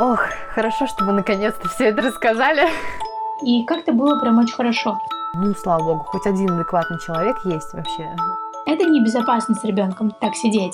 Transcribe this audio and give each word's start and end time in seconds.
Ох, 0.00 0.20
хорошо, 0.54 0.86
что 0.86 1.04
вы 1.04 1.12
наконец-то 1.12 1.68
все 1.68 1.88
это 1.88 2.00
рассказали. 2.00 2.66
И 3.42 3.64
как-то 3.66 3.92
было 3.92 4.18
прям 4.18 4.38
очень 4.38 4.54
хорошо. 4.54 4.98
Ну, 5.34 5.52
слава 5.54 5.82
богу, 5.82 6.04
хоть 6.06 6.26
один 6.26 6.50
адекватный 6.54 6.98
человек 6.98 7.36
есть 7.44 7.74
вообще. 7.74 8.16
Это 8.64 8.84
небезопасно 8.84 9.54
с 9.54 9.62
ребенком 9.62 10.10
так 10.10 10.34
сидеть. 10.34 10.72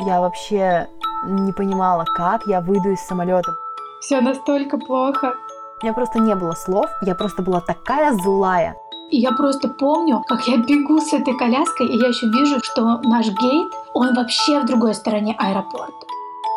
Я 0.00 0.20
вообще 0.20 0.88
не 1.24 1.52
понимала, 1.52 2.04
как 2.16 2.46
я 2.46 2.60
выйду 2.60 2.90
из 2.90 3.00
самолета. 3.00 3.52
Все 4.00 4.20
настолько 4.20 4.76
плохо. 4.76 5.34
У 5.80 5.84
меня 5.84 5.94
просто 5.94 6.18
не 6.18 6.34
было 6.34 6.52
слов, 6.52 6.90
я 7.02 7.14
просто 7.14 7.42
была 7.42 7.60
такая 7.60 8.12
злая. 8.24 8.76
И 9.08 9.18
я 9.18 9.30
просто 9.30 9.68
помню, 9.68 10.24
как 10.26 10.48
я 10.48 10.56
бегу 10.56 10.98
с 10.98 11.12
этой 11.12 11.36
коляской, 11.38 11.86
и 11.86 11.96
я 11.96 12.08
еще 12.08 12.26
вижу, 12.26 12.58
что 12.60 13.00
наш 13.04 13.28
гейт, 13.28 13.72
он 13.92 14.14
вообще 14.14 14.58
в 14.58 14.66
другой 14.66 14.94
стороне 14.94 15.36
аэропорта. 15.38 16.06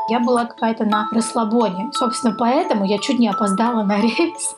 Я 0.09 0.21
была 0.21 0.45
какая-то 0.45 0.85
на 0.85 1.09
расслабоне. 1.11 1.91
Собственно, 1.91 2.33
поэтому 2.33 2.85
я 2.85 2.97
чуть 2.97 3.19
не 3.19 3.27
опоздала 3.27 3.83
на 3.83 3.99
рейс. 3.99 4.55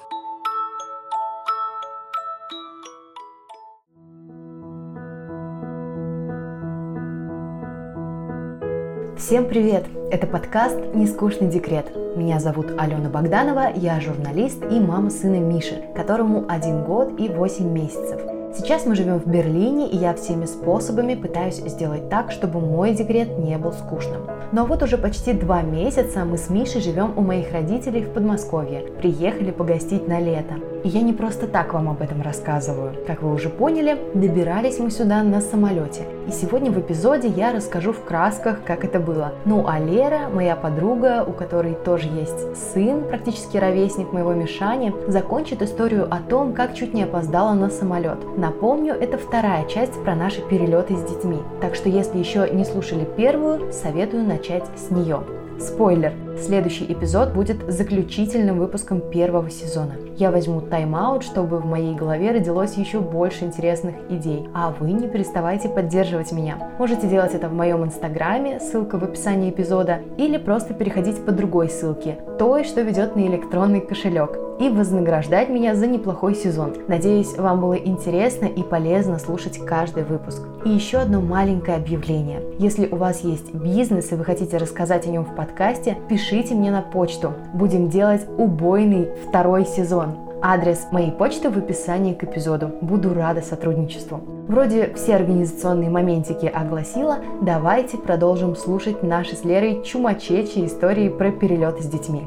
Всем 9.17 9.47
привет! 9.47 9.87
Это 10.11 10.27
подкаст 10.27 10.77
«Нескучный 10.93 11.47
декрет». 11.47 11.95
Меня 12.15 12.39
зовут 12.39 12.67
Алена 12.77 13.09
Богданова, 13.09 13.71
я 13.75 13.99
журналист 13.99 14.63
и 14.71 14.79
мама 14.79 15.09
сына 15.09 15.39
Миши, 15.39 15.83
которому 15.95 16.45
один 16.47 16.83
год 16.83 17.19
и 17.19 17.27
восемь 17.27 17.69
месяцев. 17.71 18.38
Сейчас 18.51 18.87
мы 18.87 18.95
живем 18.95 19.19
в 19.19 19.27
Берлине, 19.27 19.87
и 19.87 19.95
я 19.95 20.15
всеми 20.15 20.45
способами 20.45 21.13
пытаюсь 21.13 21.57
сделать 21.57 22.09
так, 22.09 22.31
чтобы 22.31 22.59
мой 22.59 22.95
декрет 22.95 23.37
не 23.37 23.57
был 23.57 23.71
скучным. 23.71 24.23
Но 24.51 24.65
вот 24.65 24.81
уже 24.81 24.97
почти 24.97 25.33
два 25.33 25.61
месяца 25.61 26.25
мы 26.25 26.37
с 26.37 26.49
Мишей 26.49 26.81
живем 26.81 27.13
у 27.15 27.21
моих 27.21 27.53
родителей 27.53 28.01
в 28.01 28.09
Подмосковье. 28.09 28.81
Приехали 28.97 29.51
погостить 29.51 30.07
на 30.07 30.19
лето. 30.19 30.55
И 30.83 30.87
я 30.89 31.01
не 31.01 31.13
просто 31.13 31.45
так 31.45 31.73
вам 31.73 31.89
об 31.89 32.01
этом 32.01 32.21
рассказываю. 32.21 32.93
Как 33.05 33.21
вы 33.21 33.33
уже 33.33 33.49
поняли, 33.49 33.99
добирались 34.13 34.79
мы 34.79 34.89
сюда 34.89 35.21
на 35.23 35.41
самолете. 35.41 36.03
И 36.27 36.31
сегодня 36.31 36.71
в 36.71 36.79
эпизоде 36.79 37.27
я 37.27 37.51
расскажу 37.51 37.91
в 37.91 38.03
красках, 38.03 38.63
как 38.65 38.83
это 38.85 38.99
было. 38.99 39.33
Ну 39.45 39.65
а 39.67 39.77
Лера, 39.77 40.29
моя 40.33 40.55
подруга, 40.55 41.23
у 41.27 41.33
которой 41.33 41.75
тоже 41.75 42.07
есть 42.07 42.57
сын, 42.73 43.03
практически 43.03 43.57
ровесник 43.57 44.13
моего 44.13 44.33
Мишани, 44.33 44.93
закончит 45.07 45.61
историю 45.61 46.07
о 46.09 46.19
том, 46.27 46.53
как 46.53 46.73
чуть 46.73 46.93
не 46.93 47.03
опоздала 47.03 47.53
на 47.53 47.69
самолет. 47.69 48.19
Напомню, 48.39 48.93
это 48.93 49.17
вторая 49.17 49.67
часть 49.67 50.01
про 50.01 50.15
наши 50.15 50.41
перелеты 50.41 50.95
с 50.95 51.03
детьми. 51.03 51.39
Так 51.59 51.75
что 51.75 51.89
если 51.89 52.17
еще 52.17 52.49
не 52.49 52.63
слушали 52.63 53.05
первую, 53.17 53.73
советую 53.73 54.23
начать 54.23 54.63
с 54.77 54.91
нее. 54.91 55.23
Спойлер, 55.59 56.13
следующий 56.37 56.85
эпизод 56.91 57.33
будет 57.33 57.57
заключительным 57.67 58.59
выпуском 58.59 59.01
первого 59.01 59.49
сезона. 59.49 59.93
Я 60.17 60.31
возьму 60.31 60.61
тайм-аут, 60.61 61.23
чтобы 61.23 61.59
в 61.59 61.65
моей 61.65 61.95
голове 61.95 62.31
родилось 62.31 62.75
еще 62.75 62.99
больше 62.99 63.45
интересных 63.45 63.95
идей, 64.09 64.47
а 64.53 64.73
вы 64.79 64.91
не 64.91 65.07
переставайте 65.07 65.69
поддерживать 65.69 66.31
меня. 66.31 66.57
Можете 66.77 67.07
делать 67.07 67.33
это 67.33 67.49
в 67.49 67.53
моем 67.53 67.83
инстаграме, 67.83 68.59
ссылка 68.59 68.97
в 68.97 69.03
описании 69.03 69.49
эпизода, 69.49 69.99
или 70.17 70.37
просто 70.37 70.73
переходить 70.73 71.23
по 71.25 71.31
другой 71.31 71.69
ссылке, 71.69 72.19
той, 72.37 72.63
что 72.63 72.81
ведет 72.81 73.15
на 73.15 73.21
электронный 73.21 73.81
кошелек 73.81 74.37
и 74.59 74.69
вознаграждать 74.69 75.49
меня 75.49 75.73
за 75.73 75.87
неплохой 75.87 76.35
сезон. 76.35 76.73
Надеюсь, 76.87 77.37
вам 77.37 77.61
было 77.61 77.75
интересно 77.75 78.45
и 78.45 78.61
полезно 78.61 79.19
слушать 79.19 79.57
каждый 79.65 80.03
выпуск. 80.03 80.41
И 80.65 80.69
еще 80.69 80.97
одно 80.97 81.21
маленькое 81.21 81.77
объявление. 81.77 82.41
Если 82.59 82.87
у 82.87 82.97
вас 82.97 83.21
есть 83.23 83.53
бизнес 83.53 84.11
и 84.11 84.15
вы 84.15 84.25
хотите 84.25 84.57
рассказать 84.57 85.07
о 85.07 85.09
нем 85.09 85.23
в 85.23 85.33
подкасте, 85.33 85.97
пишите 86.09 86.28
мне 86.55 86.71
на 86.71 86.81
почту. 86.81 87.33
Будем 87.53 87.89
делать 87.89 88.25
убойный 88.37 89.09
второй 89.27 89.65
сезон. 89.65 90.17
Адрес 90.41 90.87
моей 90.91 91.11
почты 91.11 91.49
в 91.49 91.57
описании 91.57 92.13
к 92.13 92.23
эпизоду. 92.23 92.71
Буду 92.81 93.13
рада 93.13 93.41
сотрудничеству. 93.41 94.21
Вроде 94.47 94.93
все 94.95 95.15
организационные 95.15 95.89
моментики 95.89 96.45
огласила, 96.45 97.17
давайте 97.41 97.97
продолжим 97.97 98.55
слушать 98.55 99.03
наши 99.03 99.35
с 99.35 99.43
Лерой 99.43 99.83
чумачечи 99.83 100.65
истории 100.65 101.09
про 101.09 101.31
перелеты 101.31 101.83
с 101.83 101.87
детьми. 101.87 102.23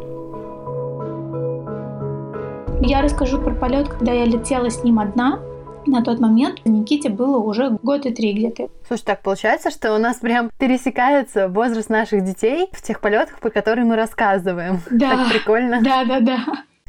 Я 2.80 3.00
расскажу 3.00 3.38
про 3.38 3.54
полет, 3.54 3.88
когда 3.88 4.12
я 4.12 4.24
летела 4.24 4.68
с 4.68 4.82
ним 4.82 4.98
одна. 4.98 5.38
На 5.92 6.02
тот 6.02 6.20
момент 6.20 6.64
Никите 6.64 7.10
было 7.10 7.36
уже 7.36 7.68
год 7.82 8.06
и 8.06 8.14
три 8.14 8.32
где-то. 8.32 8.70
Слушай, 8.88 9.02
так 9.04 9.20
получается, 9.20 9.70
что 9.70 9.94
у 9.94 9.98
нас 9.98 10.16
прям 10.16 10.50
пересекается 10.58 11.48
возраст 11.48 11.90
наших 11.90 12.24
детей 12.24 12.68
в 12.72 12.80
тех 12.80 12.98
полетах, 13.02 13.40
про 13.40 13.50
которые 13.50 13.84
мы 13.84 13.94
рассказываем. 13.96 14.80
Да. 14.90 15.10
Так 15.10 15.30
прикольно. 15.30 15.82
Да, 15.82 16.04
да, 16.04 16.20
да. 16.20 16.38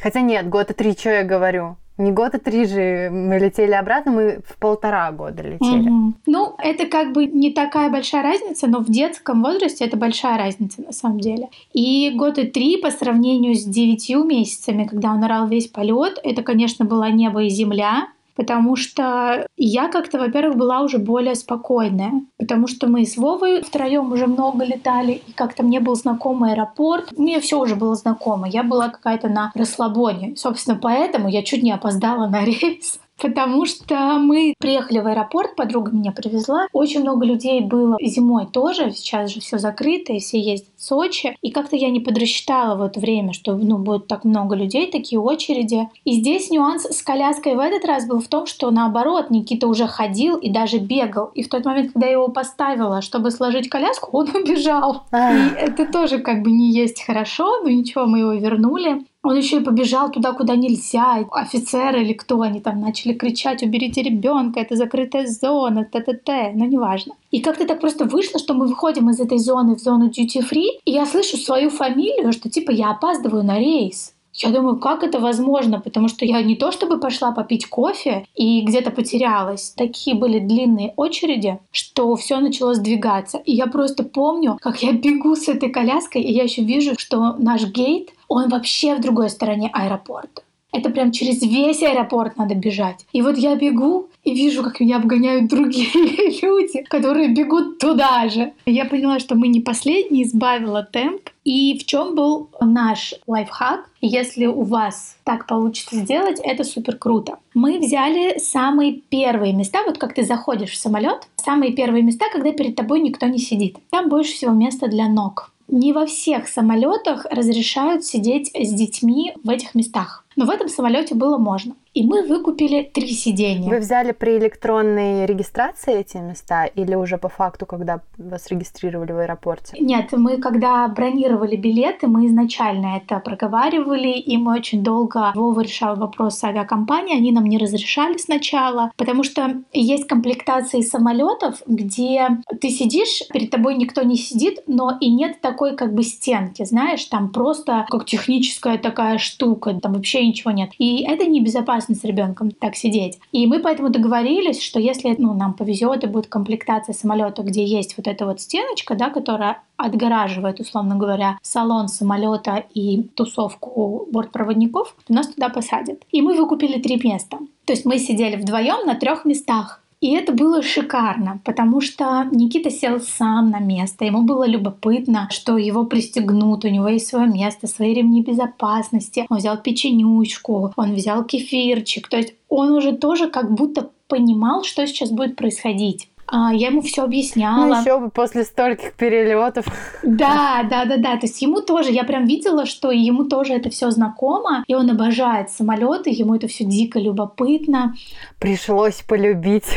Хотя 0.02 0.22
нет, 0.22 0.48
год 0.48 0.72
и 0.72 0.74
три, 0.74 0.94
что 0.94 1.10
я 1.10 1.24
говорю? 1.24 1.78
Не 1.98 2.12
год, 2.12 2.34
а 2.34 2.40
три 2.40 2.66
же 2.66 3.10
мы 3.12 3.40
летели 3.40 3.74
обратно, 3.74 4.12
мы 4.12 4.42
в 4.48 4.58
полтора 4.58 5.12
года 5.12 5.44
летели. 5.44 5.90
Мгм. 5.90 6.16
Ну, 6.26 6.56
это 6.58 6.86
как 6.86 7.14
бы 7.14 7.26
не 7.26 7.52
такая 7.52 7.90
большая 7.90 8.24
разница, 8.24 8.68
но 8.68 8.80
в 8.80 8.90
детском 8.90 9.44
возрасте 9.44 9.86
это 9.86 9.98
большая 9.98 10.38
разница 10.38 10.82
на 10.82 10.92
самом 10.92 11.20
деле. 11.20 11.50
И 11.74 12.12
год 12.16 12.38
и 12.38 12.48
три 12.48 12.78
по 12.78 12.90
сравнению 12.90 13.54
с 13.54 13.64
девятью 13.64 14.24
месяцами, 14.24 14.86
когда 14.86 15.12
он 15.12 15.24
орал 15.24 15.48
весь 15.48 15.68
полет, 15.68 16.20
это, 16.24 16.42
конечно, 16.42 16.86
была 16.86 17.10
небо 17.10 17.44
и 17.44 17.50
земля. 17.50 18.08
Потому 18.36 18.76
что 18.76 19.48
я 19.58 19.88
как-то, 19.90 20.20
во-первых, 20.20 20.58
была 20.58 20.82
уже 20.82 20.98
более 20.98 21.36
спокойная. 21.36 22.22
Потому 22.38 22.68
что 22.68 22.88
мы 22.88 23.06
с 23.06 23.18
Вовой 23.18 23.62
втроем 23.62 24.12
уже 24.12 24.28
много 24.28 24.66
летали, 24.66 25.22
и 25.28 25.32
как-то 25.34 25.64
мне 25.64 25.80
был 25.80 25.96
знаком 25.96 26.44
аэропорт. 26.44 27.12
Мне 27.18 27.40
все 27.40 27.60
уже 27.60 27.76
было 27.76 27.96
знакомо. 27.96 28.48
Я 28.48 28.64
была 28.64 28.90
какая-то 28.90 29.30
на 29.30 29.52
расслабоне. 29.56 30.36
Собственно, 30.36 30.78
поэтому 30.78 31.30
я 31.30 31.44
чуть 31.44 31.64
не 31.64 31.72
опоздала 31.72 32.28
на 32.28 32.44
рейс. 32.44 33.00
Потому 33.22 33.66
что 33.66 34.18
мы 34.20 34.54
приехали 34.60 35.00
в 35.00 35.08
аэропорт, 35.08 35.56
подруга 35.56 35.92
меня 35.92 36.12
привезла. 36.12 36.68
Очень 36.74 37.02
много 37.02 37.26
людей 37.26 37.62
было 37.62 37.98
зимой 38.02 38.48
тоже. 38.48 38.92
Сейчас 38.92 39.32
же 39.32 39.40
все 39.40 39.58
закрыто, 39.58 40.14
и 40.14 40.20
все 40.20 40.40
ездят 40.40 40.70
в 40.76 40.84
Сочи. 40.84 41.36
И 41.42 41.52
как-то 41.52 41.76
я 41.76 41.90
не 41.90 42.00
подрасчитала 42.00 42.76
в 42.76 42.82
это 42.82 43.00
время, 43.00 43.34
что 43.34 43.56
ну, 43.56 43.78
будет 43.78 44.08
так 44.08 44.26
много 44.26 44.56
людей, 44.56 44.92
такие 44.92 45.20
очереди. 45.20 45.88
И 46.04 46.14
здесь 46.14 46.50
нюанс 46.50 46.86
с 46.86 47.02
коляской 47.02 47.56
в 47.56 47.60
этот 47.60 47.86
раз 47.86 48.08
был 48.08 48.20
в 48.20 48.28
том, 48.28 48.46
что 48.46 48.72
наоборот, 48.72 49.30
Никита 49.30 49.68
уже 49.68 49.88
ходил 49.88 50.38
и 50.38 50.50
даже 50.50 50.80
бегал. 50.80 51.28
И 51.34 51.44
в 51.44 51.50
тот 51.50 51.66
момент, 51.66 51.94
когда 51.94 52.08
я 52.08 52.14
его 52.14 52.28
поставила, 52.28 53.02
чтобы 53.02 53.32
сложить 53.32 53.70
коляску, 53.70 54.10
он 54.18 54.30
убежал. 54.36 55.04
Ах. 55.12 55.34
И 55.34 55.56
это 55.56 55.86
тоже 55.86 56.20
как 56.20 56.42
бы 56.42 56.52
не 56.52 56.72
есть 56.72 57.04
хорошо, 57.04 57.62
но 57.64 57.70
ничего, 57.70 58.06
мы 58.06 58.20
его 58.20 58.34
вернули. 58.34 59.06
Он 59.24 59.38
еще 59.38 59.58
и 59.58 59.64
побежал 59.64 60.12
туда, 60.12 60.34
куда 60.34 60.56
нельзя. 60.58 61.26
Офицеры 61.32 62.04
или 62.04 62.14
кто 62.14 62.42
они 62.42 62.60
там 62.60 62.82
начали 62.82 63.14
кричать, 63.14 63.64
уберите 63.64 64.04
ребенка, 64.04 64.60
это 64.60 64.76
закрытая 64.76 65.28
зона, 65.28 65.86
т-т-т, 65.86 66.52
но 66.56 66.66
неважно. 66.66 67.14
И 67.32 67.40
как-то 67.42 67.66
так 67.66 67.80
просто 67.80 68.04
вышло, 68.04 68.38
что 68.40 68.54
мы 68.54 68.68
выходим 68.68 69.10
из 69.10 69.22
этой 69.22 69.38
зоны 69.38 69.76
в 69.76 69.80
зону 69.80 70.10
duty 70.10 70.42
free, 70.52 70.80
и 70.84 70.92
я 70.92 71.06
слышу 71.06 71.38
свою 71.38 71.70
фамилию, 71.70 72.34
что 72.34 72.50
типа 72.50 72.72
я 72.72 72.92
опаздываю 72.92 73.44
на 73.44 73.58
рейс. 73.58 74.14
Я 74.34 74.50
думаю, 74.50 74.78
как 74.78 75.04
это 75.04 75.20
возможно, 75.20 75.80
потому 75.80 76.08
что 76.08 76.26
я 76.26 76.42
не 76.42 76.56
то 76.56 76.72
чтобы 76.72 77.00
пошла 77.00 77.32
попить 77.32 77.68
кофе 77.68 78.26
и 78.36 78.62
где-то 78.62 78.90
потерялась. 78.90 79.74
Такие 79.78 80.16
были 80.16 80.40
длинные 80.40 80.94
очереди, 80.96 81.60
что 81.72 82.16
все 82.16 82.40
начало 82.40 82.74
сдвигаться. 82.74 83.38
И 83.46 83.54
я 83.54 83.68
просто 83.68 84.04
помню, 84.04 84.58
как 84.60 84.82
я 84.82 84.92
бегу 84.92 85.36
с 85.36 85.48
этой 85.48 85.70
коляской, 85.70 86.24
и 86.24 86.34
я 86.34 86.44
еще 86.44 86.64
вижу, 86.64 86.96
что 86.98 87.36
наш 87.38 87.66
гейт, 87.66 88.10
он 88.34 88.50
вообще 88.50 88.96
в 88.96 89.02
другой 89.02 89.30
стороне 89.30 89.70
аэропорта. 89.72 90.42
Это 90.74 90.90
прям 90.90 91.12
через 91.12 91.44
весь 91.44 91.84
аэропорт 91.84 92.36
надо 92.36 92.56
бежать. 92.56 93.06
И 93.14 93.22
вот 93.22 93.38
я 93.38 93.56
бегу 93.56 94.08
и 94.24 94.34
вижу, 94.34 94.64
как 94.64 94.80
меня 94.80 94.98
обгоняют 94.98 95.48
другие 95.48 95.88
люди, 96.42 96.82
которые 96.90 97.30
бегут 97.30 97.78
туда 97.78 98.28
же. 98.28 98.54
Я 98.66 98.86
поняла, 98.86 99.20
что 99.20 99.36
мы 99.36 99.50
не 99.50 99.62
последние, 99.62 100.26
избавила 100.26 100.84
темп. 100.84 101.30
И 101.44 101.78
в 101.78 101.86
чем 101.86 102.16
был 102.16 102.50
наш 102.60 103.14
лайфхак? 103.28 103.90
Если 104.02 104.48
у 104.48 104.64
вас 104.64 105.18
так 105.24 105.46
получится 105.46 105.96
сделать, 105.98 106.40
это 106.42 106.64
супер 106.64 106.98
круто. 106.98 107.38
Мы 107.54 107.78
взяли 107.78 108.40
самые 108.40 108.94
первые 108.94 109.54
места, 109.54 109.80
вот 109.86 110.00
как 110.00 110.16
ты 110.16 110.24
заходишь 110.24 110.72
в 110.72 110.78
самолет, 110.78 111.28
самые 111.36 111.74
первые 111.74 112.02
места, 112.02 112.26
когда 112.32 112.52
перед 112.52 112.76
тобой 112.76 113.02
никто 113.02 113.28
не 113.28 113.38
сидит. 113.38 113.78
Там 113.92 114.10
больше 114.10 114.34
всего 114.34 114.54
места 114.54 114.88
для 114.88 115.08
ног. 115.08 115.53
Не 115.68 115.94
во 115.94 116.06
всех 116.06 116.48
самолетах 116.48 117.26
разрешают 117.30 118.04
сидеть 118.06 118.52
с 118.54 118.74
детьми 118.74 119.34
в 119.44 119.50
этих 119.50 119.76
местах. 119.76 120.26
Но 120.36 120.46
в 120.46 120.50
этом 120.50 120.68
самолете 120.68 121.16
было 121.16 121.38
можно. 121.38 121.76
И 121.94 122.04
мы 122.04 122.24
выкупили 122.24 122.90
три 122.92 123.10
сидения. 123.10 123.70
Вы 123.70 123.78
взяли 123.78 124.14
при 124.14 124.38
электронной 124.40 125.28
регистрации 125.28 126.00
эти 126.00 126.18
места 126.18 126.66
или 126.66 126.96
уже 126.96 127.20
по 127.20 127.30
факту, 127.30 127.68
когда 127.68 128.02
вас 128.18 128.48
регистрировали 128.50 129.12
в 129.12 129.20
аэропорте? 129.20 129.78
Нет, 129.80 130.12
мы 130.14 130.38
когда 130.38 130.88
бронировали 130.88 131.56
билеты, 131.56 132.08
мы 132.08 132.26
изначально 132.28 132.98
это 132.98 133.20
проговаривали, 133.20 134.10
и 134.10 134.38
мы 134.38 134.56
очень 134.56 134.84
долго 134.84 135.32
Вова 135.36 135.62
решал 135.62 135.96
вопрос 135.96 136.40
с 136.40 136.44
авиакомпанией, 136.44 137.18
они 137.18 137.32
нам 137.32 137.46
не 137.46 137.60
разрешали 137.60 138.18
сначала, 138.18 138.92
потому 138.98 139.24
что 139.24 139.62
есть 139.72 140.08
комплектации 140.08 140.82
самолетов, 140.82 141.62
где 141.68 142.28
ты 142.60 142.70
сидишь, 142.70 143.22
перед 143.32 143.52
тобой 143.52 143.76
никто 143.76 144.02
не 144.02 144.18
сидит, 144.18 144.62
но 144.66 144.98
и 145.00 145.12
нет 145.12 145.42
такой 145.42 145.76
как 145.76 145.94
бы 145.94 146.02
стенки, 146.02 146.66
знаешь, 146.66 147.06
там 147.06 147.30
просто 147.30 147.86
как 147.90 148.06
техническая 148.06 148.80
такая 148.80 149.20
штука, 149.20 149.80
там 149.80 149.94
вообще 149.94 150.26
ничего 150.26 150.50
нет. 150.50 150.72
И 150.80 151.04
это 151.04 151.28
небезопасно 151.28 151.83
безопасно 151.84 151.96
с 151.96 152.04
ребенком 152.04 152.52
так 152.52 152.76
сидеть. 152.76 153.20
И 153.32 153.48
мы 153.48 153.60
поэтому 153.60 153.90
договорились, 153.90 154.62
что 154.62 154.80
если 154.80 155.16
ну, 155.18 155.34
нам 155.34 155.54
повезет 155.54 156.04
и 156.04 156.08
будет 156.08 156.28
комплектация 156.28 156.94
самолета, 156.94 157.44
где 157.44 157.64
есть 157.64 157.98
вот 157.98 158.08
эта 158.08 158.26
вот 158.26 158.42
стеночка, 158.42 158.96
да, 158.96 159.10
которая 159.10 159.62
отгораживает, 159.78 160.60
условно 160.60 160.96
говоря, 160.96 161.38
салон 161.42 161.88
самолета 161.88 162.64
и 162.74 163.04
тусовку 163.16 164.08
бортпроводников, 164.12 164.96
то 165.08 165.14
нас 165.14 165.28
туда 165.28 165.50
посадят. 165.50 166.04
И 166.12 166.22
мы 166.22 166.36
выкупили 166.36 166.82
три 166.82 167.00
места. 167.04 167.38
То 167.66 167.74
есть 167.74 167.86
мы 167.86 167.98
сидели 167.98 168.36
вдвоем 168.36 168.86
на 168.86 168.96
трех 168.96 169.26
местах. 169.26 169.83
И 170.04 170.10
это 170.10 170.34
было 170.34 170.62
шикарно, 170.62 171.40
потому 171.46 171.80
что 171.80 172.28
Никита 172.30 172.70
сел 172.70 173.00
сам 173.00 173.52
на 173.52 173.60
место. 173.60 174.04
Ему 174.04 174.24
было 174.24 174.46
любопытно, 174.46 175.30
что 175.32 175.58
его 175.58 175.86
пристегнут, 175.86 176.66
у 176.66 176.68
него 176.68 176.90
есть 176.90 177.08
свое 177.08 177.26
место, 177.26 177.68
свои 177.68 177.94
ремни 177.94 178.22
безопасности. 178.22 179.26
Он 179.30 179.38
взял 179.38 179.56
печенючку, 179.58 180.74
он 180.76 180.94
взял 180.94 181.24
кефирчик. 181.24 182.10
То 182.10 182.18
есть 182.18 182.34
он 182.50 182.74
уже 182.74 182.92
тоже 182.92 183.30
как 183.30 183.54
будто 183.54 183.92
понимал, 184.10 184.66
что 184.66 184.86
сейчас 184.86 185.10
будет 185.10 185.38
происходить. 185.38 186.10
А, 186.28 186.54
я 186.54 186.68
ему 186.68 186.82
все 186.82 187.04
объясняла. 187.04 187.66
Ну, 187.66 187.82
еще 187.82 188.00
бы 188.00 188.10
после 188.10 188.44
стольких 188.44 188.94
перелетов. 188.94 189.66
Да, 190.04 190.66
да, 190.70 190.86
да, 190.86 190.98
да. 190.98 191.18
То 191.18 191.26
есть 191.28 191.42
ему 191.42 191.62
тоже, 191.62 191.92
я 191.92 192.04
прям 192.04 192.26
видела, 192.26 192.66
что 192.66 192.92
ему 192.92 193.26
тоже 193.26 193.54
это 193.54 193.70
все 193.70 193.92
знакомо, 193.92 194.64
и 194.68 194.76
он 194.76 194.90
обожает 194.90 195.50
самолеты, 195.50 196.10
ему 196.10 196.36
это 196.36 196.48
все 196.48 196.64
дико 196.66 197.00
любопытно. 197.00 197.96
Пришлось 198.40 199.02
полюбить. 199.08 199.68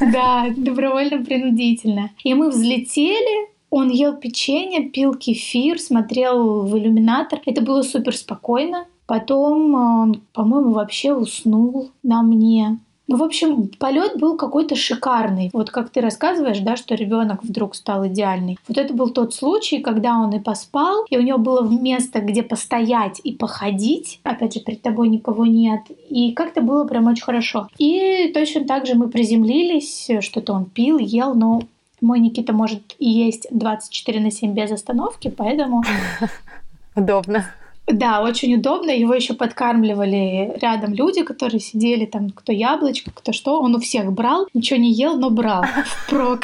Да, 0.00 0.46
добровольно-принудительно. 0.56 2.10
И 2.24 2.34
мы 2.34 2.50
взлетели, 2.50 3.48
он 3.70 3.90
ел 3.90 4.14
печенье, 4.14 4.88
пил 4.88 5.14
кефир, 5.14 5.80
смотрел 5.80 6.62
в 6.62 6.76
иллюминатор. 6.76 7.40
Это 7.46 7.60
было 7.60 7.82
супер 7.82 8.16
спокойно. 8.16 8.86
Потом 9.06 9.74
он, 9.74 10.22
по-моему, 10.32 10.72
вообще 10.72 11.12
уснул 11.12 11.90
на 12.02 12.22
мне. 12.22 12.78
Ну, 13.06 13.18
в 13.18 13.22
общем, 13.22 13.68
полет 13.78 14.18
был 14.18 14.36
какой-то 14.36 14.76
шикарный. 14.76 15.50
Вот 15.52 15.70
как 15.70 15.90
ты 15.90 16.00
рассказываешь, 16.00 16.60
да, 16.60 16.76
что 16.76 16.94
ребенок 16.94 17.44
вдруг 17.44 17.74
стал 17.74 18.06
идеальный. 18.06 18.58
Вот 18.66 18.78
это 18.78 18.94
был 18.94 19.10
тот 19.10 19.34
случай, 19.34 19.80
когда 19.80 20.18
он 20.18 20.32
и 20.34 20.40
поспал, 20.40 21.04
и 21.10 21.18
у 21.18 21.20
него 21.20 21.38
было 21.38 21.68
место, 21.68 22.20
где 22.20 22.42
постоять 22.42 23.20
и 23.22 23.32
походить. 23.32 24.20
Опять 24.22 24.54
же, 24.54 24.60
перед 24.60 24.80
тобой 24.80 25.08
никого 25.08 25.44
нет. 25.44 25.82
И 26.08 26.32
как-то 26.32 26.62
было 26.62 26.84
прям 26.84 27.06
очень 27.06 27.24
хорошо. 27.24 27.68
И 27.76 28.30
точно 28.32 28.64
так 28.64 28.86
же 28.86 28.94
мы 28.94 29.08
приземлились, 29.08 30.10
что-то 30.20 30.54
он 30.54 30.64
пил, 30.64 30.96
ел, 30.98 31.34
но 31.34 31.62
мой 32.00 32.20
Никита 32.20 32.52
может 32.52 32.94
и 32.98 33.08
есть 33.08 33.46
24 33.50 34.20
на 34.20 34.30
7 34.30 34.54
без 34.54 34.70
остановки, 34.70 35.28
поэтому... 35.28 35.82
Удобно. 36.96 37.46
Да, 37.86 38.22
очень 38.22 38.54
удобно. 38.54 38.90
Его 38.90 39.14
еще 39.14 39.34
подкармливали 39.34 40.56
рядом 40.60 40.94
люди, 40.94 41.22
которые 41.22 41.60
сидели 41.60 42.06
там, 42.06 42.30
кто 42.30 42.52
яблочко, 42.52 43.10
кто 43.14 43.32
что. 43.32 43.60
Он 43.60 43.74
у 43.74 43.80
всех 43.80 44.12
брал, 44.12 44.46
ничего 44.54 44.78
не 44.78 44.92
ел, 44.92 45.16
но 45.16 45.30
брал 45.30 45.64
впрок. 45.86 46.40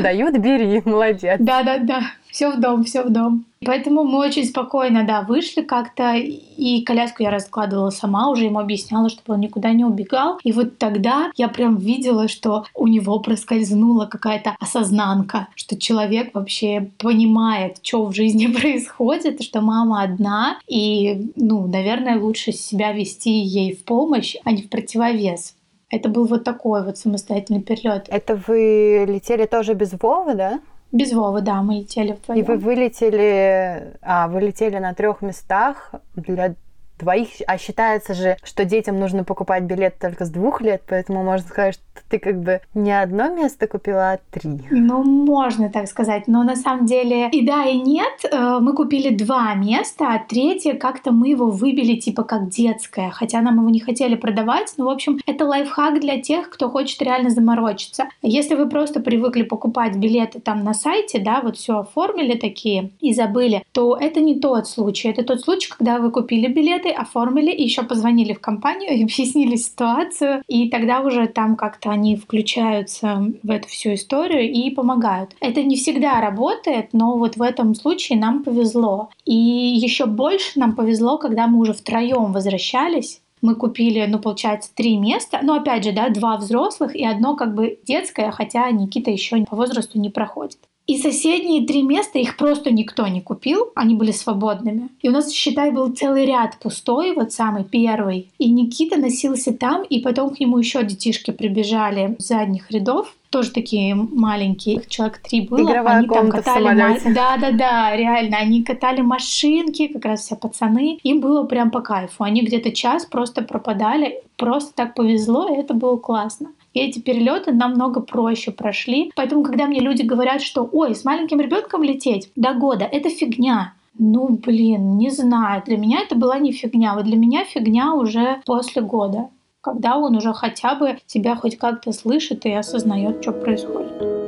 Дают, 0.00 0.38
бери, 0.38 0.82
молодец. 0.84 1.36
Да-да-да, 1.40 2.02
все 2.34 2.50
в 2.50 2.60
дом, 2.60 2.82
все 2.82 3.04
в 3.04 3.10
дом. 3.10 3.44
Поэтому 3.64 4.02
мы 4.02 4.18
очень 4.18 4.44
спокойно, 4.44 5.04
да, 5.06 5.22
вышли 5.22 5.62
как-то, 5.62 6.16
и 6.16 6.82
коляску 6.82 7.22
я 7.22 7.30
раскладывала 7.30 7.90
сама, 7.90 8.28
уже 8.28 8.46
ему 8.46 8.58
объясняла, 8.58 9.08
чтобы 9.08 9.34
он 9.34 9.40
никуда 9.40 9.72
не 9.72 9.84
убегал. 9.84 10.40
И 10.42 10.50
вот 10.50 10.76
тогда 10.76 11.30
я 11.36 11.48
прям 11.48 11.76
видела, 11.76 12.26
что 12.26 12.64
у 12.74 12.88
него 12.88 13.20
проскользнула 13.20 14.06
какая-то 14.06 14.56
осознанка, 14.58 15.46
что 15.54 15.78
человек 15.78 16.34
вообще 16.34 16.90
понимает, 16.98 17.78
что 17.82 18.04
в 18.04 18.14
жизни 18.14 18.46
происходит, 18.60 19.40
что 19.42 19.60
мама 19.60 20.02
одна, 20.02 20.58
и, 20.66 21.30
ну, 21.36 21.68
наверное, 21.68 22.20
лучше 22.20 22.50
себя 22.50 22.92
вести 22.92 23.30
ей 23.30 23.76
в 23.76 23.84
помощь, 23.84 24.34
а 24.42 24.50
не 24.50 24.62
в 24.62 24.68
противовес. 24.68 25.54
Это 25.88 26.08
был 26.08 26.26
вот 26.26 26.42
такой 26.42 26.84
вот 26.84 26.98
самостоятельный 26.98 27.62
перелет. 27.62 28.06
Это 28.08 28.34
вы 28.48 29.04
летели 29.06 29.46
тоже 29.46 29.74
без 29.74 29.92
Вовы, 29.92 30.34
да? 30.34 30.60
Без 30.94 31.12
Вовы, 31.12 31.40
да, 31.40 31.60
мы 31.60 31.80
летели 31.80 32.12
вдвоем. 32.12 32.40
И 32.40 32.46
вы 32.46 32.56
вылетели, 32.56 33.96
а, 34.00 34.28
вы 34.28 34.42
летели 34.42 34.78
на 34.78 34.94
трех 34.94 35.22
местах 35.22 35.90
для 36.14 36.54
двоих, 37.00 37.30
а 37.48 37.58
считается 37.58 38.14
же, 38.14 38.36
что 38.44 38.64
детям 38.64 39.00
нужно 39.00 39.24
покупать 39.24 39.64
билет 39.64 39.98
только 39.98 40.24
с 40.24 40.30
двух 40.30 40.60
лет, 40.60 40.84
поэтому 40.86 41.24
можно 41.24 41.48
сказать, 41.48 41.74
что 41.74 41.83
ты 42.10 42.18
как 42.18 42.40
бы 42.40 42.60
не 42.74 42.92
одно 42.92 43.28
место 43.34 43.66
купила, 43.66 44.12
а 44.12 44.18
три. 44.30 44.60
Ну, 44.70 45.02
можно 45.02 45.70
так 45.70 45.88
сказать, 45.88 46.28
но 46.28 46.42
на 46.42 46.56
самом 46.56 46.86
деле 46.86 47.28
и 47.30 47.46
да, 47.46 47.64
и 47.64 47.78
нет. 47.78 48.24
Э, 48.30 48.58
мы 48.60 48.74
купили 48.74 49.14
два 49.14 49.54
места, 49.54 50.08
а 50.08 50.18
третье 50.18 50.74
как-то 50.74 51.12
мы 51.12 51.28
его 51.28 51.50
выбили 51.50 51.96
типа 51.96 52.24
как 52.24 52.48
детское, 52.48 53.10
хотя 53.10 53.40
нам 53.40 53.58
его 53.58 53.70
не 53.70 53.80
хотели 53.80 54.14
продавать. 54.14 54.74
Ну, 54.76 54.86
в 54.86 54.90
общем, 54.90 55.18
это 55.26 55.44
лайфхак 55.44 56.00
для 56.00 56.20
тех, 56.20 56.50
кто 56.50 56.68
хочет 56.68 57.00
реально 57.02 57.30
заморочиться. 57.30 58.08
Если 58.22 58.54
вы 58.54 58.68
просто 58.68 59.00
привыкли 59.00 59.42
покупать 59.42 59.96
билеты 59.96 60.40
там 60.40 60.64
на 60.64 60.74
сайте, 60.74 61.18
да, 61.18 61.40
вот 61.40 61.56
все 61.56 61.78
оформили 61.78 62.36
такие 62.36 62.90
и 63.00 63.14
забыли, 63.14 63.62
то 63.72 63.96
это 63.96 64.20
не 64.20 64.38
тот 64.38 64.68
случай. 64.68 65.08
Это 65.08 65.24
тот 65.24 65.40
случай, 65.40 65.70
когда 65.70 65.98
вы 65.98 66.10
купили 66.10 66.48
билет 66.48 66.64
билеты, 66.64 66.90
оформили, 66.90 67.50
и 67.50 67.62
еще 67.62 67.82
позвонили 67.82 68.32
в 68.32 68.40
компанию 68.40 68.92
и 68.92 69.02
объяснили 69.04 69.56
ситуацию, 69.56 70.42
и 70.46 70.68
тогда 70.70 71.00
уже 71.00 71.26
там 71.26 71.56
как-то 71.56 71.83
они 71.90 72.16
включаются 72.16 73.32
в 73.42 73.50
эту 73.50 73.68
всю 73.68 73.94
историю 73.94 74.50
и 74.50 74.70
помогают. 74.70 75.34
Это 75.40 75.62
не 75.62 75.76
всегда 75.76 76.20
работает, 76.20 76.90
но 76.92 77.16
вот 77.16 77.36
в 77.36 77.42
этом 77.42 77.74
случае 77.74 78.18
нам 78.18 78.42
повезло. 78.44 79.10
И 79.24 79.34
еще 79.34 80.06
больше 80.06 80.58
нам 80.58 80.74
повезло, 80.74 81.18
когда 81.18 81.46
мы 81.46 81.60
уже 81.60 81.72
втроем 81.72 82.32
возвращались, 82.32 83.20
мы 83.44 83.54
купили, 83.56 84.04
ну, 84.08 84.18
получается, 84.18 84.70
три 84.74 84.96
места. 84.96 85.40
Но, 85.42 85.54
опять 85.54 85.84
же, 85.84 85.92
да, 85.92 86.08
два 86.08 86.38
взрослых 86.38 86.96
и 86.96 87.04
одно 87.04 87.36
как 87.36 87.54
бы 87.54 87.78
детское, 87.84 88.30
хотя 88.30 88.70
Никита 88.70 89.10
еще 89.10 89.44
по 89.44 89.54
возрасту 89.54 90.00
не 90.00 90.08
проходит. 90.08 90.58
И 90.86 90.98
соседние 90.98 91.66
три 91.66 91.82
места 91.82 92.18
их 92.18 92.36
просто 92.36 92.70
никто 92.70 93.06
не 93.06 93.22
купил, 93.22 93.72
они 93.74 93.94
были 93.94 94.10
свободными. 94.10 94.90
И 95.00 95.08
у 95.08 95.12
нас, 95.12 95.32
считай, 95.32 95.70
был 95.70 95.90
целый 95.92 96.26
ряд 96.26 96.58
пустой, 96.58 97.14
вот 97.14 97.32
самый 97.32 97.64
первый. 97.64 98.28
И 98.38 98.50
Никита 98.50 98.98
носился 98.98 99.54
там, 99.54 99.82
и 99.82 100.00
потом 100.00 100.34
к 100.34 100.40
нему 100.40 100.58
еще 100.58 100.84
детишки 100.84 101.30
прибежали 101.30 102.16
с 102.18 102.28
задних 102.28 102.70
рядов, 102.70 103.14
тоже 103.30 103.50
такие 103.50 103.96
маленькие, 103.96 104.82
человек 104.88 105.18
три 105.18 105.40
было. 105.40 105.62
Игровая 105.68 105.98
они 105.98 106.08
там 106.08 106.30
катали 106.30 106.64
ма... 106.64 106.98
Да, 107.12 107.36
да, 107.36 107.50
да, 107.50 107.96
реально. 107.96 108.36
Они 108.36 108.62
катали 108.62 109.00
машинки, 109.00 109.88
как 109.88 110.04
раз 110.04 110.20
все 110.20 110.36
пацаны. 110.36 111.00
Им 111.02 111.20
было 111.20 111.42
прям 111.42 111.72
по 111.72 111.80
кайфу. 111.80 112.22
Они 112.22 112.42
где-то 112.42 112.70
час 112.70 113.04
просто 113.04 113.42
пропадали. 113.42 114.22
Просто 114.36 114.72
так 114.74 114.94
повезло, 114.94 115.48
и 115.48 115.58
это 115.58 115.74
было 115.74 115.96
классно. 115.96 116.50
И 116.74 116.80
эти 116.80 116.98
перелеты 116.98 117.52
намного 117.52 118.00
проще 118.00 118.50
прошли. 118.50 119.10
Поэтому, 119.16 119.42
когда 119.42 119.66
мне 119.66 119.80
люди 119.80 120.02
говорят, 120.02 120.42
что 120.42 120.68
ой, 120.70 120.94
с 120.94 121.04
маленьким 121.04 121.40
ребенком 121.40 121.82
лететь 121.82 122.30
до 122.36 122.52
года, 122.52 122.84
это 122.84 123.08
фигня. 123.08 123.74
Ну, 123.96 124.28
блин, 124.44 124.98
не 124.98 125.10
знаю. 125.10 125.62
Для 125.64 125.76
меня 125.76 126.00
это 126.00 126.16
была 126.16 126.38
не 126.38 126.52
фигня. 126.52 126.94
Вот 126.94 127.04
для 127.04 127.16
меня 127.16 127.44
фигня 127.44 127.94
уже 127.94 128.42
после 128.44 128.82
года, 128.82 129.28
когда 129.60 129.96
он 129.96 130.16
уже 130.16 130.32
хотя 130.32 130.74
бы 130.74 130.98
тебя 131.06 131.36
хоть 131.36 131.56
как-то 131.56 131.92
слышит 131.92 132.44
и 132.44 132.50
осознает, 132.50 133.22
что 133.22 133.32
происходит. 133.32 134.23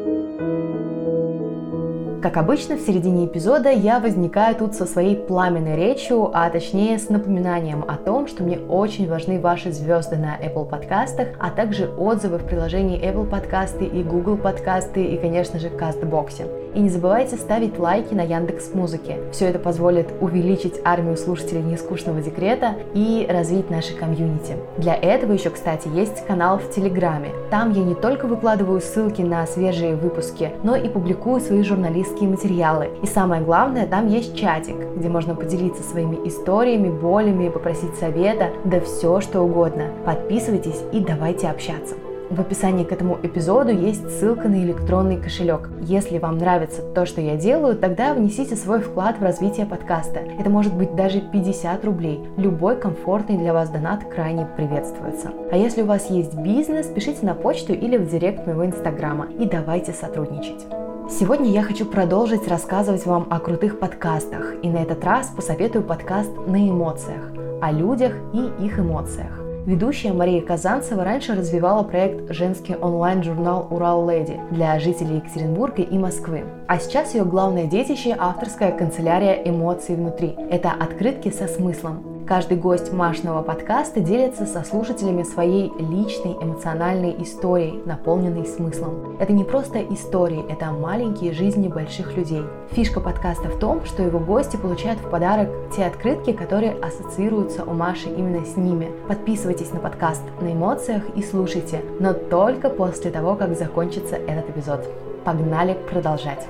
Как 2.22 2.38
обычно, 2.38 2.76
в 2.76 2.80
середине 2.80 3.26
эпизода 3.26 3.70
я 3.70 4.00
возникаю 4.00 4.56
тут 4.56 4.74
со 4.74 4.86
своей 4.86 5.16
пламенной 5.16 5.76
речью, 5.76 6.30
а 6.32 6.48
точнее 6.48 6.98
с 6.98 7.10
напоминанием 7.10 7.84
о 7.86 7.96
том, 7.96 8.26
что 8.26 8.42
мне 8.42 8.58
очень 8.58 9.08
важны 9.08 9.38
ваши 9.38 9.70
звезды 9.70 10.16
на 10.16 10.36
Apple 10.36 10.66
подкастах, 10.66 11.28
а 11.38 11.50
также 11.50 11.88
отзывы 11.88 12.38
в 12.38 12.46
приложении 12.46 13.00
Apple 13.00 13.28
подкасты 13.28 13.84
и 13.84 14.02
Google 14.02 14.38
подкасты 14.38 15.04
и, 15.04 15.18
конечно 15.18 15.58
же, 15.58 15.68
CastBox. 15.68 16.65
И 16.76 16.78
не 16.78 16.90
забывайте 16.90 17.36
ставить 17.36 17.78
лайки 17.78 18.12
на 18.12 18.20
Яндекс 18.20 18.74
Музыке. 18.74 19.16
Все 19.32 19.46
это 19.46 19.58
позволит 19.58 20.08
увеличить 20.20 20.78
армию 20.84 21.16
слушателей 21.16 21.62
нескучного 21.62 22.20
декрета 22.20 22.74
и 22.92 23.26
развить 23.30 23.70
наше 23.70 23.94
комьюнити. 23.94 24.56
Для 24.76 24.94
этого 24.94 25.32
еще, 25.32 25.48
кстати, 25.48 25.88
есть 25.88 26.26
канал 26.26 26.58
в 26.58 26.70
Телеграме. 26.70 27.30
Там 27.50 27.72
я 27.72 27.82
не 27.82 27.94
только 27.94 28.26
выкладываю 28.26 28.82
ссылки 28.82 29.22
на 29.22 29.46
свежие 29.46 29.96
выпуски, 29.96 30.50
но 30.64 30.76
и 30.76 30.90
публикую 30.90 31.40
свои 31.40 31.62
журналистские 31.62 32.28
материалы. 32.28 32.90
И 33.02 33.06
самое 33.06 33.40
главное, 33.40 33.86
там 33.86 34.06
есть 34.08 34.36
чатик, 34.36 34.76
где 34.96 35.08
можно 35.08 35.34
поделиться 35.34 35.82
своими 35.82 36.28
историями, 36.28 36.90
болями, 36.90 37.48
попросить 37.48 37.94
совета, 37.94 38.50
да 38.66 38.80
все 38.80 39.22
что 39.22 39.40
угодно. 39.40 39.92
Подписывайтесь 40.04 40.82
и 40.92 41.00
давайте 41.00 41.48
общаться. 41.48 41.94
В 42.30 42.40
описании 42.40 42.84
к 42.84 42.92
этому 42.92 43.18
эпизоду 43.22 43.70
есть 43.70 44.08
ссылка 44.18 44.48
на 44.48 44.56
электронный 44.56 45.16
кошелек. 45.16 45.68
Если 45.80 46.18
вам 46.18 46.38
нравится 46.38 46.82
то, 46.82 47.06
что 47.06 47.20
я 47.20 47.36
делаю, 47.36 47.76
тогда 47.76 48.14
внесите 48.14 48.56
свой 48.56 48.80
вклад 48.80 49.18
в 49.18 49.22
развитие 49.22 49.64
подкаста. 49.64 50.20
Это 50.38 50.50
может 50.50 50.74
быть 50.74 50.94
даже 50.96 51.20
50 51.20 51.84
рублей. 51.84 52.20
Любой 52.36 52.76
комфортный 52.76 53.38
для 53.38 53.52
вас 53.52 53.70
донат 53.70 54.04
крайне 54.04 54.46
приветствуется. 54.56 55.30
А 55.52 55.56
если 55.56 55.82
у 55.82 55.86
вас 55.86 56.10
есть 56.10 56.34
бизнес, 56.34 56.86
пишите 56.86 57.24
на 57.24 57.34
почту 57.34 57.72
или 57.72 57.96
в 57.96 58.10
директ 58.10 58.46
моего 58.46 58.66
инстаграма 58.66 59.28
и 59.38 59.46
давайте 59.46 59.92
сотрудничать. 59.92 60.66
Сегодня 61.08 61.50
я 61.50 61.62
хочу 61.62 61.86
продолжить 61.86 62.48
рассказывать 62.48 63.06
вам 63.06 63.28
о 63.30 63.38
крутых 63.38 63.78
подкастах, 63.78 64.54
и 64.62 64.68
на 64.68 64.78
этот 64.78 65.04
раз 65.04 65.28
посоветую 65.28 65.84
подкаст 65.84 66.32
«На 66.48 66.68
эмоциях» 66.68 67.36
о 67.60 67.72
людях 67.72 68.12
и 68.32 68.64
их 68.64 68.78
эмоциях. 68.78 69.45
Ведущая 69.66 70.12
Мария 70.12 70.42
Казанцева 70.42 71.02
раньше 71.02 71.34
развивала 71.34 71.82
проект 71.82 72.32
«Женский 72.32 72.76
онлайн-журнал 72.76 73.66
«Урал 73.68 74.08
Леди» 74.08 74.38
для 74.52 74.78
жителей 74.78 75.16
Екатеринбурга 75.16 75.82
и 75.82 75.98
Москвы. 75.98 76.44
А 76.68 76.78
сейчас 76.78 77.16
ее 77.16 77.24
главное 77.24 77.66
детище– 77.66 78.14
авторская 78.18 78.70
канцелярия 78.70 79.42
«Эмоции 79.44 79.96
внутри». 79.96 80.36
Это 80.52 80.70
открытки 80.70 81.30
со 81.32 81.48
смыслом. 81.48 82.15
Каждый 82.26 82.56
гость 82.56 82.92
Машного 82.92 83.40
подкаста 83.42 84.00
делится 84.00 84.46
со 84.46 84.64
слушателями 84.64 85.22
своей 85.22 85.70
личной 85.78 86.32
эмоциональной 86.32 87.14
историей, 87.22 87.80
наполненной 87.86 88.46
смыслом. 88.46 89.16
Это 89.20 89.32
не 89.32 89.44
просто 89.44 89.78
истории, 89.78 90.44
это 90.48 90.72
маленькие 90.72 91.32
жизни 91.32 91.68
больших 91.68 92.16
людей. 92.16 92.42
Фишка 92.72 93.00
подкаста 93.00 93.48
в 93.48 93.60
том, 93.60 93.84
что 93.84 94.02
его 94.02 94.18
гости 94.18 94.56
получают 94.56 94.98
в 94.98 95.08
подарок 95.08 95.48
те 95.76 95.84
открытки, 95.84 96.32
которые 96.32 96.72
ассоциируются 96.72 97.62
у 97.62 97.74
Маши 97.74 98.08
именно 98.08 98.44
с 98.44 98.56
ними. 98.56 98.90
Подписывайтесь 99.06 99.72
на 99.72 99.78
подкаст 99.78 100.22
на 100.40 100.52
эмоциях 100.52 101.04
и 101.14 101.22
слушайте, 101.22 101.84
но 102.00 102.12
только 102.12 102.70
после 102.70 103.12
того, 103.12 103.36
как 103.36 103.56
закончится 103.56 104.16
этот 104.16 104.50
эпизод. 104.50 104.84
Погнали 105.24 105.78
продолжать! 105.88 106.44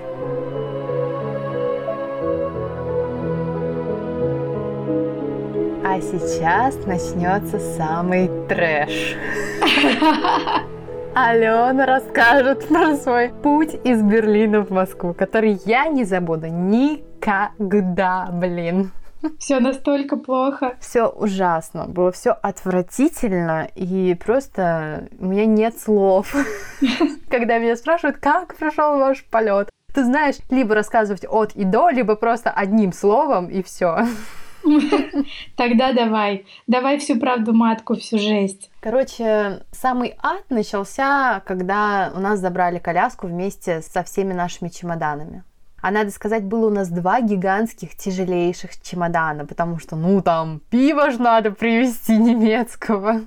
А 5.97 6.01
сейчас 6.03 6.77
начнется 6.85 7.59
самый 7.59 8.29
трэш. 8.49 9.17
Алена 11.15 11.87
расскажет 11.87 12.69
про 12.69 12.97
свой 12.97 13.31
путь 13.31 13.75
из 13.83 14.03
Берлина 14.03 14.63
в 14.63 14.69
Москву, 14.69 15.15
который 15.15 15.59
я 15.65 15.87
не 15.87 16.05
забуду 16.05 16.49
никогда, 16.49 18.29
блин. 18.31 18.91
Все 19.39 19.59
настолько 19.59 20.19
плохо. 20.19 20.75
Все 20.81 21.07
ужасно, 21.07 21.87
было 21.87 22.13
все 22.13 22.33
отвратительно, 22.33 23.67
и 23.75 24.15
просто 24.23 25.09
у 25.19 25.25
меня 25.25 25.47
нет 25.47 25.81
слов. 25.81 26.37
Когда 27.31 27.57
меня 27.57 27.75
спрашивают, 27.75 28.19
как 28.19 28.55
прошел 28.57 28.99
ваш 28.99 29.25
полет, 29.25 29.71
ты 29.95 30.05
знаешь, 30.05 30.37
либо 30.51 30.75
рассказывать 30.75 31.25
от 31.27 31.53
и 31.55 31.65
до, 31.65 31.89
либо 31.89 32.17
просто 32.17 32.51
одним 32.51 32.93
словом 32.93 33.49
и 33.49 33.63
все. 33.63 34.05
Тогда 35.57 35.93
давай, 35.93 36.47
давай 36.67 36.99
всю 36.99 37.19
правду 37.19 37.53
матку, 37.53 37.95
всю 37.95 38.19
жесть. 38.19 38.71
Короче, 38.81 39.63
самый 39.73 40.15
ад 40.23 40.45
начался, 40.51 41.43
когда 41.47 42.13
у 42.15 42.21
нас 42.21 42.41
забрали 42.41 42.79
коляску 42.79 43.27
вместе 43.27 43.83
со 43.83 44.03
всеми 44.03 44.33
нашими 44.33 44.69
чемоданами. 44.69 45.45
А 45.83 45.91
надо 45.91 46.11
сказать, 46.11 46.45
было 46.45 46.67
у 46.67 46.71
нас 46.71 46.89
два 46.89 47.21
гигантских 47.21 47.97
тяжелейших 47.97 48.83
чемодана, 48.83 49.47
потому 49.47 49.79
что, 49.79 49.95
ну, 49.95 50.21
там, 50.21 50.61
пиво 50.71 51.11
ж 51.11 51.19
надо 51.19 51.53
привезти 51.53 52.17
немецкого. 52.17 53.21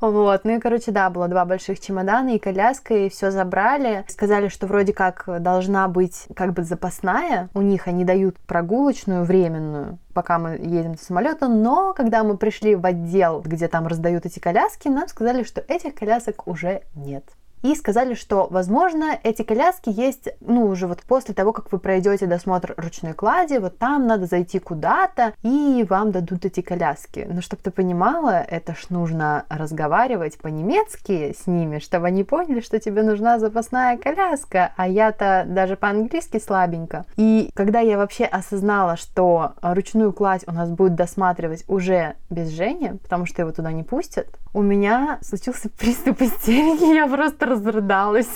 Вот, 0.00 0.44
ну 0.44 0.56
и, 0.56 0.60
короче, 0.60 0.92
да, 0.92 1.10
было 1.10 1.28
два 1.28 1.44
больших 1.44 1.80
чемодана 1.80 2.34
и 2.34 2.38
коляска, 2.38 2.94
и 2.94 3.08
все 3.08 3.30
забрали. 3.30 4.04
Сказали, 4.08 4.48
что 4.48 4.66
вроде 4.66 4.92
как 4.92 5.24
должна 5.40 5.88
быть 5.88 6.26
как 6.34 6.52
бы 6.52 6.62
запасная. 6.62 7.48
У 7.54 7.62
них 7.62 7.88
они 7.88 8.04
дают 8.04 8.38
прогулочную, 8.40 9.24
временную, 9.24 9.98
пока 10.14 10.38
мы 10.38 10.50
едем 10.52 10.92
до 10.92 11.02
самолета, 11.02 11.48
но 11.48 11.92
когда 11.94 12.24
мы 12.24 12.36
пришли 12.36 12.74
в 12.74 12.84
отдел, 12.84 13.42
где 13.44 13.68
там 13.68 13.86
раздают 13.86 14.26
эти 14.26 14.38
коляски, 14.38 14.88
нам 14.88 15.08
сказали, 15.08 15.42
что 15.42 15.64
этих 15.66 15.94
колясок 15.94 16.46
уже 16.46 16.82
нет 16.94 17.24
и 17.62 17.74
сказали, 17.74 18.14
что, 18.14 18.46
возможно, 18.50 19.18
эти 19.22 19.42
коляски 19.42 19.90
есть, 19.90 20.28
ну, 20.40 20.66
уже 20.66 20.86
вот 20.86 21.02
после 21.02 21.34
того, 21.34 21.52
как 21.52 21.72
вы 21.72 21.78
пройдете 21.78 22.26
досмотр 22.26 22.74
ручной 22.76 23.12
клади, 23.12 23.58
вот 23.58 23.78
там 23.78 24.06
надо 24.06 24.26
зайти 24.26 24.58
куда-то, 24.58 25.32
и 25.42 25.84
вам 25.88 26.12
дадут 26.12 26.44
эти 26.44 26.60
коляски. 26.60 27.26
Но 27.30 27.40
чтобы 27.40 27.62
ты 27.62 27.70
понимала, 27.70 28.42
это 28.42 28.74
ж 28.74 28.86
нужно 28.90 29.44
разговаривать 29.48 30.38
по-немецки 30.38 31.34
с 31.38 31.46
ними, 31.46 31.78
чтобы 31.78 32.06
они 32.06 32.24
поняли, 32.24 32.60
что 32.60 32.78
тебе 32.78 33.02
нужна 33.02 33.38
запасная 33.38 33.96
коляска, 33.96 34.72
а 34.76 34.88
я-то 34.88 35.44
даже 35.46 35.76
по-английски 35.76 36.38
слабенько. 36.38 37.04
И 37.16 37.50
когда 37.54 37.80
я 37.80 37.96
вообще 37.96 38.24
осознала, 38.24 38.96
что 38.96 39.54
ручную 39.62 40.12
кладь 40.12 40.44
у 40.46 40.52
нас 40.52 40.70
будет 40.70 40.94
досматривать 40.94 41.64
уже 41.68 42.16
без 42.30 42.48
Жени, 42.48 42.92
потому 43.02 43.26
что 43.26 43.42
его 43.42 43.52
туда 43.52 43.72
не 43.72 43.82
пустят, 43.82 44.28
у 44.56 44.62
меня 44.62 45.18
случился 45.20 45.68
приступ 45.68 46.22
истерики, 46.22 46.94
я 46.94 47.06
просто 47.06 47.44
разрыдалась. 47.44 48.26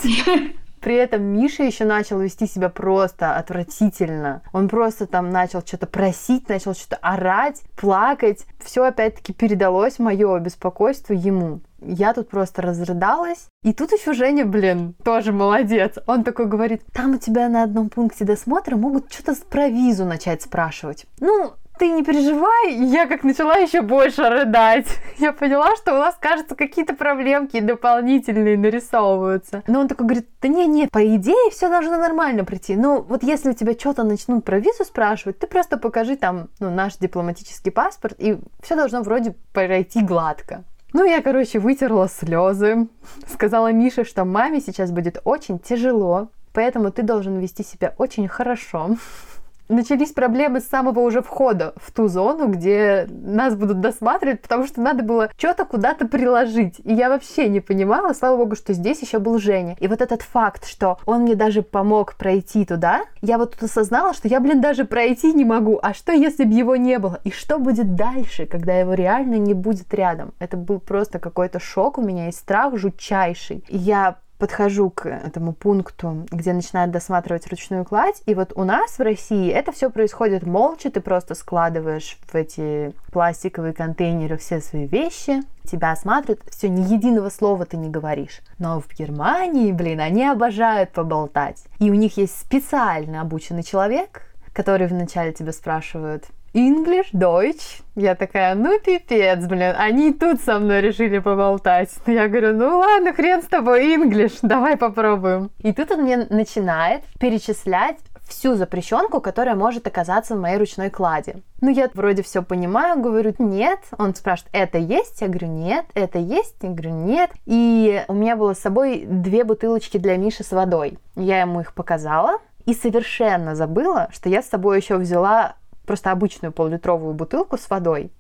При 0.79 0.95
этом 0.95 1.23
Миша 1.23 1.63
еще 1.63 1.87
начал 1.87 2.21
вести 2.21 2.47
себя 2.47 2.69
просто 2.69 3.37
отвратительно. 3.37 4.43
Он 4.53 4.69
просто 4.69 5.07
там 5.07 5.31
начал 5.31 5.63
что-то 5.63 5.87
просить, 5.87 6.47
начал 6.51 6.75
что-то 6.75 6.97
орать, 6.97 7.63
плакать. 7.75 8.45
Все 8.63 8.85
опять-таки 8.85 9.33
передалось 9.33 9.99
мое 9.99 10.39
беспокойство 10.41 11.15
ему. 11.15 11.61
Я 11.81 12.13
тут 12.13 12.29
просто 12.29 12.61
разрыдалась. 12.61 13.49
И 13.63 13.73
тут 13.73 13.93
еще 13.93 14.13
Женя, 14.13 14.45
блин, 14.45 14.95
тоже 15.03 15.33
молодец. 15.33 15.97
Он 16.07 16.23
такой 16.23 16.47
говорит, 16.47 16.83
там 16.93 17.15
у 17.15 17.19
тебя 17.19 17.49
на 17.49 17.63
одном 17.63 17.89
пункте 17.89 18.27
досмотра 18.27 18.77
могут 18.77 19.11
что-то 19.11 19.35
про 19.49 19.69
визу 19.69 20.05
начать 20.05 20.43
спрашивать. 20.43 21.07
Ну, 21.19 21.55
ты 21.81 21.89
не 21.89 22.05
переживай, 22.05 22.75
я 22.75 23.07
как 23.07 23.25
начала 23.25 23.57
еще 23.57 23.81
больше 23.81 24.29
рыдать. 24.29 24.87
Я 25.19 25.33
поняла, 25.33 25.75
что 25.77 25.95
у 25.95 25.99
нас, 25.99 26.15
кажется, 26.21 26.55
какие-то 26.55 26.95
проблемки 26.95 27.59
дополнительные 27.59 28.59
нарисовываются. 28.59 29.63
Но 29.67 29.81
он 29.81 29.89
такой 29.89 30.07
говорит, 30.07 30.29
да 30.43 30.49
не, 30.49 30.67
не, 30.67 30.89
по 30.89 31.03
идее 31.17 31.51
все 31.51 31.71
должно 31.71 31.97
нормально 31.97 32.45
прийти. 32.45 32.77
Ну, 32.77 33.01
вот 33.01 33.23
если 33.23 33.51
у 33.51 33.53
тебя 33.55 33.73
что-то 33.73 34.03
начнут 34.03 34.45
про 34.45 34.59
визу 34.59 34.85
спрашивать, 34.85 35.39
ты 35.39 35.47
просто 35.47 35.79
покажи 35.79 36.17
там, 36.17 36.49
ну, 36.59 36.69
наш 36.69 36.99
дипломатический 36.99 37.71
паспорт, 37.71 38.15
и 38.19 38.39
все 38.63 38.77
должно 38.77 39.01
вроде 39.01 39.35
пройти 39.55 40.03
гладко. 40.03 40.65
Ну, 40.93 41.05
я, 41.05 41.23
короче, 41.23 41.61
вытерла 41.61 42.11
слезы, 42.11 42.89
сказала 43.27 43.73
Мише, 43.73 44.05
что 44.05 44.27
маме 44.27 44.61
сейчас 44.61 44.91
будет 44.91 45.23
очень 45.25 45.59
тяжело, 45.59 46.29
поэтому 46.53 46.91
ты 46.93 47.03
должен 47.03 47.39
вести 47.39 47.65
себя 47.65 47.95
очень 47.97 48.29
хорошо 48.29 48.97
начались 49.71 50.13
проблемы 50.13 50.61
с 50.61 50.69
самого 50.69 51.01
уже 51.01 51.23
входа 51.23 51.75
в 51.77 51.93
ту 51.93 52.09
зону, 52.09 52.49
где 52.49 53.07
нас 53.11 53.55
будут 53.55 53.81
досматривать, 53.81 54.43
потому 54.43 54.67
что 54.67 54.81
надо 54.81 55.03
было 55.03 55.31
что-то 55.37 55.65
куда-то 55.65 56.07
приложить. 56.07 56.81
И 56.85 56.93
я 56.93 57.09
вообще 57.09 57.49
не 57.49 57.61
понимала, 57.61 58.13
слава 58.13 58.37
богу, 58.37 58.57
что 58.57 58.73
здесь 58.73 59.01
еще 59.01 59.19
был 59.19 59.39
Женя. 59.39 59.77
И 59.81 59.89
вот 59.89 60.01
этот 60.01 60.23
факт, 60.23 60.67
что 60.67 60.99
он 61.07 61.23
мне 61.23 61.35
даже 61.35 61.63
помог 61.63 62.15
пройти 62.15 62.65
туда, 62.65 63.03
я 63.23 63.39
вот 63.39 63.53
тут 63.53 63.65
осознала, 63.65 64.13
что 64.13 64.29
я, 64.29 64.41
блин, 64.41 64.61
даже 64.61 64.85
пройти 64.85 65.33
не 65.33 65.45
могу. 65.45 65.79
А 65.83 65.95
что, 65.95 66.13
если 66.13 66.45
бы 66.45 66.53
его 66.53 66.77
не 66.77 66.99
было? 66.99 67.21
И 67.25 67.31
что 67.31 67.59
будет 67.59 67.95
дальше, 67.95 68.47
когда 68.47 68.75
его 68.75 68.95
реально 68.95 69.37
не 69.37 69.55
будет 69.55 69.93
рядом? 69.95 70.33
Это 70.39 70.57
был 70.57 70.81
просто 70.81 71.19
какой-то 71.19 71.61
шок 71.61 71.99
у 71.99 72.03
меня 72.03 72.29
и 72.29 72.33
страх 72.33 72.77
жутчайший. 72.77 73.65
И 73.69 73.77
я 73.77 74.17
подхожу 74.41 74.91
к 74.91 75.07
этому 75.07 75.53
пункту, 75.53 76.27
где 76.31 76.53
начинают 76.53 76.91
досматривать 76.91 77.47
ручную 77.47 77.85
кладь, 77.85 78.23
и 78.27 78.35
вот 78.35 78.53
у 78.57 78.65
нас 78.65 78.99
в 78.99 79.03
России 79.03 79.51
это 79.51 79.71
все 79.71 79.91
происходит 79.91 80.45
молча, 80.45 80.91
ты 80.91 81.01
просто 81.01 81.35
складываешь 81.35 82.19
в 82.27 82.35
эти 82.35 82.93
пластиковые 83.13 83.75
контейнеры 83.75 84.39
все 84.39 84.61
свои 84.61 84.87
вещи, 84.87 85.43
тебя 85.71 85.93
осматривают, 85.93 86.43
все, 86.51 86.69
ни 86.69 86.81
единого 86.93 87.29
слова 87.29 87.67
ты 87.67 87.77
не 87.77 87.91
говоришь. 87.91 88.41
Но 88.59 88.81
в 88.81 88.89
Германии, 88.99 89.71
блин, 89.73 90.01
они 90.01 90.27
обожают 90.27 90.91
поболтать. 90.91 91.63
И 91.79 91.91
у 91.91 91.95
них 91.95 92.17
есть 92.17 92.37
специально 92.41 93.21
обученный 93.21 93.63
человек, 93.63 94.23
который 94.53 94.87
вначале 94.87 95.33
тебя 95.33 95.53
спрашивают, 95.53 96.25
English, 96.55 97.11
Deutsch. 97.13 97.83
Я 97.95 98.15
такая, 98.15 98.55
ну 98.55 98.79
пипец, 98.81 99.45
блин, 99.47 99.75
они 99.77 100.13
тут 100.13 100.41
со 100.41 100.59
мной 100.59 100.81
решили 100.81 101.19
поболтать. 101.19 101.91
Я 102.07 102.29
говорю, 102.29 102.55
ну 102.55 102.79
ладно, 102.79 103.13
хрен 103.13 103.43
с 103.43 103.47
тобой, 103.47 103.95
English, 103.95 104.39
давай 104.43 104.77
попробуем. 104.77 105.51
И 105.59 105.73
тут 105.73 105.91
он 105.93 106.03
мне 106.03 106.27
начинает 106.29 107.03
перечислять 107.19 107.99
всю 108.31 108.55
запрещенку, 108.55 109.21
которая 109.21 109.55
может 109.55 109.87
оказаться 109.87 110.35
в 110.35 110.41
моей 110.41 110.57
ручной 110.57 110.89
кладе. 110.89 111.37
Ну, 111.61 111.69
я 111.69 111.91
вроде 111.93 112.23
все 112.23 112.43
понимаю, 112.43 113.01
говорю, 113.01 113.35
нет. 113.39 113.81
Он 113.99 114.15
спрашивает, 114.15 114.51
это 114.53 114.79
есть? 114.79 115.21
Я 115.21 115.29
говорю, 115.29 115.49
нет. 115.49 115.85
Это 115.95 116.19
есть? 116.19 116.55
Я 116.63 116.71
говорю, 116.71 116.91
нет. 116.91 117.31
И 117.47 118.05
у 118.09 118.15
меня 118.15 118.37
было 118.37 118.55
с 118.55 118.61
собой 118.61 119.05
две 119.05 119.45
бутылочки 119.45 119.99
для 119.99 120.17
Миши 120.17 120.45
с 120.45 120.53
водой. 120.53 120.99
Я 121.17 121.41
ему 121.41 121.61
их 121.61 121.75
показала 121.75 122.39
и 122.67 122.75
совершенно 122.75 123.55
забыла, 123.55 124.09
что 124.13 124.29
я 124.29 124.43
с 124.43 124.49
собой 124.49 124.79
еще 124.79 124.97
взяла 124.97 125.57
просто 125.91 126.13
обычную 126.13 126.53
полулитровую 126.53 127.15
бутылку 127.15 127.59
с 127.59 127.69
водой. 127.69 128.13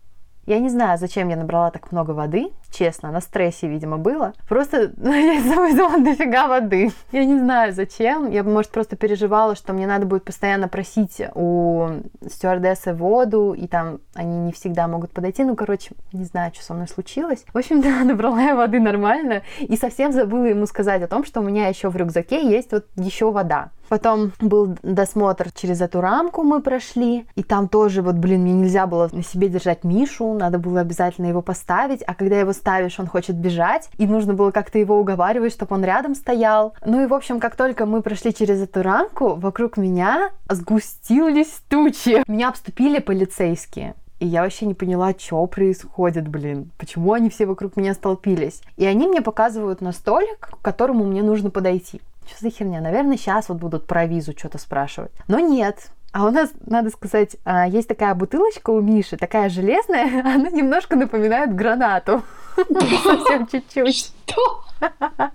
Я 0.44 0.58
не 0.58 0.68
знаю, 0.68 0.98
зачем 0.98 1.28
я 1.28 1.36
набрала 1.36 1.70
так 1.70 1.92
много 1.92 2.10
воды, 2.10 2.50
честно, 2.72 3.12
на 3.12 3.20
стрессе, 3.20 3.68
видимо, 3.68 3.96
было. 3.96 4.32
Просто 4.48 4.90
ну, 4.96 5.12
я 5.12 5.38
взяла 5.40 5.98
дофига 5.98 6.48
воды. 6.48 6.90
Я 7.12 7.24
не 7.24 7.38
знаю, 7.38 7.72
зачем. 7.72 8.28
Я, 8.28 8.42
может, 8.42 8.72
просто 8.72 8.96
переживала, 8.96 9.54
что 9.54 9.72
мне 9.72 9.86
надо 9.86 10.04
будет 10.04 10.24
постоянно 10.24 10.66
просить 10.66 11.22
у 11.36 11.90
стюардессы 12.28 12.92
воду, 12.92 13.52
и 13.52 13.68
там 13.68 14.00
они 14.14 14.38
не 14.38 14.50
всегда 14.50 14.88
могут 14.88 15.12
подойти. 15.12 15.44
Ну, 15.44 15.54
короче, 15.54 15.92
не 16.12 16.24
знаю, 16.24 16.50
что 16.52 16.64
со 16.64 16.74
мной 16.74 16.88
случилось. 16.88 17.44
В 17.54 17.56
общем, 17.56 17.80
да, 17.82 18.02
набрала 18.02 18.42
я 18.42 18.56
воды 18.56 18.80
нормально, 18.80 19.42
и 19.60 19.76
совсем 19.76 20.10
забыла 20.10 20.46
ему 20.46 20.66
сказать 20.66 21.02
о 21.02 21.06
том, 21.06 21.24
что 21.24 21.38
у 21.38 21.44
меня 21.44 21.68
еще 21.68 21.88
в 21.88 21.96
рюкзаке 21.96 22.50
есть 22.50 22.72
вот 22.72 22.86
еще 22.96 23.30
вода. 23.30 23.70
Потом 23.90 24.30
был 24.40 24.76
досмотр 24.84 25.50
через 25.50 25.80
эту 25.80 26.00
рамку 26.00 26.44
мы 26.44 26.62
прошли, 26.62 27.26
и 27.34 27.42
там 27.42 27.66
тоже 27.66 28.02
вот, 28.02 28.14
блин, 28.14 28.42
мне 28.42 28.52
нельзя 28.52 28.86
было 28.86 29.10
на 29.10 29.24
себе 29.24 29.48
держать 29.48 29.82
Мишу, 29.82 30.32
надо 30.32 30.60
было 30.60 30.82
обязательно 30.82 31.26
его 31.26 31.42
поставить, 31.42 32.00
а 32.06 32.14
когда 32.14 32.38
его 32.38 32.52
ставишь, 32.52 33.00
он 33.00 33.08
хочет 33.08 33.34
бежать, 33.34 33.90
и 33.98 34.06
нужно 34.06 34.32
было 34.32 34.52
как-то 34.52 34.78
его 34.78 35.00
уговаривать, 35.00 35.52
чтобы 35.52 35.74
он 35.74 35.82
рядом 35.84 36.14
стоял. 36.14 36.74
Ну 36.86 37.02
и, 37.02 37.08
в 37.08 37.12
общем, 37.12 37.40
как 37.40 37.56
только 37.56 37.84
мы 37.84 38.00
прошли 38.00 38.32
через 38.32 38.62
эту 38.62 38.84
рамку, 38.84 39.34
вокруг 39.34 39.76
меня 39.76 40.30
сгустились 40.48 41.60
тучи. 41.68 42.22
Меня 42.28 42.50
обступили 42.50 43.00
полицейские. 43.00 43.96
И 44.20 44.26
я 44.26 44.42
вообще 44.42 44.66
не 44.66 44.74
поняла, 44.74 45.12
что 45.18 45.44
происходит, 45.46 46.28
блин. 46.28 46.70
Почему 46.78 47.14
они 47.14 47.28
все 47.28 47.44
вокруг 47.46 47.76
меня 47.76 47.94
столпились. 47.94 48.62
И 48.76 48.84
они 48.84 49.08
мне 49.08 49.20
показывают 49.20 49.80
на 49.80 49.90
столик, 49.90 50.38
к 50.38 50.62
которому 50.62 51.06
мне 51.06 51.24
нужно 51.24 51.50
подойти. 51.50 52.00
Что 52.30 52.44
за 52.44 52.50
херня? 52.50 52.80
Наверное, 52.80 53.16
сейчас 53.16 53.48
вот 53.48 53.58
будут 53.58 53.86
про 53.86 54.06
визу 54.06 54.32
что-то 54.36 54.58
спрашивать. 54.58 55.10
Но 55.26 55.40
нет. 55.40 55.90
А 56.12 56.26
у 56.26 56.30
нас, 56.30 56.50
надо 56.66 56.90
сказать, 56.90 57.36
а, 57.44 57.66
есть 57.68 57.88
такая 57.88 58.14
бутылочка 58.14 58.70
у 58.70 58.80
Миши, 58.80 59.16
такая 59.16 59.48
железная, 59.48 60.20
она 60.24 60.50
немножко 60.50 60.96
напоминает 60.96 61.54
гранату. 61.54 62.22
Совсем 62.56 63.46
чуть-чуть. 63.46 64.12
Что? 64.26 64.64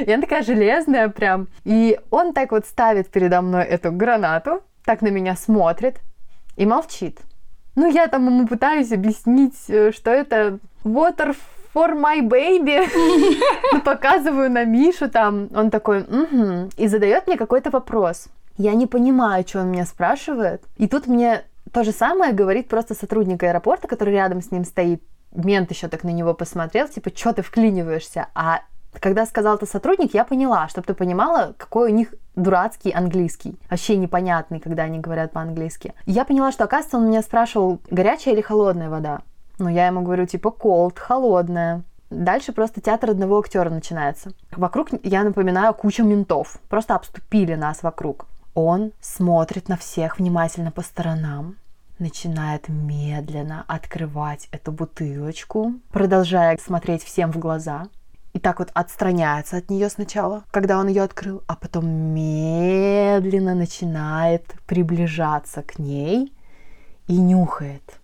И 0.00 0.12
она 0.12 0.22
такая 0.22 0.42
железная 0.42 1.08
прям. 1.08 1.48
И 1.64 1.98
он 2.10 2.32
так 2.32 2.52
вот 2.52 2.66
ставит 2.66 3.10
передо 3.10 3.40
мной 3.40 3.64
эту 3.64 3.92
гранату, 3.92 4.62
так 4.84 5.00
на 5.02 5.08
меня 5.08 5.36
смотрит 5.36 6.00
и 6.56 6.66
молчит. 6.66 7.20
Ну, 7.74 7.90
я 7.90 8.06
там 8.08 8.26
ему 8.26 8.46
пытаюсь 8.46 8.92
объяснить, 8.92 9.56
э, 9.68 9.92
что 9.92 10.10
это 10.10 10.58
water 10.84 11.34
for 11.74 11.94
my 11.94 12.20
baby. 12.20 12.88
Показываю 13.84 14.50
на 14.50 14.64
Мишу 14.64 15.08
там. 15.08 15.48
Он 15.54 15.70
такой, 15.70 16.02
угу. 16.02 16.70
И 16.76 16.88
задает 16.88 17.26
мне 17.26 17.36
какой-то 17.36 17.70
вопрос. 17.70 18.28
Я 18.58 18.74
не 18.74 18.86
понимаю, 18.86 19.44
что 19.46 19.60
он 19.60 19.70
меня 19.70 19.86
спрашивает. 19.86 20.62
И 20.76 20.86
тут 20.86 21.06
мне 21.06 21.44
то 21.72 21.84
же 21.84 21.92
самое 21.92 22.32
говорит 22.32 22.68
просто 22.68 22.94
сотрудник 22.94 23.42
аэропорта, 23.42 23.88
который 23.88 24.14
рядом 24.14 24.42
с 24.42 24.50
ним 24.50 24.64
стоит. 24.64 25.02
Мент 25.34 25.70
еще 25.70 25.88
так 25.88 26.04
на 26.04 26.10
него 26.10 26.34
посмотрел, 26.34 26.88
типа, 26.88 27.10
что 27.14 27.32
ты 27.32 27.40
вклиниваешься? 27.40 28.26
А 28.34 28.60
когда 29.00 29.24
сказал 29.24 29.56
это 29.56 29.64
сотрудник, 29.64 30.12
я 30.12 30.24
поняла, 30.24 30.68
чтобы 30.68 30.86
ты 30.86 30.92
понимала, 30.92 31.54
какой 31.56 31.90
у 31.90 31.94
них 31.94 32.14
дурацкий 32.36 32.90
английский. 32.90 33.56
Вообще 33.70 33.96
непонятный, 33.96 34.60
когда 34.60 34.82
они 34.82 34.98
говорят 34.98 35.32
по-английски. 35.32 35.94
Я 36.04 36.26
поняла, 36.26 36.52
что, 36.52 36.64
оказывается, 36.64 36.98
он 36.98 37.08
меня 37.08 37.22
спрашивал, 37.22 37.80
горячая 37.90 38.34
или 38.34 38.42
холодная 38.42 38.90
вода. 38.90 39.22
Но 39.62 39.70
я 39.70 39.86
ему 39.86 40.02
говорю, 40.02 40.26
типа, 40.26 40.48
cold, 40.48 40.98
холодная. 40.98 41.84
Дальше 42.10 42.52
просто 42.52 42.80
театр 42.80 43.10
одного 43.10 43.38
актера 43.38 43.70
начинается. 43.70 44.32
Вокруг, 44.50 44.88
я 45.04 45.22
напоминаю, 45.22 45.72
куча 45.72 46.02
ментов. 46.02 46.58
Просто 46.68 46.96
обступили 46.96 47.54
нас 47.54 47.84
вокруг. 47.84 48.26
Он 48.54 48.90
смотрит 49.00 49.68
на 49.68 49.76
всех 49.76 50.18
внимательно 50.18 50.72
по 50.72 50.82
сторонам, 50.82 51.58
начинает 52.00 52.68
медленно 52.68 53.64
открывать 53.68 54.48
эту 54.50 54.72
бутылочку, 54.72 55.74
продолжая 55.92 56.58
смотреть 56.58 57.04
всем 57.04 57.32
в 57.32 57.38
глаза. 57.38 57.86
И 58.32 58.40
так 58.40 58.58
вот 58.58 58.72
отстраняется 58.74 59.58
от 59.58 59.70
нее 59.70 59.88
сначала, 59.90 60.42
когда 60.50 60.76
он 60.78 60.88
ее 60.88 61.02
открыл, 61.02 61.44
а 61.46 61.54
потом 61.54 61.86
медленно 61.86 63.54
начинает 63.54 64.44
приближаться 64.66 65.62
к 65.62 65.78
ней 65.78 66.32
и 67.06 67.16
нюхает. 67.16 68.00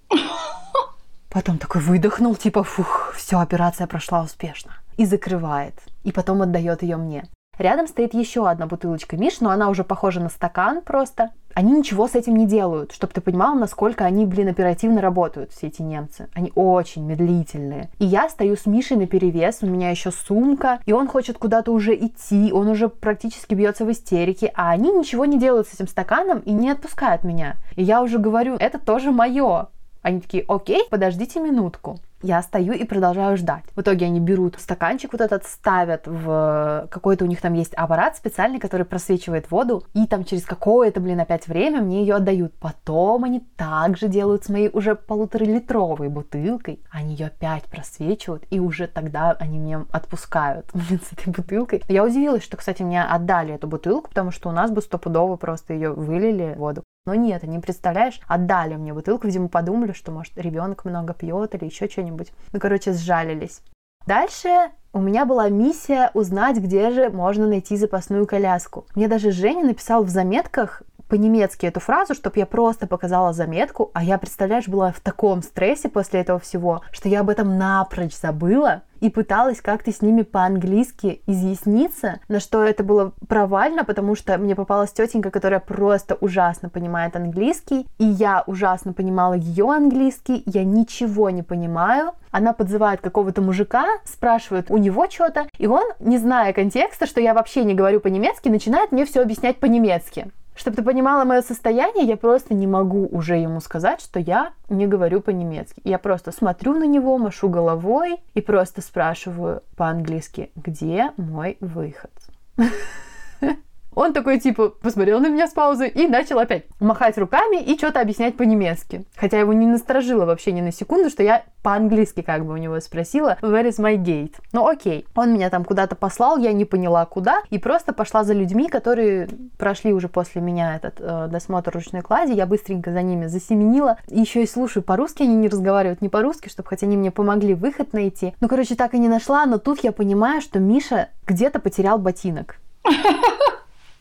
Потом 1.30 1.58
такой 1.58 1.82
выдохнул, 1.82 2.35
типа, 2.35 2.64
фух, 2.64 3.14
все, 3.16 3.38
операция 3.38 3.87
прошла 3.87 4.23
успешно. 4.23 4.73
И 4.97 5.04
закрывает. 5.04 5.75
И 6.04 6.12
потом 6.12 6.42
отдает 6.42 6.82
ее 6.82 6.97
мне. 6.97 7.25
Рядом 7.58 7.88
стоит 7.88 8.14
еще 8.14 8.49
одна 8.49 8.66
бутылочка 8.66 9.16
Миш, 9.16 9.40
но 9.40 9.50
она 9.50 9.68
уже 9.68 9.82
похожа 9.82 10.20
на 10.20 10.28
стакан 10.28 10.80
просто. 10.80 11.30
Они 11.54 11.73
ничего 11.73 12.06
с 12.06 12.14
этим 12.14 12.37
не 12.37 12.47
делают, 12.47 12.92
чтобы 12.92 13.12
ты 13.12 13.20
понимал, 13.20 13.56
насколько 13.56 14.04
они, 14.04 14.25
блин, 14.26 14.49
оперативно 14.49 15.00
работают, 15.00 15.50
все 15.50 15.67
эти 15.67 15.82
немцы. 15.82 16.28
Они 16.34 16.52
очень 16.54 17.04
медлительные. 17.04 17.91
И 17.99 18.04
я 18.04 18.28
стою 18.28 18.56
с 18.56 18.67
Мишей 18.67 18.97
на 18.97 19.08
перевес, 19.08 19.58
у 19.62 19.67
меня 19.67 19.91
еще 19.91 20.12
сумка, 20.12 20.78
и 20.86 20.93
он 20.93 21.08
хочет 21.08 21.38
куда-то 21.38 21.73
уже 21.73 21.97
идти, 21.97 22.52
он 22.52 22.69
уже 22.69 22.88
практически 22.88 23.54
бьется 23.54 23.84
в 23.84 23.91
истерике, 23.91 24.52
а 24.54 24.71
они 24.71 24.93
ничего 24.93 25.25
не 25.25 25.36
делают 25.36 25.67
с 25.67 25.75
этим 25.75 25.88
стаканом 25.88 26.38
и 26.38 26.52
не 26.52 26.71
отпускают 26.71 27.25
меня. 27.25 27.56
И 27.75 27.82
я 27.82 28.02
уже 28.02 28.19
говорю, 28.19 28.54
это 28.60 28.78
тоже 28.78 29.10
мое. 29.10 29.67
Они 30.08 30.23
такие, 30.23 30.42
окей, 30.49 30.84
подождите 30.88 31.38
минутку. 31.38 31.99
Я 32.23 32.40
стою 32.40 32.73
и 32.73 32.84
продолжаю 32.84 33.36
ждать. 33.36 33.64
В 33.76 33.82
итоге 33.82 34.06
они 34.06 34.21
берут 34.21 34.56
стаканчик 34.58 35.12
вот 35.12 35.21
этот, 35.21 35.44
ставят 35.44 36.06
в 36.06 36.88
какой-то 36.90 37.26
у 37.26 37.28
них 37.28 37.42
там 37.42 37.52
есть 37.52 37.75
аппарат 37.75 38.16
специальный, 38.16 38.58
который 38.58 38.86
просвечивает 38.86 39.50
воду, 39.50 39.84
и 39.92 40.06
там 40.06 40.25
через 40.25 40.47
какое-то, 40.47 41.00
блин, 41.00 41.21
опять 41.21 41.47
время 41.47 41.82
мне 41.82 42.00
ее 42.00 42.14
отдают. 42.14 42.54
Потом 42.54 43.25
они 43.25 43.40
также 43.58 44.08
делают 44.08 44.47
с 44.47 44.49
моей 44.49 44.71
уже 44.73 44.94
полуторалитровой 44.94 46.08
бутылкой. 46.08 46.80
Они 46.90 47.14
ее 47.14 47.26
опять 47.26 47.64
просвечивают, 47.64 48.44
и 48.49 48.60
уже 48.60 48.86
тогда 48.86 49.32
они 49.38 49.58
меня 49.58 49.84
отпускают, 49.92 50.71
блин, 50.73 51.02
с 51.04 51.12
этой 51.12 51.30
бутылкой. 51.30 51.82
Я 51.86 52.02
удивилась, 52.02 52.42
что, 52.42 52.56
кстати, 52.56 52.82
мне 52.82 53.04
отдали 53.04 53.54
эту 53.54 53.68
бутылку, 53.68 54.08
потому 54.08 54.30
что 54.30 54.49
у 54.49 54.52
нас 54.52 54.71
бы 54.71 54.80
стопудово 54.80 55.36
просто 55.36 55.75
ее 55.75 55.92
вылили 55.92 56.54
в 56.56 56.60
воду. 56.60 56.82
Но 57.08 57.14
нет, 57.14 57.42
они, 57.42 57.58
представляешь, 57.58 58.21
отдали 58.28 58.75
мне 58.76 58.92
бутылку, 58.92 59.28
видимо, 59.28 59.49
подумали, 59.49 59.92
что, 59.92 60.12
может, 60.12 60.36
ребенок 60.36 60.84
много 60.84 61.14
пьет 61.14 61.54
или 61.54 61.64
еще 61.64 61.88
что-нибудь. 61.88 62.34
Ну, 62.52 62.60
короче, 62.60 62.92
сжалились. 62.92 63.62
Дальше 64.06 64.50
у 64.92 65.00
меня 65.00 65.25
была 65.25 65.49
миссия 65.49 66.10
узнать, 66.12 66.58
где 66.58 66.90
же 66.90 67.08
можно 67.08 67.47
найти 67.47 67.78
запасную 67.78 68.26
коляску. 68.26 68.84
Мне 68.94 69.08
даже 69.08 69.30
Женя 69.30 69.64
написал 69.64 70.04
в 70.04 70.10
заметках 70.10 70.82
по-немецки 71.08 71.66
эту 71.66 71.80
фразу, 71.80 72.14
чтобы 72.14 72.38
я 72.38 72.47
просто 72.47 72.86
показала 72.86 73.32
заметку, 73.32 73.90
а 73.94 74.04
я, 74.04 74.18
представляешь, 74.18 74.68
была 74.68 74.92
в 74.92 75.00
таком 75.00 75.42
стрессе 75.42 75.88
после 75.88 76.21
этого 76.21 76.38
всего, 76.38 76.82
что 76.92 77.08
я 77.08 77.21
об 77.21 77.30
этом 77.30 77.58
напрочь 77.58 78.16
забыла 78.16 78.82
и 79.00 79.10
пыталась 79.10 79.60
как-то 79.60 79.92
с 79.92 80.02
ними 80.02 80.23
по-английски 80.23 81.23
изъясниться, 81.26 82.21
на 82.28 82.40
что 82.40 82.62
это 82.64 82.82
было 82.82 83.12
провально, 83.28 83.84
потому 83.84 84.14
что 84.14 84.36
мне 84.38 84.54
попалась 84.54 84.92
тетенька, 84.92 85.30
которая 85.30 85.60
просто 85.60 86.16
ужасно 86.16 86.68
понимает 86.68 87.16
английский, 87.16 87.86
и 87.99 88.04
я 88.04 88.42
ужасно 88.47 88.92
понимала 88.92 89.34
ее 89.34 89.71
английский, 89.71 90.42
я 90.47 90.64
ничего 90.64 91.30
не 91.30 91.42
понимаю. 91.42 92.12
Она 92.30 92.52
подзывает 92.52 93.00
какого-то 93.00 93.40
мужика, 93.40 93.86
спрашивает 94.04 94.71
у 94.71 94.76
него 94.76 95.08
что-то, 95.08 95.47
и 95.56 95.66
он, 95.66 95.84
не 95.99 96.18
зная 96.18 96.52
контекста, 96.52 97.06
что 97.06 97.21
я 97.21 97.32
вообще 97.32 97.64
не 97.64 97.75
говорю 97.75 98.00
по-немецки, 98.00 98.49
начинает 98.49 98.92
мне 98.92 99.06
все 99.06 99.23
объяснять 99.23 99.58
по-немецки. 99.58 100.30
Чтобы 100.58 100.76
ты 100.76 100.82
понимала 100.82 101.25
мое 101.25 101.40
состояние, 101.42 102.04
я 102.04 102.16
просто 102.16 102.52
не 102.52 102.66
могу 102.66 103.06
уже 103.12 103.36
ему 103.36 103.60
сказать, 103.60 104.00
что 104.00 104.18
я 104.18 104.50
не 104.68 104.88
говорю 104.88 105.21
по-немецки. 105.21 105.80
Я 105.84 106.00
просто 106.00 106.32
смотрю 106.32 106.75
на 106.75 106.82
него, 106.84 107.16
машу 107.16 107.49
головой 107.49 108.16
и 108.34 108.40
просто 108.40 108.82
спрашиваю 108.82 109.62
по-английски, 109.76 110.50
где 110.56 111.12
мой 111.16 111.58
выход. 111.60 112.10
Он 113.99 114.13
такой, 114.13 114.39
типа, 114.39 114.69
посмотрел 114.69 115.19
на 115.19 115.28
меня 115.28 115.49
с 115.49 115.52
паузы 115.52 115.89
и 115.89 116.06
начал 116.06 116.39
опять 116.39 116.67
махать 116.78 117.19
руками 117.19 117.61
и 117.61 117.76
что-то 117.76 118.00
объяснять 118.00 118.37
по-немецки. 118.37 119.04
Хотя 119.17 119.41
его 119.41 119.52
не 119.52 119.67
насторожило 119.67 120.25
вообще 120.25 120.52
ни 120.52 120.61
на 120.61 120.71
секунду, 120.71 121.11
что 121.11 121.25
я 121.25 121.43
по-английски 121.65 122.23
как 122.23 122.47
бы 122.47 122.52
у 122.52 122.58
него 122.58 122.78
спросила, 122.78 123.39
where 123.43 123.69
is 123.69 123.80
my 123.80 123.97
gate? 123.97 124.37
Ну 124.52 124.69
окей. 124.69 125.04
Он 125.17 125.32
меня 125.32 125.50
там 125.50 125.65
куда-то 125.65 125.97
послал, 125.97 126.39
я 126.39 126.52
не 126.52 126.65
поняла 126.65 127.06
куда, 127.06 127.43
и 127.50 127.58
просто 127.58 127.93
пошла 127.93 128.23
за 128.23 128.34
людьми, 128.34 128.69
которые 128.69 129.28
прошли 129.58 129.93
уже 129.93 130.06
после 130.06 130.43
меня 130.43 130.76
этот 130.76 131.00
э, 131.00 131.26
досмотр 131.28 131.73
ручной 131.73 132.02
клади. 132.02 132.30
Я 132.34 132.47
быстренько 132.47 132.93
за 132.93 133.02
ними 133.02 133.26
засеменила. 133.26 133.99
Еще 134.06 134.45
и 134.45 134.47
слушаю 134.47 134.84
по-русски, 134.84 135.25
они 135.25 135.34
не 135.34 135.49
разговаривают 135.49 136.02
не 136.02 136.08
по-русски, 136.08 136.49
чтобы 136.49 136.69
хоть 136.69 136.84
они 136.84 136.97
мне 136.97 137.11
помогли 137.11 137.52
выход 137.52 137.93
найти. 137.93 138.32
Ну, 138.41 138.47
короче, 138.47 138.76
так 138.76 138.95
и 138.95 138.99
не 139.00 139.08
нашла, 139.08 139.45
но 139.45 139.58
тут 139.58 139.82
я 139.82 139.91
понимаю, 139.91 140.41
что 140.41 140.61
Миша 140.61 141.08
где-то 141.26 141.58
потерял 141.58 141.99
ботинок. 141.99 142.61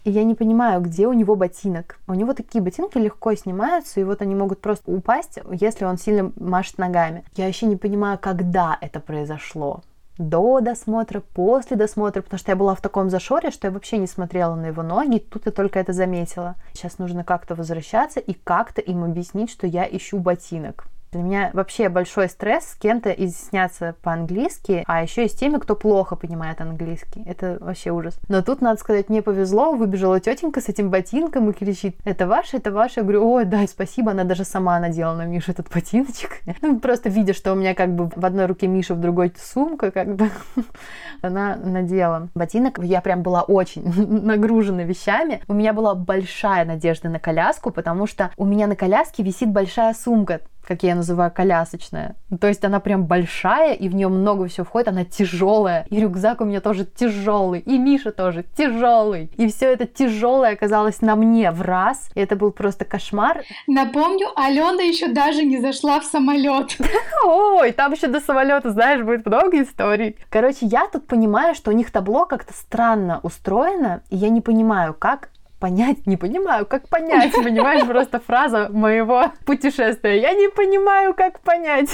И 0.08 0.10
я 0.10 0.24
не 0.24 0.36
понимаю, 0.36 0.80
где 0.80 1.06
у 1.06 1.12
него 1.12 1.36
ботинок. 1.36 2.00
У 2.08 2.13
него 2.13 2.34
такие 2.34 2.63
ботинки 2.63 2.98
легко 2.98 3.36
снимаются, 3.36 4.00
и 4.00 4.06
вот 4.06 4.22
они 4.22 4.36
могут 4.36 4.62
просто 4.62 4.89
упасть, 4.89 5.38
если 5.52 5.84
он 5.84 5.98
сильно 5.98 6.32
машет 6.38 6.78
ногами. 6.78 7.26
Я 7.36 7.46
еще 7.46 7.65
не 7.65 7.76
понимаю, 7.76 8.17
когда 8.17 8.78
это 8.80 9.02
произошло 9.02 9.82
до 10.17 10.62
досмотра, 10.62 11.20
после 11.20 11.76
досмотра, 11.76 12.22
потому 12.22 12.39
что 12.39 12.52
я 12.52 12.56
была 12.56 12.74
в 12.74 12.82
таком 12.82 13.10
зашоре, 13.10 13.52
что 13.52 13.67
я 13.67 13.72
вообще 13.72 13.98
не 13.98 14.08
смотрела 14.08 14.56
на 14.56 14.67
его 14.67 14.82
ноги, 14.82 15.20
тут 15.20 15.46
я 15.46 15.52
только 15.52 15.78
это 15.78 15.91
заметила. 15.91 16.56
Сейчас 16.74 17.00
нужно 17.00 17.26
как-то 17.26 17.54
возвращаться 17.54 18.22
и 18.22 18.34
как-то 18.34 18.80
им 18.80 19.04
объяснить, 19.04 19.52
что 19.52 19.67
я 19.67 19.86
ищу 19.86 20.20
ботинок. 20.20 20.88
Для 21.18 21.24
меня 21.24 21.50
вообще 21.54 21.90
большой 21.90 22.30
стресс 22.30 22.74
с 22.74 22.76
кем-то 22.76 23.10
изъясняться 23.10 23.96
по-английски, 24.04 24.84
а 24.86 25.02
еще 25.02 25.26
и 25.26 25.28
с 25.28 25.34
теми, 25.34 25.58
кто 25.58 25.76
плохо 25.76 26.16
понимает 26.16 26.62
английский. 26.62 27.24
Это 27.26 27.58
вообще 27.60 27.90
ужас. 27.90 28.20
Но 28.28 28.44
тут, 28.44 28.62
надо 28.62 28.80
сказать, 28.80 29.10
мне 29.10 29.24
повезло, 29.24 29.72
выбежала 29.72 30.20
тетенька 30.20 30.62
с 30.62 30.70
этим 30.70 30.92
ботинком 30.92 31.50
и 31.50 31.54
кричит, 31.54 31.96
это 32.06 32.28
ваше, 32.28 32.58
это 32.58 32.72
ваше. 32.72 33.00
Я 33.00 33.02
говорю, 33.02 33.28
ой, 33.32 33.46
да, 33.46 33.66
спасибо, 33.66 34.12
она 34.12 34.26
даже 34.26 34.44
сама 34.44 34.80
надела 34.80 35.16
на 35.16 35.26
Мишу 35.26 35.52
этот 35.52 35.74
ботиночек. 35.74 36.42
Ну, 36.62 36.80
просто 36.80 37.10
видя, 37.10 37.34
что 37.34 37.54
у 37.54 37.56
меня 37.56 37.74
как 37.74 37.96
бы 37.96 38.12
в 38.16 38.26
одной 38.26 38.46
руке 38.46 38.68
Миша, 38.68 38.94
в 38.94 39.00
другой 39.00 39.34
сумка, 39.38 39.90
как 39.90 40.16
бы 40.16 40.30
она 41.22 41.56
надела 41.56 42.30
ботинок. 42.36 42.78
Я 42.84 43.02
прям 43.02 43.24
была 43.24 43.42
очень 43.42 43.84
нагружена 44.24 44.84
вещами. 44.84 45.42
У 45.48 45.54
меня 45.54 45.74
была 45.74 45.96
большая 45.96 46.66
надежда 46.66 47.10
на 47.10 47.20
коляску, 47.20 47.72
потому 47.72 48.06
что 48.06 48.32
у 48.38 48.46
меня 48.46 48.68
на 48.68 48.76
коляске 48.76 49.24
висит 49.24 49.50
большая 49.50 49.94
сумка 49.94 50.42
как 50.68 50.84
я 50.84 50.90
ее 50.90 50.96
называю, 50.96 51.32
колясочная. 51.32 52.16
То 52.42 52.48
есть 52.48 52.66
она 52.66 52.82
прям 52.82 53.06
большая, 53.06 53.74
и 53.74 53.88
в 53.88 53.96
нее 53.96 54.10
много 54.10 54.48
всего 54.48 54.66
входит, 54.66 54.90
она 54.90 55.06
тяжелая. 55.06 55.86
И 55.90 56.00
рюкзак 56.00 56.42
у 56.42 56.46
меня 56.46 56.60
тоже 56.60 56.86
тяжелый, 56.86 57.62
и 57.62 57.78
Миша 57.78 58.12
тоже 58.12 58.44
тяжелый. 58.58 59.32
И 59.38 59.48
все 59.48 59.72
это 59.72 59.86
тяжелое 59.86 60.54
оказалось 60.54 61.02
на 61.02 61.16
мне 61.16 61.52
в 61.52 61.62
раз. 61.62 62.10
И 62.16 62.20
это 62.20 62.36
был 62.36 62.52
просто 62.52 62.84
кошмар. 62.84 63.44
Напомню, 63.68 64.28
Алена 64.36 64.84
еще 64.84 65.08
даже 65.08 65.44
не 65.44 65.62
зашла 65.62 66.02
в 66.02 66.04
самолет. 66.04 66.76
Ой, 67.26 67.72
там 67.72 67.94
еще 67.94 68.08
до 68.08 68.20
самолета, 68.20 68.72
знаешь, 68.72 69.02
будет 69.02 69.26
много 69.26 69.62
историй. 69.62 70.18
Короче, 70.30 70.66
я 70.66 70.88
тут 70.88 71.08
понимаю, 71.08 71.56
что 71.56 71.72
у 71.72 71.74
них 71.74 71.92
табло 71.92 72.26
как-то 72.26 72.54
странно 72.54 73.22
устроено, 73.24 74.02
и 74.10 74.18
я 74.18 74.28
не 74.30 74.42
понимаю, 74.42 74.94
как 74.94 75.30
понять, 75.60 76.06
не 76.06 76.17
понимаю, 76.17 76.65
как 76.65 76.88
понять, 76.88 77.32
понимаешь, 77.34 77.86
просто 77.86 78.20
фраза 78.20 78.70
моего 78.70 79.32
путешествия. 79.46 80.20
Я 80.20 80.34
не 80.34 80.50
понимаю, 80.50 81.13
как 81.13 81.39
понять. 81.41 81.89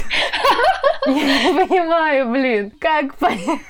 Я 1.06 1.14
не 1.14 1.66
понимаю, 1.66 2.30
блин, 2.30 2.72
как 2.80 3.16
понять. 3.16 3.62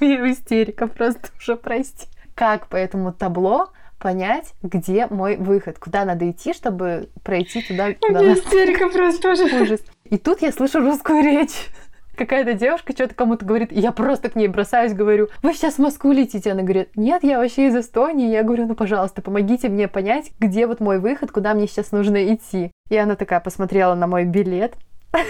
Истерика 0.00 0.86
просто 0.86 1.28
уже, 1.38 1.56
прости. 1.56 2.06
Как 2.34 2.66
по 2.68 2.76
этому 2.76 3.12
табло 3.12 3.72
понять, 4.00 4.54
где 4.62 5.06
мой 5.06 5.36
выход, 5.36 5.78
куда 5.78 6.04
надо 6.04 6.28
идти, 6.30 6.52
чтобы 6.52 7.10
пройти 7.22 7.62
туда, 7.62 7.94
куда 7.94 8.32
Истерика 8.32 8.88
просто 8.88 9.30
уже. 9.30 9.62
Ужас. 9.62 9.80
И 10.04 10.18
тут 10.18 10.42
я 10.42 10.50
слышу 10.50 10.80
русскую 10.80 11.22
речь 11.22 11.68
какая-то 12.16 12.54
девушка 12.54 12.92
что-то 12.92 13.14
кому-то 13.14 13.44
говорит, 13.44 13.72
и 13.72 13.80
я 13.80 13.92
просто 13.92 14.30
к 14.30 14.36
ней 14.36 14.48
бросаюсь, 14.48 14.92
говорю, 14.92 15.28
вы 15.42 15.54
сейчас 15.54 15.74
в 15.74 15.78
Москву 15.78 16.12
летите? 16.12 16.52
Она 16.52 16.62
говорит, 16.62 16.90
нет, 16.96 17.24
я 17.24 17.38
вообще 17.38 17.68
из 17.68 17.76
Эстонии. 17.76 18.30
Я 18.30 18.42
говорю, 18.42 18.66
ну, 18.66 18.74
пожалуйста, 18.74 19.22
помогите 19.22 19.68
мне 19.68 19.88
понять, 19.88 20.32
где 20.38 20.66
вот 20.66 20.80
мой 20.80 20.98
выход, 20.98 21.30
куда 21.30 21.54
мне 21.54 21.66
сейчас 21.66 21.92
нужно 21.92 22.34
идти. 22.34 22.70
И 22.90 22.96
она 22.96 23.16
такая 23.16 23.40
посмотрела 23.40 23.94
на 23.94 24.06
мой 24.06 24.24
билет. 24.24 24.74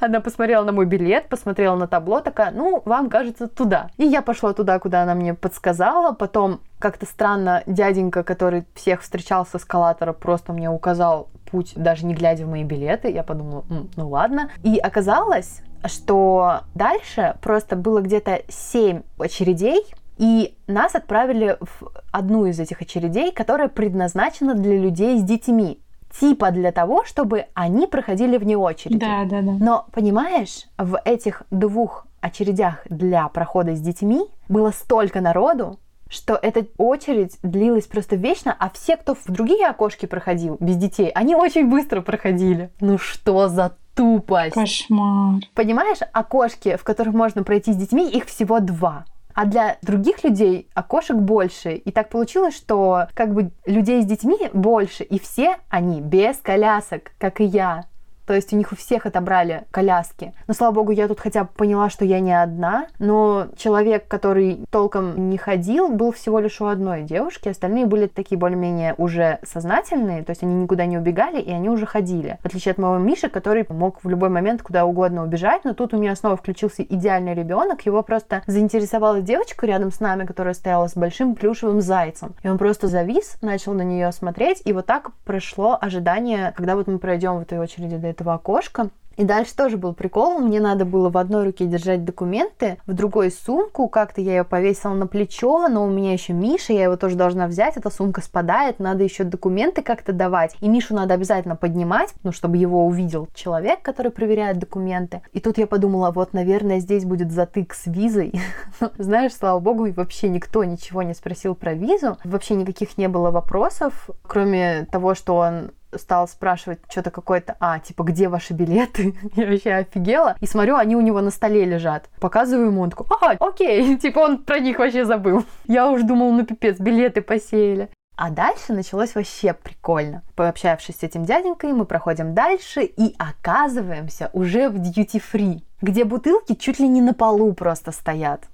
Она 0.00 0.20
посмотрела 0.20 0.64
на 0.64 0.72
мой 0.72 0.86
билет, 0.86 1.28
посмотрела 1.28 1.76
на 1.76 1.86
табло, 1.86 2.20
такая, 2.20 2.50
ну, 2.50 2.82
вам 2.84 3.08
кажется, 3.08 3.46
туда. 3.46 3.90
И 3.96 4.04
я 4.04 4.22
пошла 4.22 4.52
туда, 4.52 4.78
куда 4.78 5.02
она 5.02 5.14
мне 5.14 5.34
подсказала. 5.34 6.12
Потом 6.12 6.60
как-то 6.80 7.06
странно 7.06 7.62
дяденька, 7.66 8.24
который 8.24 8.64
всех 8.74 9.02
встречал 9.02 9.46
с 9.46 9.54
эскалатора, 9.54 10.12
просто 10.12 10.52
мне 10.52 10.68
указал 10.68 11.28
путь, 11.54 11.72
даже 11.76 12.04
не 12.04 12.14
глядя 12.14 12.46
в 12.46 12.48
мои 12.48 12.64
билеты. 12.64 13.12
Я 13.12 13.22
подумала, 13.22 13.64
ну 13.94 14.08
ладно. 14.08 14.50
И 14.64 14.76
оказалось, 14.76 15.62
что 15.84 16.62
дальше 16.74 17.36
просто 17.40 17.76
было 17.76 18.00
где-то 18.00 18.40
7 18.48 19.02
очередей, 19.20 19.84
и 20.18 20.56
нас 20.66 20.96
отправили 20.96 21.56
в 21.60 21.92
одну 22.10 22.46
из 22.46 22.58
этих 22.58 22.82
очередей, 22.82 23.30
которая 23.30 23.68
предназначена 23.68 24.54
для 24.54 24.76
людей 24.76 25.20
с 25.20 25.22
детьми. 25.22 25.80
Типа 26.20 26.50
для 26.50 26.72
того, 26.72 27.04
чтобы 27.04 27.46
они 27.54 27.86
проходили 27.86 28.36
вне 28.36 28.56
очереди. 28.56 28.98
Да, 28.98 29.24
да, 29.24 29.40
да. 29.40 29.52
Но, 29.52 29.86
понимаешь, 29.92 30.66
в 30.76 31.00
этих 31.04 31.44
двух 31.52 32.06
очередях 32.20 32.84
для 32.90 33.28
прохода 33.28 33.76
с 33.76 33.80
детьми 33.80 34.26
было 34.48 34.72
столько 34.72 35.20
народу, 35.20 35.78
что 36.08 36.38
эта 36.40 36.66
очередь 36.78 37.38
длилась 37.42 37.86
просто 37.86 38.16
вечно, 38.16 38.54
а 38.58 38.70
все, 38.70 38.96
кто 38.96 39.14
в 39.14 39.24
другие 39.26 39.66
окошки 39.66 40.06
проходил 40.06 40.56
без 40.60 40.76
детей, 40.76 41.10
они 41.14 41.34
очень 41.34 41.68
быстро 41.68 42.00
проходили. 42.00 42.70
Ну 42.80 42.98
что 42.98 43.48
за 43.48 43.76
тупость? 43.94 44.54
Кошмар. 44.54 45.40
Понимаешь, 45.54 45.98
окошки, 46.12 46.76
в 46.76 46.84
которых 46.84 47.14
можно 47.14 47.42
пройти 47.42 47.72
с 47.72 47.76
детьми, 47.76 48.08
их 48.08 48.26
всего 48.26 48.60
два. 48.60 49.04
А 49.34 49.46
для 49.46 49.78
других 49.82 50.22
людей 50.22 50.68
окошек 50.74 51.16
больше. 51.16 51.72
И 51.72 51.90
так 51.90 52.08
получилось, 52.08 52.56
что 52.56 53.08
как 53.14 53.34
бы 53.34 53.50
людей 53.66 54.00
с 54.00 54.06
детьми 54.06 54.36
больше, 54.52 55.02
и 55.02 55.18
все 55.18 55.56
они 55.68 56.00
без 56.00 56.36
колясок, 56.36 57.12
как 57.18 57.40
и 57.40 57.44
я. 57.44 57.86
То 58.26 58.34
есть 58.34 58.52
у 58.52 58.56
них 58.56 58.72
у 58.72 58.76
всех 58.76 59.06
отобрали 59.06 59.64
коляски. 59.70 60.32
Но, 60.46 60.54
слава 60.54 60.72
богу, 60.72 60.92
я 60.92 61.08
тут 61.08 61.20
хотя 61.20 61.44
бы 61.44 61.50
поняла, 61.54 61.90
что 61.90 62.04
я 62.04 62.20
не 62.20 62.32
одна. 62.32 62.86
Но 62.98 63.48
человек, 63.56 64.08
который 64.08 64.64
толком 64.70 65.30
не 65.30 65.38
ходил, 65.38 65.88
был 65.90 66.12
всего 66.12 66.38
лишь 66.38 66.60
у 66.60 66.66
одной 66.66 67.02
девушки. 67.02 67.48
Остальные 67.48 67.86
были 67.86 68.06
такие 68.06 68.38
более-менее 68.38 68.94
уже 68.98 69.38
сознательные. 69.42 70.22
То 70.22 70.30
есть 70.30 70.42
они 70.42 70.54
никуда 70.54 70.86
не 70.86 70.98
убегали, 70.98 71.40
и 71.40 71.50
они 71.50 71.68
уже 71.68 71.86
ходили. 71.86 72.38
В 72.42 72.46
отличие 72.46 72.72
от 72.72 72.78
моего 72.78 72.98
Миши, 72.98 73.28
который 73.28 73.66
мог 73.68 74.02
в 74.02 74.08
любой 74.08 74.28
момент 74.28 74.62
куда 74.62 74.86
угодно 74.86 75.24
убежать. 75.24 75.64
Но 75.64 75.74
тут 75.74 75.94
у 75.94 75.98
меня 75.98 76.16
снова 76.16 76.36
включился 76.36 76.82
идеальный 76.82 77.34
ребенок. 77.34 77.82
Его 77.82 78.02
просто 78.02 78.42
заинтересовала 78.46 79.20
девочка 79.20 79.66
рядом 79.66 79.90
с 79.90 80.00
нами, 80.00 80.24
которая 80.24 80.54
стояла 80.54 80.88
с 80.88 80.94
большим 80.94 81.34
плюшевым 81.34 81.80
зайцем. 81.80 82.34
И 82.42 82.48
он 82.48 82.58
просто 82.58 82.88
завис, 82.88 83.36
начал 83.42 83.72
на 83.74 83.82
нее 83.82 84.10
смотреть. 84.12 84.62
И 84.64 84.72
вот 84.72 84.86
так 84.86 85.10
прошло 85.24 85.76
ожидание, 85.80 86.52
когда 86.56 86.76
вот 86.76 86.86
мы 86.86 86.98
пройдем 86.98 87.38
в 87.38 87.42
этой 87.42 87.58
очереди 87.58 87.96
до 87.96 88.13
этого 88.14 88.34
окошка. 88.34 88.90
И 89.16 89.24
дальше 89.24 89.54
тоже 89.54 89.76
был 89.76 89.94
прикол. 89.94 90.38
Мне 90.38 90.60
надо 90.60 90.84
было 90.84 91.08
в 91.08 91.16
одной 91.16 91.44
руке 91.44 91.66
держать 91.66 92.04
документы, 92.04 92.78
в 92.86 92.94
другой 92.94 93.30
сумку. 93.30 93.88
Как-то 93.88 94.20
я 94.20 94.36
ее 94.36 94.44
повесила 94.44 94.94
на 94.94 95.06
плечо, 95.06 95.68
но 95.68 95.84
у 95.84 95.90
меня 95.90 96.12
еще 96.12 96.32
Миша, 96.32 96.72
я 96.72 96.84
его 96.84 96.96
тоже 96.96 97.16
должна 97.16 97.46
взять. 97.46 97.76
Эта 97.76 97.90
сумка 97.90 98.20
спадает, 98.20 98.80
надо 98.80 99.04
еще 99.04 99.24
документы 99.24 99.82
как-то 99.82 100.12
давать. 100.12 100.56
И 100.60 100.68
Мишу 100.68 100.94
надо 100.94 101.14
обязательно 101.14 101.56
поднимать, 101.56 102.12
ну, 102.22 102.32
чтобы 102.32 102.56
его 102.56 102.86
увидел 102.86 103.28
человек, 103.34 103.82
который 103.82 104.10
проверяет 104.10 104.58
документы. 104.58 105.22
И 105.32 105.40
тут 105.40 105.58
я 105.58 105.66
подумала, 105.66 106.10
вот, 106.10 106.32
наверное, 106.32 106.80
здесь 106.80 107.04
будет 107.04 107.30
затык 107.30 107.74
с 107.74 107.86
визой. 107.86 108.32
Знаешь, 108.98 109.34
слава 109.34 109.60
богу, 109.60 109.86
и 109.86 109.92
вообще 109.92 110.28
никто 110.28 110.64
ничего 110.64 111.02
не 111.02 111.14
спросил 111.14 111.54
про 111.54 111.74
визу. 111.74 112.18
Вообще 112.24 112.54
никаких 112.54 112.98
не 112.98 113.08
было 113.08 113.30
вопросов, 113.30 114.10
кроме 114.26 114.86
того, 114.90 115.14
что 115.14 115.36
он 115.36 115.70
стал 115.98 116.28
спрашивать 116.28 116.80
что-то 116.88 117.10
какое-то, 117.10 117.56
а, 117.60 117.78
типа, 117.78 118.02
где 118.02 118.28
ваши 118.28 118.52
билеты? 118.52 119.14
Я 119.36 119.46
вообще 119.46 119.72
офигела. 119.72 120.36
И 120.40 120.46
смотрю, 120.46 120.76
они 120.76 120.96
у 120.96 121.00
него 121.00 121.20
на 121.20 121.30
столе 121.30 121.64
лежат. 121.64 122.08
Показываю 122.20 122.68
ему, 122.68 122.82
он 122.82 122.90
такой, 122.90 123.06
а, 123.20 123.36
окей, 123.40 123.96
типа 123.98 124.20
он 124.20 124.38
про 124.38 124.58
них 124.58 124.78
вообще 124.78 125.04
забыл. 125.04 125.44
Я 125.66 125.90
уж 125.90 126.02
думал, 126.02 126.32
ну 126.32 126.44
пипец, 126.44 126.78
билеты 126.78 127.22
посеяли. 127.22 127.88
А 128.16 128.30
дальше 128.30 128.72
началось 128.72 129.14
вообще 129.14 129.54
прикольно. 129.54 130.22
Пообщавшись 130.36 130.98
с 130.98 131.02
этим 131.02 131.24
дяденькой, 131.24 131.72
мы 131.72 131.84
проходим 131.84 132.32
дальше 132.32 132.82
и 132.82 133.14
оказываемся 133.18 134.30
уже 134.32 134.68
в 134.68 134.76
duty-free, 134.76 135.62
где 135.82 136.04
бутылки 136.04 136.54
чуть 136.54 136.78
ли 136.78 136.86
не 136.86 137.00
на 137.00 137.12
полу 137.12 137.52
просто 137.54 137.90
стоят. 137.90 138.44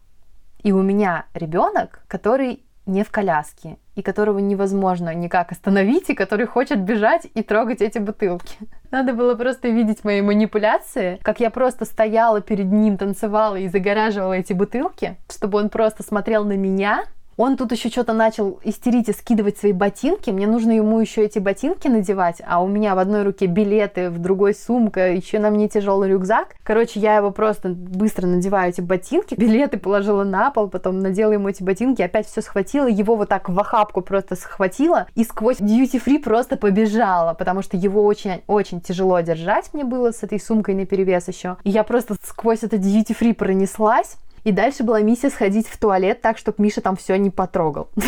И 0.62 0.72
у 0.72 0.82
меня 0.82 1.26
ребенок, 1.34 2.02
который 2.08 2.64
не 2.90 3.04
в 3.04 3.10
коляске, 3.10 3.78
и 3.94 4.02
которого 4.02 4.38
невозможно 4.38 5.14
никак 5.14 5.52
остановить, 5.52 6.10
и 6.10 6.14
который 6.14 6.46
хочет 6.46 6.80
бежать 6.80 7.26
и 7.34 7.42
трогать 7.42 7.80
эти 7.80 7.98
бутылки. 7.98 8.56
Надо 8.90 9.14
было 9.14 9.34
просто 9.34 9.68
видеть 9.68 10.04
мои 10.04 10.20
манипуляции, 10.20 11.18
как 11.22 11.40
я 11.40 11.50
просто 11.50 11.84
стояла 11.84 12.40
перед 12.40 12.70
ним, 12.70 12.98
танцевала 12.98 13.56
и 13.56 13.68
загораживала 13.68 14.34
эти 14.34 14.52
бутылки, 14.52 15.16
чтобы 15.30 15.58
он 15.58 15.70
просто 15.70 16.02
смотрел 16.02 16.44
на 16.44 16.56
меня, 16.56 17.04
Он 17.36 17.56
тут 17.56 17.72
еще 17.72 17.88
что-то 17.88 18.12
начал 18.12 18.60
истерить 18.64 19.08
и 19.08 19.12
скидывать 19.12 19.56
свои 19.56 19.72
ботинки. 19.72 20.30
Мне 20.30 20.46
нужно 20.46 20.72
ему 20.72 21.00
еще 21.00 21.24
эти 21.24 21.38
ботинки 21.38 21.88
надевать, 21.88 22.42
а 22.46 22.62
у 22.62 22.68
меня 22.68 22.94
в 22.94 22.98
одной 22.98 23.22
руке 23.22 23.46
билеты, 23.46 24.10
в 24.10 24.18
другой 24.18 24.54
сумка, 24.54 25.12
еще 25.12 25.38
на 25.38 25.50
мне 25.50 25.68
тяжелый 25.68 26.10
рюкзак. 26.10 26.56
Короче, 26.62 27.00
я 27.00 27.16
его 27.16 27.30
просто 27.30 27.70
быстро 27.70 28.26
надеваю 28.26 28.70
эти 28.70 28.80
ботинки, 28.80 29.34
билеты 29.34 29.78
положила 29.78 30.22
на 30.24 30.50
пол, 30.50 30.68
потом 30.68 30.98
надела 30.98 31.32
ему 31.32 31.48
эти 31.48 31.62
ботинки, 31.62 32.02
опять 32.02 32.26
все 32.26 32.42
схватила, 32.42 32.86
его 32.86 33.16
вот 33.16 33.28
так 33.28 33.48
в 33.48 33.58
охапку 33.58 34.02
просто 34.02 34.36
схватила 34.36 35.06
и 35.14 35.24
сквозь 35.24 35.60
duty 35.60 36.02
free 36.04 36.18
просто 36.18 36.56
побежала, 36.56 37.34
потому 37.34 37.62
что 37.62 37.76
его 37.76 38.04
очень-очень 38.04 38.80
тяжело 38.80 39.18
держать 39.20 39.72
мне 39.72 39.84
было 39.84 40.12
с 40.12 40.22
этой 40.22 40.40
сумкой 40.40 40.74
на 40.74 40.84
перевес 40.84 41.28
еще. 41.28 41.56
И 41.64 41.70
я 41.70 41.84
просто 41.84 42.16
сквозь 42.22 42.62
это 42.62 42.76
duty 42.76 43.16
free 43.18 43.34
пронеслась, 43.34 44.16
и 44.44 44.52
дальше 44.52 44.84
была 44.84 45.00
миссия 45.02 45.30
сходить 45.30 45.66
в 45.66 45.78
туалет 45.78 46.20
так, 46.20 46.38
чтобы 46.38 46.62
Миша 46.62 46.80
там 46.80 46.96
все 46.96 47.16
не 47.16 47.30
потрогал. 47.30 47.88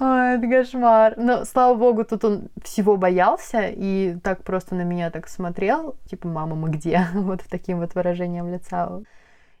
Ой, 0.00 0.36
это 0.36 0.48
кошмар. 0.48 1.14
Но, 1.16 1.44
слава 1.44 1.74
богу, 1.74 2.04
тут 2.04 2.24
он 2.24 2.48
всего 2.62 2.96
боялся 2.96 3.68
и 3.68 4.16
так 4.22 4.44
просто 4.44 4.74
на 4.74 4.82
меня 4.82 5.10
так 5.10 5.28
смотрел. 5.28 5.96
Типа, 6.08 6.28
мама, 6.28 6.54
мы 6.54 6.70
где? 6.70 7.06
Вот 7.14 7.42
таким 7.48 7.80
вот 7.80 7.94
выражением 7.94 8.52
лица. 8.52 9.00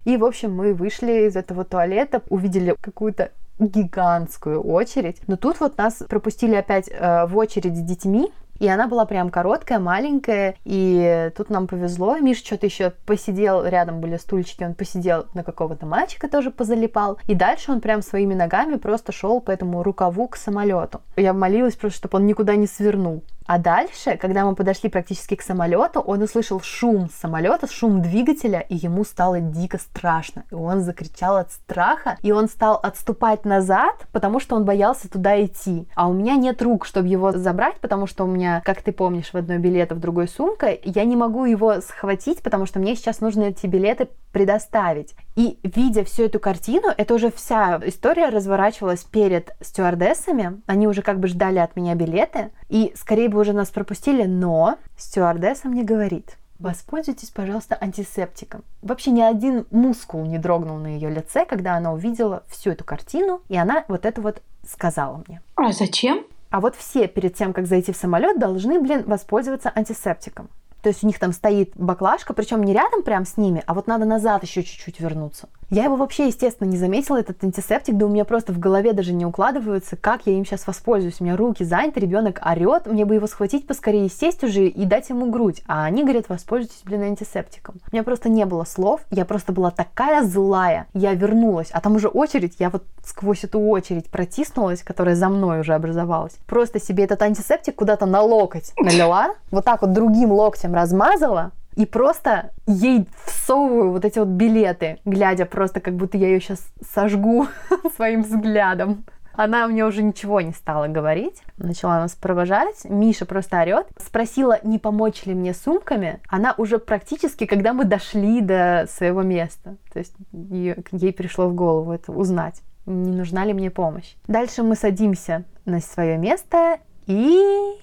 И, 0.04 0.16
в 0.16 0.24
общем, 0.24 0.54
мы 0.54 0.74
вышли 0.74 1.26
из 1.26 1.36
этого 1.36 1.64
туалета, 1.64 2.22
увидели 2.28 2.74
какую-то 2.80 3.32
гигантскую 3.58 4.62
очередь. 4.62 5.20
Но 5.26 5.36
тут 5.36 5.58
вот 5.60 5.76
нас 5.76 6.04
пропустили 6.08 6.54
опять 6.54 6.88
э, 6.88 7.26
в 7.26 7.36
очередь 7.36 7.76
с 7.76 7.80
детьми, 7.80 8.30
и 8.58 8.68
она 8.68 8.86
была 8.86 9.04
прям 9.04 9.30
короткая, 9.30 9.78
маленькая, 9.78 10.56
и 10.64 11.30
тут 11.36 11.50
нам 11.50 11.66
повезло. 11.66 12.18
Миша 12.18 12.44
что-то 12.44 12.66
еще 12.66 12.92
посидел, 13.06 13.64
рядом 13.64 14.00
были 14.00 14.16
стульчики, 14.16 14.64
он 14.64 14.74
посидел 14.74 15.26
на 15.34 15.44
какого-то 15.44 15.86
мальчика 15.86 16.28
тоже 16.28 16.50
позалипал. 16.50 17.18
И 17.26 17.34
дальше 17.34 17.72
он 17.72 17.80
прям 17.80 18.02
своими 18.02 18.34
ногами 18.34 18.76
просто 18.76 19.12
шел 19.12 19.40
по 19.40 19.50
этому 19.50 19.82
рукаву 19.82 20.28
к 20.28 20.36
самолету. 20.36 21.00
Я 21.16 21.32
молилась 21.32 21.76
просто, 21.76 21.98
чтобы 21.98 22.18
он 22.18 22.26
никуда 22.26 22.56
не 22.56 22.66
свернул. 22.66 23.22
А 23.48 23.58
дальше, 23.58 24.18
когда 24.18 24.44
мы 24.44 24.54
подошли 24.54 24.90
практически 24.90 25.34
к 25.34 25.40
самолету, 25.40 26.00
он 26.00 26.20
услышал 26.20 26.60
шум 26.60 27.08
самолета, 27.10 27.66
шум 27.66 28.02
двигателя, 28.02 28.60
и 28.60 28.76
ему 28.76 29.04
стало 29.04 29.40
дико 29.40 29.78
страшно. 29.78 30.44
И 30.50 30.54
он 30.54 30.82
закричал 30.82 31.38
от 31.38 31.50
страха, 31.50 32.18
и 32.20 32.30
он 32.30 32.48
стал 32.48 32.78
отступать 32.82 33.46
назад, 33.46 34.06
потому 34.12 34.38
что 34.38 34.54
он 34.54 34.66
боялся 34.66 35.08
туда 35.08 35.42
идти. 35.42 35.88
А 35.94 36.08
у 36.08 36.12
меня 36.12 36.36
нет 36.36 36.60
рук, 36.60 36.84
чтобы 36.84 37.08
его 37.08 37.32
забрать, 37.32 37.80
потому 37.80 38.06
что 38.06 38.24
у 38.24 38.26
меня, 38.26 38.60
как 38.66 38.82
ты 38.82 38.92
помнишь, 38.92 39.32
в 39.32 39.36
одной 39.36 39.56
билет, 39.56 39.92
в 39.92 39.98
другой 39.98 40.28
сумка. 40.28 40.76
Я 40.84 41.04
не 41.04 41.16
могу 41.16 41.46
его 41.46 41.80
схватить, 41.80 42.42
потому 42.42 42.66
что 42.66 42.80
мне 42.80 42.96
сейчас 42.96 43.20
нужно 43.20 43.44
эти 43.44 43.66
билеты 43.66 44.10
предоставить. 44.32 45.14
И 45.36 45.58
видя 45.62 46.04
всю 46.04 46.24
эту 46.24 46.40
картину, 46.40 46.88
это 46.96 47.14
уже 47.14 47.30
вся 47.30 47.80
история 47.84 48.28
разворачивалась 48.28 49.04
перед 49.04 49.54
стюардессами. 49.60 50.60
Они 50.66 50.86
уже 50.86 51.02
как 51.02 51.20
бы 51.20 51.28
ждали 51.28 51.58
от 51.58 51.76
меня 51.76 51.94
билеты. 51.94 52.50
И 52.68 52.92
скорее 52.96 53.28
бы 53.28 53.40
уже 53.40 53.52
нас 53.52 53.70
пропустили, 53.70 54.24
но 54.24 54.78
стюардесса 54.96 55.68
мне 55.68 55.82
говорит, 55.82 56.36
Воспользуйтесь, 56.58 57.30
пожалуйста, 57.30 57.78
антисептиком. 57.80 58.64
Вообще 58.82 59.12
ни 59.12 59.20
один 59.20 59.66
мускул 59.70 60.24
не 60.24 60.38
дрогнул 60.38 60.76
на 60.76 60.88
ее 60.88 61.08
лице, 61.08 61.44
когда 61.44 61.76
она 61.76 61.92
увидела 61.92 62.42
всю 62.48 62.70
эту 62.70 62.82
картину, 62.82 63.42
и 63.48 63.56
она 63.56 63.84
вот 63.86 64.04
это 64.04 64.20
вот 64.20 64.42
сказала 64.66 65.22
мне. 65.28 65.40
А 65.54 65.70
зачем? 65.70 66.24
А 66.50 66.60
вот 66.60 66.74
все 66.74 67.06
перед 67.06 67.34
тем, 67.34 67.52
как 67.52 67.66
зайти 67.66 67.92
в 67.92 67.96
самолет, 67.96 68.40
должны, 68.40 68.80
блин, 68.80 69.04
воспользоваться 69.06 69.70
антисептиком. 69.74 70.48
То 70.82 70.88
есть 70.88 71.02
у 71.02 71.06
них 71.06 71.18
там 71.18 71.32
стоит 71.32 71.72
баклажка, 71.74 72.34
причем 72.34 72.62
не 72.62 72.72
рядом 72.72 73.02
прям 73.02 73.24
с 73.24 73.36
ними, 73.36 73.62
а 73.66 73.74
вот 73.74 73.86
надо 73.86 74.04
назад 74.04 74.42
еще 74.42 74.62
чуть-чуть 74.62 75.00
вернуться. 75.00 75.48
Я 75.70 75.84
его 75.84 75.96
вообще, 75.96 76.28
естественно, 76.28 76.66
не 76.66 76.78
заметила, 76.78 77.18
этот 77.18 77.44
антисептик, 77.44 77.96
да 77.96 78.06
у 78.06 78.08
меня 78.08 78.24
просто 78.24 78.54
в 78.54 78.58
голове 78.58 78.94
даже 78.94 79.12
не 79.12 79.26
укладываются, 79.26 79.96
как 79.96 80.22
я 80.24 80.32
им 80.32 80.46
сейчас 80.46 80.66
воспользуюсь. 80.66 81.20
У 81.20 81.24
меня 81.24 81.36
руки 81.36 81.62
заняты, 81.62 82.00
ребенок 82.00 82.40
орет, 82.42 82.86
мне 82.86 83.04
бы 83.04 83.16
его 83.16 83.26
схватить 83.26 83.66
поскорее, 83.66 84.08
сесть 84.08 84.42
уже 84.42 84.66
и 84.66 84.84
дать 84.86 85.10
ему 85.10 85.30
грудь. 85.30 85.62
А 85.66 85.84
они 85.84 86.04
говорят, 86.04 86.30
воспользуйтесь, 86.30 86.80
блин, 86.84 87.02
антисептиком. 87.02 87.76
У 87.92 87.94
меня 87.94 88.02
просто 88.02 88.30
не 88.30 88.46
было 88.46 88.64
слов, 88.64 89.02
я 89.10 89.26
просто 89.26 89.52
была 89.52 89.70
такая 89.70 90.22
злая. 90.22 90.86
Я 90.94 91.12
вернулась, 91.12 91.68
а 91.72 91.82
там 91.82 91.96
уже 91.96 92.08
очередь, 92.08 92.56
я 92.58 92.70
вот 92.70 92.84
сквозь 93.04 93.44
эту 93.44 93.60
очередь 93.60 94.08
протиснулась, 94.10 94.82
которая 94.82 95.16
за 95.16 95.28
мной 95.28 95.60
уже 95.60 95.74
образовалась. 95.74 96.32
Просто 96.46 96.80
себе 96.80 97.04
этот 97.04 97.20
антисептик 97.20 97.74
куда-то 97.74 98.06
на 98.06 98.22
локоть 98.22 98.72
налила, 98.78 99.34
вот 99.50 99.66
так 99.66 99.82
вот 99.82 99.92
другим 99.92 100.32
локтем 100.32 100.74
размазала, 100.74 101.52
и 101.78 101.86
просто 101.86 102.50
ей 102.66 103.08
всовываю 103.24 103.92
вот 103.92 104.04
эти 104.04 104.18
вот 104.18 104.26
билеты, 104.26 104.98
глядя 105.04 105.46
просто, 105.46 105.78
как 105.78 105.94
будто 105.94 106.18
я 106.18 106.26
ее 106.26 106.40
сейчас 106.40 106.72
сожгу 106.92 107.46
своим 107.94 108.24
взглядом. 108.24 109.04
Она 109.32 109.68
мне 109.68 109.84
уже 109.84 110.02
ничего 110.02 110.40
не 110.40 110.50
стала 110.50 110.88
говорить. 110.88 111.40
Начала 111.56 112.00
нас 112.00 112.16
провожать. 112.16 112.84
Миша 112.84 113.26
просто 113.26 113.60
орет. 113.60 113.86
Спросила, 113.96 114.58
не 114.64 114.80
помочь 114.80 115.24
ли 115.24 115.34
мне 115.34 115.54
сумками. 115.54 116.18
Она 116.26 116.52
уже 116.58 116.80
практически, 116.80 117.46
когда 117.46 117.72
мы 117.72 117.84
дошли 117.84 118.40
до 118.40 118.88
своего 118.90 119.22
места. 119.22 119.76
То 119.92 120.00
есть 120.00 120.16
ей, 120.32 120.74
ей 120.90 121.12
пришло 121.12 121.46
в 121.46 121.54
голову 121.54 121.92
это 121.92 122.10
узнать, 122.10 122.60
не 122.86 123.12
нужна 123.12 123.44
ли 123.44 123.54
мне 123.54 123.70
помощь. 123.70 124.16
Дальше 124.26 124.64
мы 124.64 124.74
садимся 124.74 125.44
на 125.64 125.78
свое 125.78 126.18
место, 126.18 126.78
и 127.06 127.78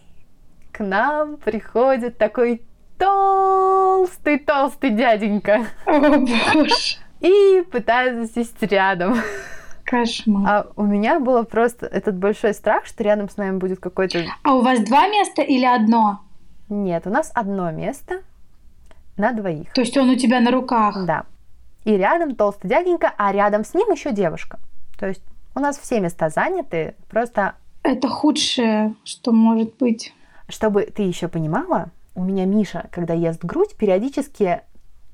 к 0.74 0.82
нам 0.84 1.38
приходит 1.38 2.18
такой 2.18 2.66
толстый-толстый 2.98 4.90
дяденька. 4.92 5.66
О, 5.86 6.00
боже. 6.00 6.98
И 7.22 7.64
пытается 7.72 8.34
сесть 8.34 8.62
рядом. 8.62 9.16
Кошмар. 9.84 10.48
А 10.48 10.68
у 10.76 10.84
меня 10.84 11.20
было 11.20 11.44
просто 11.44 11.86
этот 11.86 12.18
большой 12.18 12.54
страх, 12.54 12.86
что 12.86 13.04
рядом 13.04 13.30
с 13.30 13.38
нами 13.38 13.58
будет 13.58 13.80
какой-то... 13.80 14.24
А 14.44 14.56
у 14.56 14.62
вас 14.62 14.80
два 14.80 15.08
места 15.08 15.42
или 15.42 15.66
одно? 15.66 16.22
Нет, 16.70 17.06
у 17.06 17.10
нас 17.10 17.32
одно 17.36 17.72
место 17.72 18.22
на 19.18 19.32
двоих. 19.32 19.72
То 19.74 19.82
есть 19.82 19.96
он 19.98 20.10
у 20.10 20.16
тебя 20.16 20.40
на 20.40 20.52
руках? 20.52 21.06
Да. 21.06 21.26
И 21.84 21.96
рядом 21.96 22.36
толстый 22.36 22.68
дяденька, 22.68 23.14
а 23.18 23.32
рядом 23.32 23.64
с 23.64 23.76
ним 23.76 23.92
еще 23.92 24.12
девушка. 24.12 24.58
То 25.00 25.08
есть 25.08 25.22
у 25.54 25.60
нас 25.60 25.78
все 25.78 26.00
места 26.00 26.30
заняты, 26.30 26.96
просто... 27.10 27.56
Это 27.84 28.08
худшее, 28.08 28.96
что 29.04 29.32
может 29.32 29.76
быть. 29.78 30.14
Чтобы 30.50 30.84
ты 30.84 31.04
еще 31.04 31.28
понимала, 31.28 31.92
у 32.16 32.24
меня 32.24 32.46
Миша, 32.46 32.88
когда 32.92 33.14
ест 33.14 33.44
грудь, 33.44 33.76
периодически 33.76 34.62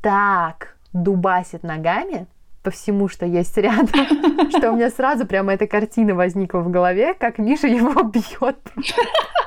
так 0.02 0.78
дубасит 0.94 1.64
ногами 1.64 2.28
по 2.64 2.70
всему, 2.70 3.08
что 3.08 3.26
есть 3.26 3.58
рядом, 3.58 3.88
что 4.50 4.72
у 4.72 4.76
меня 4.76 4.90
сразу 4.92 5.26
прямо 5.26 5.54
эта 5.54 5.68
картина 5.68 6.14
возникла 6.14 6.60
в 6.60 6.70
голове, 6.70 7.16
как 7.16 7.40
Миша 7.40 7.68
его 7.68 8.04
бьет 8.04 8.58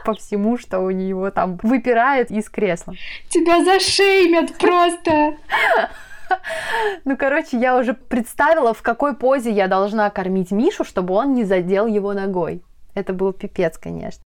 по 0.05 0.15
всему, 0.15 0.59
что 0.59 0.81
у 0.81 0.91
него 0.91 1.31
там 1.31 1.59
выпирает 1.63 2.31
из 2.31 2.51
кресла. 2.51 2.95
Тебя 3.29 3.65
зашеймят 3.65 4.59
просто. 4.59 5.37
Ну, 7.05 7.19
короче, 7.19 7.59
я 7.59 7.79
уже 7.79 7.93
представила, 7.93 8.73
в 8.73 8.81
какой 8.81 9.15
позе 9.15 9.53
я 9.53 9.69
должна 9.69 10.09
кормить 10.09 10.51
Мишу, 10.51 10.83
чтобы 10.83 11.15
он 11.15 11.35
не 11.35 11.45
задел 11.45 11.87
его 11.87 12.15
ногой. 12.15 12.63
Это 12.95 13.13
был 13.13 13.35
пипец, 13.35 13.77
конечно. 13.77 14.25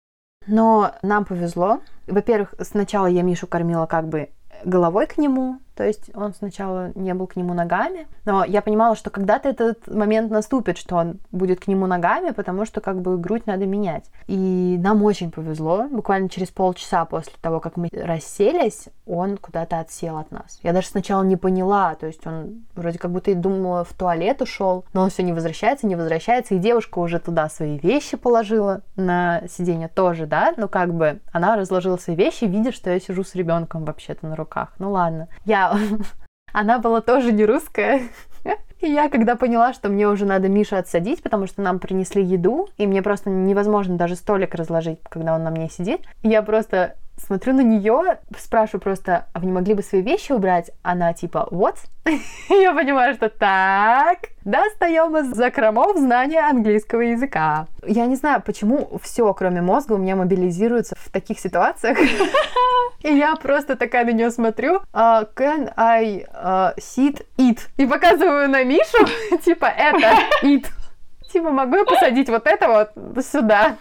Но 0.47 0.93
нам 1.01 1.25
повезло. 1.25 1.79
Во-первых, 2.07 2.53
сначала 2.61 3.07
я 3.07 3.21
Мишу 3.21 3.47
кормила 3.47 3.85
как 3.85 4.07
бы 4.07 4.29
головой 4.65 5.07
к 5.07 5.17
нему, 5.17 5.59
то 5.75 5.83
есть 5.83 6.11
он 6.15 6.33
сначала 6.33 6.91
не 6.95 7.13
был 7.13 7.27
к 7.27 7.35
нему 7.35 7.53
ногами, 7.53 8.07
но 8.25 8.43
я 8.43 8.61
понимала, 8.61 8.95
что 8.95 9.09
когда-то 9.09 9.49
этот 9.49 9.87
момент 9.87 10.31
наступит, 10.31 10.77
что 10.77 10.95
он 10.95 11.19
будет 11.31 11.59
к 11.61 11.67
нему 11.67 11.87
ногами, 11.87 12.31
потому 12.31 12.65
что 12.65 12.81
как 12.81 13.01
бы 13.01 13.17
грудь 13.17 13.47
надо 13.47 13.65
менять. 13.65 14.05
И 14.27 14.77
нам 14.79 15.03
очень 15.03 15.31
повезло. 15.31 15.87
Буквально 15.89 16.29
через 16.29 16.49
полчаса 16.49 17.05
после 17.05 17.33
того, 17.41 17.59
как 17.59 17.77
мы 17.77 17.89
расселись, 17.91 18.89
он 19.05 19.37
куда-то 19.37 19.79
отсел 19.79 20.17
от 20.17 20.31
нас. 20.31 20.59
Я 20.63 20.73
даже 20.73 20.87
сначала 20.87 21.23
не 21.23 21.35
поняла, 21.35 21.95
то 21.95 22.07
есть 22.07 22.25
он 22.25 22.65
вроде 22.75 22.99
как 22.99 23.11
будто 23.11 23.31
и 23.31 23.35
думала 23.35 23.83
в 23.83 23.93
туалет 23.93 24.41
ушел, 24.41 24.85
но 24.93 25.01
он 25.01 25.09
все 25.09 25.23
не 25.23 25.33
возвращается, 25.33 25.87
не 25.87 25.95
возвращается, 25.95 26.55
и 26.55 26.59
девушка 26.59 26.99
уже 26.99 27.19
туда 27.19 27.49
свои 27.49 27.77
вещи 27.77 28.15
положила 28.15 28.81
на 28.95 29.41
сиденье 29.49 29.87
тоже, 29.87 30.25
да, 30.25 30.53
ну 30.55 30.67
как 30.67 30.93
бы 30.93 31.19
она 31.31 31.55
разложила 31.55 31.97
свои 31.97 32.15
вещи, 32.15 32.45
видя, 32.45 32.71
что 32.71 32.89
я 32.89 32.99
сижу 32.99 33.23
с 33.23 33.35
ребенком 33.35 33.85
вообще-то 33.85 34.27
на 34.27 34.35
руках. 34.35 34.73
Ну 34.79 34.91
ладно. 34.91 35.27
Я 35.45 35.62
она 36.53 36.79
была 36.79 37.01
тоже 37.01 37.31
не 37.31 37.45
русская. 37.45 38.03
И 38.81 38.91
я, 38.91 39.09
когда 39.09 39.35
поняла, 39.35 39.73
что 39.73 39.89
мне 39.89 40.07
уже 40.07 40.25
надо 40.25 40.49
Мишу 40.49 40.75
отсадить, 40.75 41.23
потому 41.23 41.47
что 41.47 41.61
нам 41.61 41.79
принесли 41.79 42.21
еду, 42.21 42.67
и 42.77 42.85
мне 42.85 43.01
просто 43.01 43.29
невозможно 43.29 43.95
даже 43.95 44.17
столик 44.17 44.55
разложить, 44.55 44.99
когда 45.09 45.35
он 45.35 45.43
на 45.43 45.51
мне 45.51 45.69
сидит, 45.69 46.01
я 46.21 46.41
просто 46.41 46.95
смотрю 47.17 47.53
на 47.53 47.61
нее, 47.61 48.19
спрашиваю 48.37 48.81
просто, 48.81 49.27
а 49.33 49.39
вы 49.39 49.45
не 49.47 49.51
могли 49.51 49.73
бы 49.73 49.83
свои 49.83 50.01
вещи 50.01 50.31
убрать? 50.31 50.71
Она 50.81 51.13
типа, 51.13 51.47
вот. 51.51 51.75
Я 52.49 52.73
понимаю, 52.73 53.15
что 53.15 53.29
так, 53.29 54.19
достаем 54.43 55.15
из 55.17 55.35
закромов 55.35 55.97
знания 55.97 56.41
английского 56.41 57.01
языка. 57.01 57.67
Я 57.85 58.05
не 58.05 58.15
знаю, 58.15 58.41
почему 58.41 58.99
все, 59.01 59.33
кроме 59.33 59.61
мозга, 59.61 59.93
у 59.93 59.97
меня 59.97 60.15
мобилизируется 60.15 60.95
в 60.97 61.09
таких 61.09 61.39
ситуациях. 61.39 61.97
И 63.03 63.13
я 63.13 63.35
просто 63.35 63.75
такая 63.75 64.05
на 64.05 64.11
нее 64.11 64.31
смотрю, 64.31 64.81
uh, 64.93 65.27
can 65.35 65.73
I 65.75 66.25
uh, 66.33 66.73
sit, 66.77 67.25
eat? 67.37 67.59
И 67.77 67.85
показываю 67.85 68.49
на 68.49 68.63
Мишу, 68.63 69.05
типа, 69.43 69.65
это, 69.65 70.19
eat 70.43 70.65
Типа, 71.33 71.49
могу 71.49 71.77
я 71.77 71.83
посадить 71.83 72.29
вот 72.29 72.45
это 72.45 72.67
вот 72.67 73.25
сюда? 73.25 73.75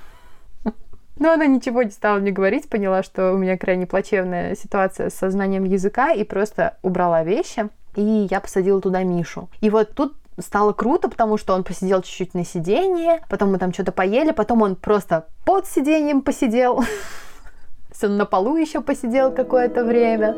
Но 1.23 1.31
она 1.31 1.47
ничего 1.47 1.85
не 1.85 1.93
стала 1.93 2.19
мне 2.19 2.33
говорить, 2.33 2.69
поняла, 2.69 3.05
что 3.05 3.33
у 3.33 3.39
меня 3.39 3.57
крайне 3.57 3.87
плачевная 3.87 4.57
ситуация 4.57 5.09
с 5.09 5.15
сознанием 5.15 5.63
языка 5.63 6.11
и 6.11 6.25
просто 6.25 6.79
убрала 6.83 7.23
вещи. 7.23 7.69
И 7.95 8.27
я 8.29 8.41
посадила 8.41 8.81
туда 8.81 9.05
Мишу. 9.05 9.49
И 9.61 9.71
вот 9.71 9.95
тут 9.95 10.15
стало 10.41 10.73
круто, 10.73 11.09
потому 11.09 11.39
что 11.39 11.55
он 11.55 11.63
посидел 11.63 12.03
чуть-чуть 12.03 12.35
на 12.35 12.45
сиденье, 12.45 13.21
потом 13.29 13.53
мы 13.53 13.59
там 13.59 13.73
что-то 13.73 13.93
поели, 13.93 14.33
потом 14.33 14.63
он 14.63 14.75
просто 14.75 15.29
под 15.45 15.69
сиденьем 15.69 16.23
посидел. 16.23 16.83
Он 18.03 18.17
на 18.17 18.27
полу 18.27 18.57
еще 18.57 18.81
посидел 18.81 19.31
какое-то 19.31 19.85
время. 19.85 20.35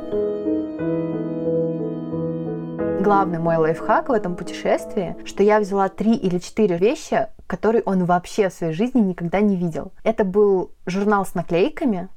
Главный 3.05 3.39
мой 3.39 3.57
лайфхак 3.57 4.09
в 4.09 4.13
этом 4.13 4.35
путешествии, 4.35 5.17
что 5.25 5.43
я 5.43 5.61
взяла 5.61 5.89
три 5.89 6.15
или 6.15 6.39
четыре 6.39 6.79
вещи, 6.79 7.29
которые 7.47 7.83
он 7.85 8.05
вообще 8.05 8.49
в 8.49 8.53
своей 8.55 8.73
жизни 8.73 9.01
никогда 9.01 9.41
не 9.41 9.57
видел. 9.57 9.93
Это 10.03 10.25
был 10.25 10.71
журнал 10.87 11.27
с 11.27 11.35
наклейками, 11.35 12.09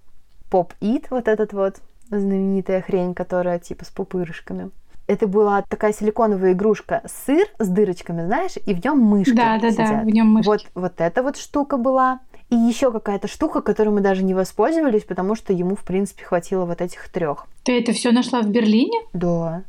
It, 0.50 1.08
вот 1.10 1.28
этот 1.28 1.52
вот 1.54 1.78
знаменитая 2.10 2.82
хрень, 2.82 3.14
которая 3.14 3.60
типа 3.60 3.86
с 3.86 3.90
пупырышками. 3.90 4.72
Это 5.08 5.28
была 5.28 5.62
такая 5.62 5.94
силиконовая 5.94 6.52
игрушка, 6.54 7.02
сыр 7.06 7.48
с 7.60 7.68
дырочками, 7.68 8.26
знаешь, 8.26 8.54
и 8.66 8.74
в 8.74 8.84
нем 8.84 9.00
мышки 9.00 9.34
Да, 9.34 9.58
да, 9.60 9.72
сидят. 9.72 9.90
да, 9.90 10.02
в 10.02 10.06
нем 10.08 10.28
мышки. 10.28 10.48
Вот, 10.48 10.66
вот 10.76 10.94
эта 10.98 11.24
вот 11.24 11.38
штука 11.38 11.78
была. 11.78 12.20
И 12.50 12.56
еще 12.56 12.92
какая-то 12.94 13.28
штука, 13.28 13.62
которой 13.62 13.90
мы 13.90 14.00
даже 14.00 14.24
не 14.24 14.34
воспользовались, 14.34 15.04
потому 15.04 15.36
что 15.36 15.52
ему, 15.52 15.76
в 15.76 15.84
принципе, 15.84 16.24
хватило 16.24 16.66
вот 16.66 16.82
этих 16.82 17.10
трех. 17.10 17.46
Ты 17.64 17.78
это 17.78 17.92
все 17.92 18.12
нашла 18.12 18.42
в 18.42 18.50
Берлине? 18.50 19.02
Да, 19.12 19.64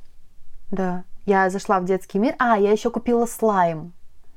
да. 0.71 1.05
Я 1.29 1.51
зашла 1.51 1.79
в 1.79 1.85
детский 1.85 2.19
мир. 2.19 2.35
А, 2.39 2.59
я 2.59 2.73
еще 2.73 2.91
купила 2.91 3.27
слайм. 3.27 3.93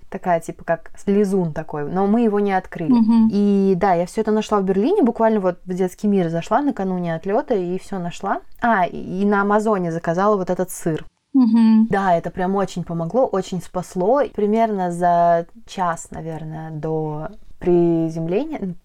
Такая, 0.10 0.42
типа, 0.42 0.66
как 0.66 0.92
лизун 1.06 1.54
такой, 1.54 1.90
но 1.90 2.06
мы 2.06 2.24
его 2.24 2.42
не 2.42 2.52
открыли. 2.52 2.92
Мгм. 2.92 3.30
И 3.32 3.76
да, 3.78 3.94
я 3.94 4.06
все 4.06 4.20
это 4.20 4.32
нашла 4.32 4.60
в 4.60 4.66
Берлине, 4.66 5.02
буквально 5.02 5.40
вот 5.40 5.60
в 5.64 5.74
детский 5.74 6.10
мир 6.10 6.28
зашла 6.28 6.62
накануне 6.62 7.16
отлета 7.16 7.56
и 7.56 7.80
все 7.80 7.98
нашла. 7.98 8.42
А, 8.62 8.86
и 8.86 9.24
на 9.24 9.42
Амазоне 9.42 9.90
заказала 9.94 10.36
вот 10.36 10.50
этот 10.50 10.70
сыр. 10.70 11.06
Мгм. 11.34 11.88
Да, 11.90 12.14
это 12.14 12.30
прям 12.30 12.58
очень 12.58 12.84
помогло, 12.84 13.26
очень 13.26 13.62
спасло. 13.62 14.22
Примерно 14.36 14.92
за 14.92 15.46
час, 15.66 16.10
наверное, 16.12 16.72
до 16.72 17.30
приземления, 17.60 18.76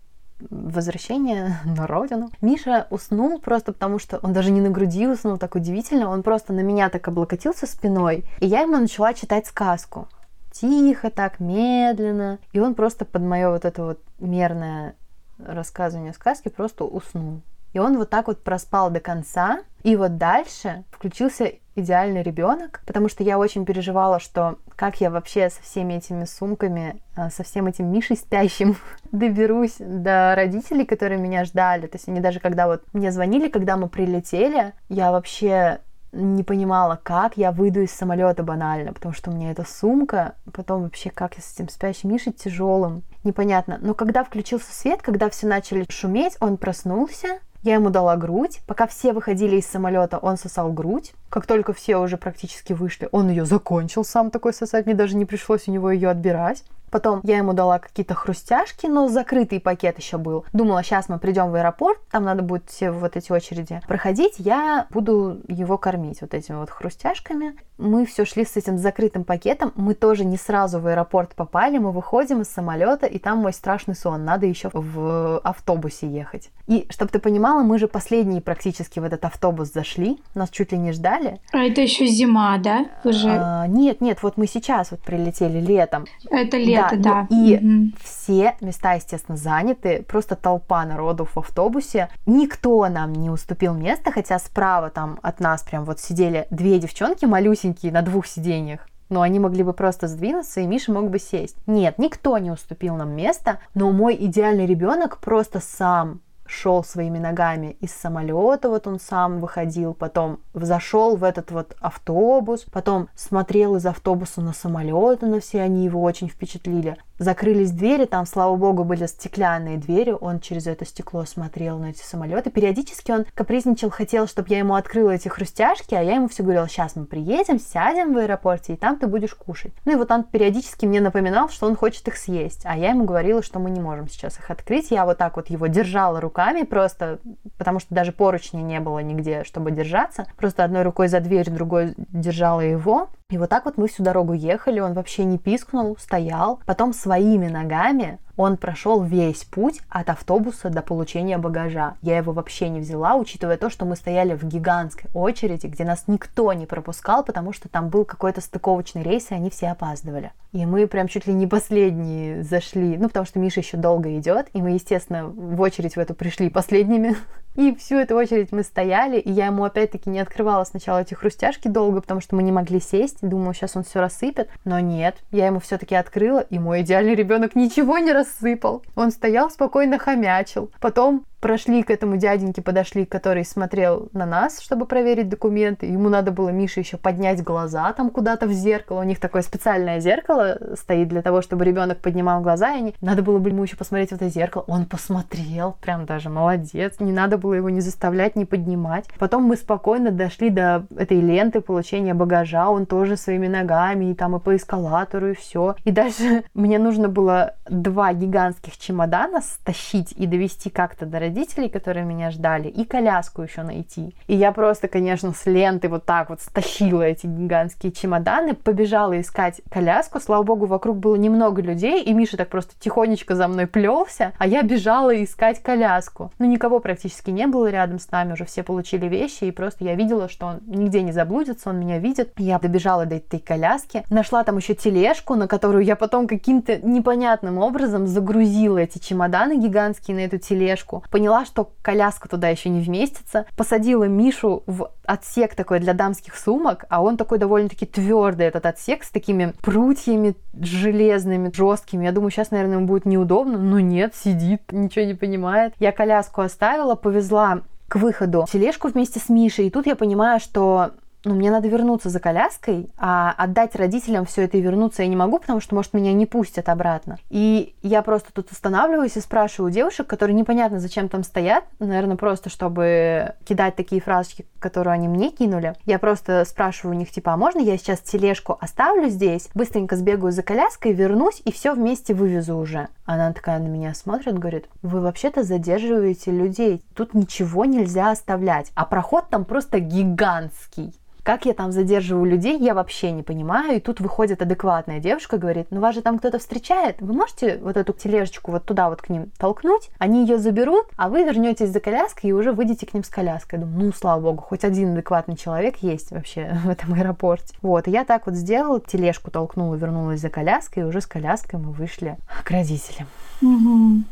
возвращения 0.51 1.61
на 1.65 1.87
родину. 1.87 2.31
Миша 2.41 2.87
уснул 2.91 3.39
просто 3.41 3.73
потому, 3.73 3.99
что 3.99 4.19
он 4.23 4.33
даже 4.33 4.51
не 4.51 4.61
на 4.61 4.71
груди 4.71 5.07
уснул, 5.07 5.39
так 5.39 5.55
удивительно. 5.55 6.11
Он 6.11 6.23
просто 6.23 6.53
на 6.53 6.61
меня 6.61 6.89
так 6.89 7.07
облокотился 7.09 7.67
спиной, 7.67 8.25
и 8.41 8.47
я 8.47 8.61
ему 8.61 8.77
начала 8.77 9.15
читать 9.15 9.47
сказку. 9.47 10.09
Тихо, 10.53 11.11
так, 11.11 11.39
медленно. 11.39 12.39
И 12.53 12.61
он 12.61 12.75
просто 12.75 13.05
под 13.05 13.23
мое 13.23 13.51
вот 13.51 13.65
это 13.65 13.85
вот 13.85 14.01
мерное 14.19 14.95
рассказывание 15.39 16.15
сказки 16.15 16.49
просто 16.49 16.85
уснул. 16.85 17.43
И 17.77 17.79
он 17.79 17.99
вот 17.99 18.09
так 18.09 18.29
вот 18.29 18.43
проспал 18.43 18.89
до 18.89 19.01
конца. 19.01 19.61
И 19.83 19.97
вот 19.97 20.17
дальше 20.17 20.85
включился 20.91 21.53
идеальный 21.75 22.23
ребенок, 22.23 22.81
потому 22.87 23.11
что 23.11 23.23
я 23.23 23.39
очень 23.39 23.67
переживала, 23.67 24.19
что 24.19 24.57
как 24.77 25.03
я 25.03 25.11
вообще 25.11 25.51
со 25.51 25.61
всеми 25.63 25.93
этими 25.93 26.25
сумками, 26.25 27.03
а, 27.17 27.29
со 27.29 27.43
всем 27.43 27.67
этим 27.67 27.93
Мишей 27.93 28.17
спящим 28.17 28.77
доберусь 29.13 29.75
до 29.79 30.33
родителей, 30.35 30.87
которые 30.87 31.21
меня 31.21 31.45
ждали. 31.45 31.87
То 31.87 31.97
есть 31.97 32.09
они 32.09 32.21
даже 32.21 32.41
когда 32.41 32.67
вот 32.67 32.83
мне 32.95 33.13
звонили, 33.13 33.51
когда 33.51 33.77
мы 33.77 33.91
прилетели, 33.91 34.73
я 34.89 35.13
вообще 35.13 35.81
не 36.13 36.45
понимала, 36.45 36.99
как 37.03 37.37
я 37.37 37.53
выйду 37.53 37.83
из 37.83 37.93
самолета 37.93 38.43
банально, 38.43 38.95
потому 38.95 39.13
что 39.13 39.31
у 39.31 39.35
меня 39.35 39.51
эта 39.51 39.65
сумка, 39.69 40.37
потом 40.51 40.85
вообще 40.85 41.11
как 41.11 41.35
я 41.35 41.43
с 41.43 41.53
этим 41.53 41.69
спящим 41.69 42.11
Мишей 42.11 42.33
тяжелым, 42.33 43.03
непонятно. 43.23 43.77
Но 43.83 43.93
когда 43.93 44.25
включился 44.25 44.73
свет, 44.73 45.03
когда 45.03 45.29
все 45.29 45.47
начали 45.47 45.85
шуметь, 45.91 46.39
он 46.41 46.57
проснулся, 46.57 47.41
я 47.67 47.75
ему 47.75 47.91
дала 47.91 48.17
грудь. 48.17 48.61
Пока 48.67 48.87
все 48.87 49.13
выходили 49.13 49.57
из 49.57 49.67
самолета, 49.67 50.19
он 50.19 50.37
сосал 50.37 50.73
грудь. 50.73 51.13
Как 51.29 51.47
только 51.47 51.73
все 51.73 51.97
уже 51.97 52.17
практически 52.17 52.73
вышли, 52.73 53.09
он 53.11 53.29
ее 53.29 53.45
закончил 53.45 54.05
сам 54.05 54.31
такой 54.31 54.55
сосать. 54.55 54.87
Мне 54.87 54.95
даже 54.95 55.17
не 55.17 55.25
пришлось 55.25 55.67
у 55.67 55.73
него 55.73 55.91
ее 55.91 56.09
отбирать. 56.09 56.63
Потом 56.97 57.21
я 57.25 57.37
ему 57.37 57.53
дала 57.53 57.79
какие-то 57.79 58.15
хрустяшки, 58.15 58.87
но 58.87 59.07
закрытый 59.09 59.61
пакет 59.61 59.99
еще 59.99 60.17
был. 60.17 60.47
Думала, 60.55 60.83
сейчас 60.83 61.11
мы 61.11 61.19
придем 61.19 61.51
в 61.51 61.55
аэропорт, 61.55 61.99
там 62.11 62.25
надо 62.25 62.43
будет 62.43 62.71
все 62.71 62.91
вот 62.91 63.19
эти 63.19 63.31
очереди 63.31 63.83
проходить, 63.87 64.37
я 64.39 64.87
буду 64.89 65.43
его 65.47 65.77
кормить 65.77 66.23
вот 66.23 66.33
этими 66.33 66.57
вот 66.57 66.71
хрустяшками. 66.71 67.55
Мы 67.77 68.07
все 68.07 68.25
шли 68.25 68.47
с 68.47 68.57
этим 68.57 68.79
закрытым 68.79 69.25
пакетом, 69.25 69.75
мы 69.77 69.93
тоже 69.93 70.25
не 70.25 70.39
сразу 70.39 70.81
в 70.81 70.87
аэропорт 70.87 71.35
попали, 71.35 71.77
мы 71.77 71.93
выходим 71.93 72.41
из 72.41 72.49
самолета, 72.49 73.05
и 73.05 73.19
там 73.19 73.41
мой 73.41 73.53
страшный 73.53 73.95
сон, 73.95 74.25
надо 74.25 74.47
еще 74.47 74.71
в 74.73 75.39
автобусе 75.41 76.09
ехать. 76.09 76.49
И, 76.67 76.87
чтобы 76.89 77.11
ты 77.11 77.19
понимала, 77.19 77.63
мы 77.63 77.79
же 77.79 77.89
последние 77.89 78.41
практически 78.41 78.99
в 78.99 79.05
этот 79.05 79.27
автобус 79.27 79.71
зашли, 79.71 80.19
нас 80.35 80.49
чуть 80.49 80.73
ли 80.73 80.79
не 80.79 80.93
ждали. 80.93 81.39
А 81.53 81.59
это 81.59 81.83
еще 81.83 82.07
зима, 82.07 82.57
да? 82.57 82.87
Вы 83.05 83.13
же... 83.13 83.29
А, 83.31 83.67
нет, 83.67 84.01
нет, 84.01 84.23
вот 84.23 84.39
мы 84.39 84.47
сейчас 84.47 84.91
вот 84.91 85.01
прилетели 85.01 85.61
летом. 85.61 86.07
это 86.31 86.57
лето, 86.57 86.86
ну 86.93 87.03
да. 87.03 87.27
и 87.31 87.59
Мгм. 87.61 87.93
все 88.03 88.55
места, 88.61 88.95
естественно, 88.95 89.37
заняты, 89.37 90.03
просто 90.07 90.37
толпа 90.37 90.85
народу 90.85 91.25
в 91.25 91.37
автобусе. 91.39 92.09
Никто 92.27 92.87
нам 92.89 93.13
не 93.13 93.31
уступил 93.31 93.75
место, 93.75 94.13
хотя 94.13 94.39
справа 94.39 94.91
там 94.91 95.19
от 95.23 95.41
нас 95.41 95.63
прям 95.63 95.85
вот 95.85 96.01
сидели 96.01 96.47
две 96.51 96.79
девчонки 96.79 97.25
малюсенькие 97.25 97.93
на 97.93 98.03
двух 98.03 98.27
сиденьях. 98.27 98.87
Но 99.09 99.23
они 99.23 99.39
могли 99.39 99.63
бы 99.63 99.73
просто 99.73 100.09
сдвинуться, 100.09 100.61
и 100.61 100.67
Миша 100.67 100.91
мог 100.93 101.11
бы 101.11 101.21
сесть. 101.21 101.57
Нет, 101.67 101.97
никто 101.99 102.37
не 102.39 102.51
уступил 102.51 102.97
нам 102.97 103.11
место, 103.15 103.61
но 103.75 103.93
мой 103.93 104.17
идеальный 104.19 104.67
ребенок 104.67 105.19
просто 105.19 105.61
сам 105.61 106.21
шел 106.49 106.85
своими 106.85 107.19
ногами 107.19 107.77
из 107.81 107.93
самолета, 107.93 108.69
вот 108.69 108.87
он 108.87 109.01
сам 109.01 109.41
выходил, 109.41 109.95
потом 109.95 110.41
зашел 110.55 111.17
в 111.17 111.25
этот 111.25 111.51
вот 111.51 111.77
автобус, 111.81 112.65
потом 112.73 113.09
смотрел 113.15 113.77
из 113.77 113.87
автобуса 113.87 114.41
на 114.41 114.53
самолеты, 114.53 115.27
на 115.27 115.41
все 115.41 115.63
они 115.63 115.85
его 115.85 116.03
очень 116.03 116.29
впечатлили. 116.29 116.97
Закрылись 117.19 117.71
двери, 117.71 118.05
там, 118.05 118.27
слава 118.27 118.57
богу, 118.57 118.85
были 118.85 119.07
стеклянные 119.07 119.79
двери, 119.79 120.15
он 120.19 120.41
через 120.41 120.67
это 120.67 120.85
стекло 120.85 121.25
смотрел 121.25 121.79
на 121.79 121.87
эти 121.87 122.03
самолеты. 122.03 122.51
Периодически 122.51 123.11
он 123.11 123.25
капризничал, 123.35 123.89
хотел, 123.89 124.27
чтобы 124.27 124.51
я 124.51 124.59
ему 124.59 124.75
открыла 124.75 125.11
эти 125.11 125.29
хрустяшки, 125.29 125.95
а 125.95 126.03
я 126.03 126.17
ему 126.17 126.29
все 126.29 126.43
говорила, 126.43 126.69
сейчас 126.69 126.95
мы 126.95 127.07
приедем, 127.07 127.59
сядем 127.59 128.13
в 128.13 128.19
аэропорте, 128.19 128.75
и 128.75 128.77
там 128.77 128.99
ты 128.99 129.07
будешь 129.07 129.35
кушать. 129.35 129.73
Ну 129.87 129.93
и 129.93 129.97
вот 129.97 130.11
он 130.11 130.25
периодически 130.25 130.85
мне 130.85 131.01
напоминал, 131.01 131.49
что 131.49 131.67
он 131.67 131.75
хочет 131.75 132.07
их 132.07 132.19
съесть, 132.19 132.63
а 132.65 132.77
я 132.77 132.91
ему 132.91 133.05
говорила, 133.05 133.43
что 133.43 133.61
мы 133.61 133.71
не 133.71 133.81
можем 133.81 134.09
сейчас 134.09 134.39
их 134.39 134.51
открыть. 134.51 134.91
Я 134.91 135.07
вот 135.07 135.17
так 135.17 135.37
вот 135.37 135.49
его 135.49 135.69
держала 135.69 136.21
руками 136.37 136.65
просто, 136.65 137.19
потому 137.57 137.81
что 137.81 137.95
даже 137.95 138.13
поручни 138.13 138.61
не 138.61 138.81
было 138.81 138.99
нигде, 138.99 139.45
чтобы 139.45 139.71
держаться. 139.71 140.27
Просто 140.37 140.65
одной 140.65 140.83
рукой 140.83 141.09
за 141.09 141.21
дверь, 141.21 141.51
другой 141.51 141.95
держала 141.97 142.61
его. 142.61 143.09
И 143.31 143.39
вот 143.39 143.49
так 143.49 143.65
вот 143.65 143.79
мы 143.79 143.89
всю 143.89 144.03
дорогу 144.03 144.35
ехали, 144.35 144.81
он 144.81 144.93
вообще 144.93 145.25
не 145.25 145.39
пискнул, 145.39 145.97
стоял. 145.99 146.61
Потом 146.67 146.93
своими 146.93 147.49
ногами 147.49 148.19
он 148.37 148.59
прошел 148.59 149.03
весь 149.03 149.45
путь 149.45 149.81
от 149.89 150.11
автобуса 150.11 150.69
до 150.69 150.83
получения 150.83 151.39
багажа. 151.39 151.95
Я 152.03 152.19
его 152.19 152.33
вообще 152.33 152.69
не 152.69 152.81
взяла, 152.81 153.17
учитывая 153.17 153.57
то, 153.57 153.71
что 153.71 153.87
мы 153.87 153.97
стояли 153.97 154.35
в 154.35 154.45
гигантской 154.45 155.11
очереди, 155.15 155.67
где 155.67 155.85
нас 155.85 156.05
никто 156.07 156.53
не 156.53 156.67
пропускал, 156.67 157.25
потому 157.25 157.53
что 157.53 157.69
там 157.69 157.89
был 157.89 158.05
какой-то 158.05 158.43
стыковочный 158.43 159.03
рейс, 159.03 159.31
и 159.31 159.35
они 159.35 159.49
все 159.49 159.69
опаздывали. 159.69 160.33
И 160.57 160.65
мы 160.65 160.87
прям 160.87 161.07
чуть 161.07 161.27
ли 161.27 161.35
не 161.35 161.47
последние 161.47 162.43
зашли, 162.43 162.97
ну, 162.97 163.09
потому 163.09 163.27
что 163.27 163.39
Миша 163.39 163.61
еще 163.61 163.77
долго 163.77 164.19
идет, 164.19 164.47
и 164.55 164.63
мы, 164.63 164.71
естественно, 164.71 165.27
в 165.27 165.61
очередь 165.61 165.97
в 165.97 165.99
эту 165.99 166.15
пришли 166.15 166.49
последними. 166.49 167.15
И 167.57 167.75
всю 167.75 167.97
эту 167.97 168.15
очередь 168.17 168.53
мы 168.53 168.63
стояли, 168.63 169.19
и 169.19 169.33
я 169.33 169.47
ему 169.47 169.65
опять-таки 169.65 170.11
не 170.11 170.21
открывала 170.21 170.63
сначала 170.65 171.01
эти 171.01 171.15
хрустяшки 171.15 171.69
долго, 171.69 172.03
потому 172.03 172.21
что 172.21 172.37
мы 172.37 172.43
не 172.43 172.53
могли 172.53 172.81
сесть. 172.81 173.17
Думаю, 173.23 173.55
сейчас 173.55 173.77
он 173.77 173.83
все 173.83 174.01
рассыпет. 174.01 174.51
Но 174.67 174.79
нет, 174.79 175.17
я 175.31 175.47
ему 175.47 175.59
все-таки 175.61 175.95
открыла, 175.95 176.41
и 176.41 176.59
мой 176.59 176.83
идеальный 176.83 177.15
ребенок 177.15 177.55
ничего 177.55 177.97
не 177.97 178.13
рассыпал. 178.13 178.83
Он 178.95 179.11
стоял 179.11 179.51
спокойно 179.51 179.99
хомячил. 179.99 180.71
Потом 180.81 181.25
прошли 181.47 181.85
к 181.85 181.93
этому 181.93 182.17
дяденьке, 182.17 182.61
подошли, 182.61 183.07
который 183.07 183.45
смотрел 183.45 184.09
на 184.13 184.27
нас, 184.27 184.61
чтобы 184.61 184.85
проверить 184.85 185.29
документы. 185.29 185.87
Ему 185.87 186.09
надо 186.09 186.33
было 186.33 186.49
Мише 186.49 186.81
еще 186.81 186.97
поднять 186.97 187.41
глаза 187.41 187.93
там 187.93 188.11
куда-то 188.11 188.49
в 188.49 188.53
зеркало. 188.53 189.03
У 189.03 189.05
них 189.05 189.21
такое 189.21 189.43
специальное 189.43 190.01
зеркало 190.01 190.59
стоит 190.75 191.07
для 191.07 191.23
того, 191.23 191.43
чтобы 191.43 191.65
ребенок 191.65 191.99
поднимал 191.99 192.41
глаза, 192.41 192.73
и 192.73 192.79
они... 192.79 192.95
надо 193.01 193.23
было 193.23 193.39
бы 193.39 193.51
ему 193.51 193.63
еще 193.63 193.77
посмотреть 193.77 194.11
в 194.11 194.15
это 194.15 194.29
зеркало. 194.29 194.65
Он 194.67 194.87
посмотрел, 194.87 195.77
прям 195.81 196.05
даже 196.05 196.31
молодец. 196.31 196.97
Не 196.99 197.13
надо 197.13 197.39
было 197.39 197.55
его 197.55 197.71
не 197.71 197.81
заставлять, 197.81 198.35
не 198.35 198.45
поднимать. 198.45 199.05
Потом 199.17 199.45
мы 199.45 199.57
спокойно 199.57 200.11
дошли 200.11 200.51
до 200.51 200.85
этой 200.99 201.21
ленты 201.21 201.61
получения 201.61 202.13
багажа. 202.13 202.69
Он 202.69 202.87
тоже 202.87 203.17
своими 203.17 203.47
ногами, 203.47 204.11
и 204.11 204.15
там 204.15 204.35
и 204.35 204.41
по 204.41 204.57
эскалатору, 204.57 205.29
и 205.29 205.35
все. 205.35 205.77
И 205.85 205.93
дальше 205.93 206.43
мне 206.55 206.81
нужно 206.81 207.09
было 207.09 207.55
два 207.69 208.13
гигантских 208.15 208.77
чемодана 208.77 209.43
стащить 209.43 210.11
и 210.11 210.27
довести 210.27 210.71
как-то 210.71 211.07
до 211.07 211.21
родителей 211.21 211.36
родителей, 211.37 211.69
которые 211.69 212.05
меня 212.05 212.31
ждали, 212.31 212.69
и 212.69 212.85
коляску 212.85 213.43
еще 213.43 213.63
найти. 213.63 214.15
И 214.27 214.35
я 214.35 214.53
просто, 214.53 214.89
конечно, 214.89 215.33
с 215.33 215.45
ленты 215.47 215.89
вот 215.89 216.05
так 216.05 216.31
вот 216.31 216.41
стащила 216.41 217.03
эти 217.03 217.27
гигантские 217.27 217.93
чемоданы, 217.93 218.55
побежала 218.55 219.21
искать 219.21 219.61
коляску. 219.71 220.19
Слава 220.19 220.43
богу, 220.43 220.67
вокруг 220.67 220.97
было 220.97 221.17
немного 221.17 221.61
людей, 221.61 222.03
и 222.03 222.15
Миша 222.15 222.37
так 222.39 222.49
просто 222.49 222.73
тихонечко 222.81 223.35
за 223.35 223.49
мной 223.49 223.67
плелся, 223.67 224.33
а 224.39 224.47
я 224.47 224.63
бежала 224.63 225.23
искать 225.23 225.63
коляску. 225.63 226.33
Ну, 226.39 226.47
никого 226.47 226.81
практически 226.81 227.31
не 227.31 227.47
было 227.47 227.71
рядом 227.71 227.99
с 227.99 228.11
нами, 228.11 228.33
уже 228.33 228.47
все 228.47 228.63
получили 228.63 229.07
вещи, 229.07 229.45
и 229.45 229.51
просто 229.51 229.85
я 229.85 229.95
видела, 229.95 230.29
что 230.29 230.47
он 230.47 230.61
нигде 230.67 231.03
не 231.03 231.13
заблудится, 231.13 231.71
он 231.71 231.79
меня 231.79 231.99
видит. 231.99 232.33
Я 232.39 232.59
добежала 232.59 233.05
до 233.05 233.17
этой 233.17 233.41
коляски, 233.41 234.05
нашла 234.09 234.43
там 234.43 234.57
еще 234.57 234.75
тележку, 234.75 235.35
на 235.35 235.49
которую 235.49 235.85
я 235.85 235.97
потом 235.97 236.27
каким-то 236.27 236.79
непонятным 236.79 237.59
образом 237.59 238.07
загрузила 238.07 238.79
эти 238.79 238.99
чемоданы 238.99 239.59
гигантские 239.59 240.17
на 240.17 240.21
эту 240.21 240.39
тележку. 240.39 241.05
Поняла, 241.11 241.26
что 241.45 241.73
коляска 241.83 242.29
туда 242.29 242.49
еще 242.49 242.69
не 242.69 242.81
вместится. 242.81 243.47
Посадила 243.57 244.05
Мишу 244.05 244.63
в 244.67 244.91
отсек 245.05 245.55
такой 245.55 245.81
для 245.81 245.95
дамских 245.95 246.37
сумок, 246.37 246.85
а 246.89 247.03
он 247.03 247.17
такой 247.17 247.39
довольно-таки 247.39 247.87
твердый, 247.87 248.47
этот 248.47 248.67
отсек 248.67 249.05
с 249.05 249.11
такими 249.11 249.53
прутьями 249.63 250.35
железными, 250.59 251.53
жесткими. 251.55 252.05
Я 252.05 252.13
думаю, 252.13 252.31
сейчас, 252.31 252.51
наверное, 252.51 252.77
ему 252.77 252.87
будет 252.87 253.07
неудобно, 253.07 253.59
но 253.59 253.81
нет, 253.81 254.15
сидит, 254.15 254.63
ничего 254.73 255.05
не 255.05 255.15
понимает. 255.15 255.75
Я 255.79 255.93
коляску 255.93 256.41
оставила, 256.41 256.95
повезла 256.95 257.63
к 257.89 257.97
выходу 257.97 258.47
тележку 258.51 258.89
вместе 258.89 259.21
с 259.21 259.29
Мишей, 259.29 259.69
и 259.69 259.71
тут 259.71 259.87
я 259.87 259.95
понимаю, 259.95 260.41
что 260.41 260.93
ну, 261.27 261.35
мне 261.35 261.51
надо 261.51 261.67
вернуться 261.69 262.09
за 262.09 262.21
коляской, 262.21 262.89
а 262.97 263.35
отдать 263.37 263.75
родителям 263.75 264.25
все 264.25 264.43
это 264.43 264.57
и 264.57 264.61
вернуться 264.61 265.03
я 265.03 265.09
не 265.09 265.17
могу, 265.17 265.41
потому 265.41 265.61
что, 265.61 265.75
может, 265.75 265.93
меня 265.93 266.13
не 266.13 266.25
пустят 266.25 266.69
обратно. 266.69 267.19
И 267.31 267.75
я 267.83 268.03
просто 268.03 268.33
тут 268.33 268.53
останавливаюсь 268.53 269.17
и 269.17 269.21
спрашиваю 269.21 269.73
девушек, 269.73 270.07
которые 270.07 270.37
непонятно 270.37 270.79
зачем 270.79 271.09
там 271.09 271.25
стоят, 271.25 271.65
наверное, 271.81 272.17
просто 272.17 272.49
чтобы 272.49 273.35
кидать 273.45 273.75
такие 273.75 274.01
фразочки, 274.01 274.47
которые 274.61 274.95
они 274.95 275.09
мне 275.09 275.31
кинули. 275.31 275.75
Я 275.85 275.99
просто 275.99 276.45
спрашиваю 276.45 276.95
у 276.95 276.99
них, 276.99 277.11
типа, 277.11 277.33
а 277.33 277.37
можно 277.37 277.59
я 277.59 277.77
сейчас 277.77 278.01
тележку 278.01 278.57
оставлю 278.61 279.09
здесь, 279.09 279.49
быстренько 279.55 279.97
сбегаю 279.97 280.31
за 280.31 280.45
коляской, 280.45 280.93
вернусь 280.93 281.43
и 281.45 281.51
все 281.51 281.75
вместе 281.75 282.15
вывезу 282.15 282.57
уже. 282.57 282.87
Она 283.05 283.33
такая 283.33 283.59
на 283.59 283.67
меня 283.67 283.95
смотрит, 283.95 284.39
говорит, 284.39 284.67
вы 284.83 285.01
вообще-то 285.01 285.43
задерживаете 285.43 286.31
людей, 286.31 286.85
тут 286.95 287.15
ничего 287.15 287.65
нельзя 287.65 288.13
оставлять, 288.13 288.71
а 288.77 288.85
проход 288.85 289.29
там 289.29 289.45
просто 289.45 289.81
гигантский. 289.81 290.95
Как 291.27 291.45
я 291.45 291.55
там 291.55 291.73
задерживаю 291.73 292.25
людей, 292.25 292.57
я 292.57 292.73
вообще 292.73 293.11
не 293.11 293.25
понимаю. 293.25 293.79
И 293.79 293.81
тут 293.81 293.99
выходит 293.99 294.43
адекватная 294.43 295.01
девушка, 295.01 295.39
говорит, 295.39 295.67
ну 295.71 295.81
вас 295.81 295.97
же 295.97 296.01
там 296.01 296.21
кто-то 296.21 296.39
встречает, 296.39 297.01
вы 297.01 297.15
можете 297.15 297.59
вот 297.59 297.77
эту 297.77 297.93
тележечку 297.93 298.53
вот 298.53 298.65
туда 298.65 298.89
вот 298.89 299.03
к 299.03 299.09
ним 299.09 299.33
толкнуть, 299.37 299.91
они 299.99 300.21
ее 300.21 300.39
заберут, 300.39 300.87
а 300.97 301.09
вы 301.09 301.25
вернетесь 301.25 301.71
за 301.71 301.81
коляской 301.81 302.31
и 302.31 302.33
уже 302.33 302.53
выйдете 302.53 302.87
к 302.87 302.95
ним 302.95 303.03
с 303.03 303.09
коляской. 303.09 303.59
Я 303.59 303.65
думаю, 303.65 303.87
ну, 303.87 303.93
слава 303.93 304.21
богу, 304.21 304.41
хоть 304.41 304.63
один 304.63 304.93
адекватный 304.93 305.35
человек 305.35 305.79
есть 305.79 306.13
вообще 306.13 306.61
в 306.65 306.69
этом 306.69 306.95
аэропорте. 306.95 307.57
Вот, 307.61 307.89
и 307.89 307.91
я 307.91 308.05
так 308.05 308.27
вот 308.27 308.37
сделала, 308.37 308.79
тележку 308.79 309.33
толкнула, 309.33 309.75
вернулась 309.75 310.21
за 310.21 310.31
коляской, 310.31 310.85
и 310.85 310.87
уже 310.87 311.01
с 311.01 311.07
коляской 311.07 311.59
мы 311.59 311.73
вышли 311.73 312.19
к 312.45 312.51
родителям. 312.53 313.09
Угу. 313.43 314.05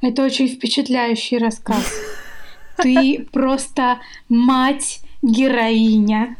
Это 0.00 0.24
очень 0.24 0.48
впечатляющий 0.48 1.38
рассказ. 1.38 1.84
Ты 2.76 3.24
просто 3.32 3.98
мать 4.28 5.05
героиня, 5.26 6.36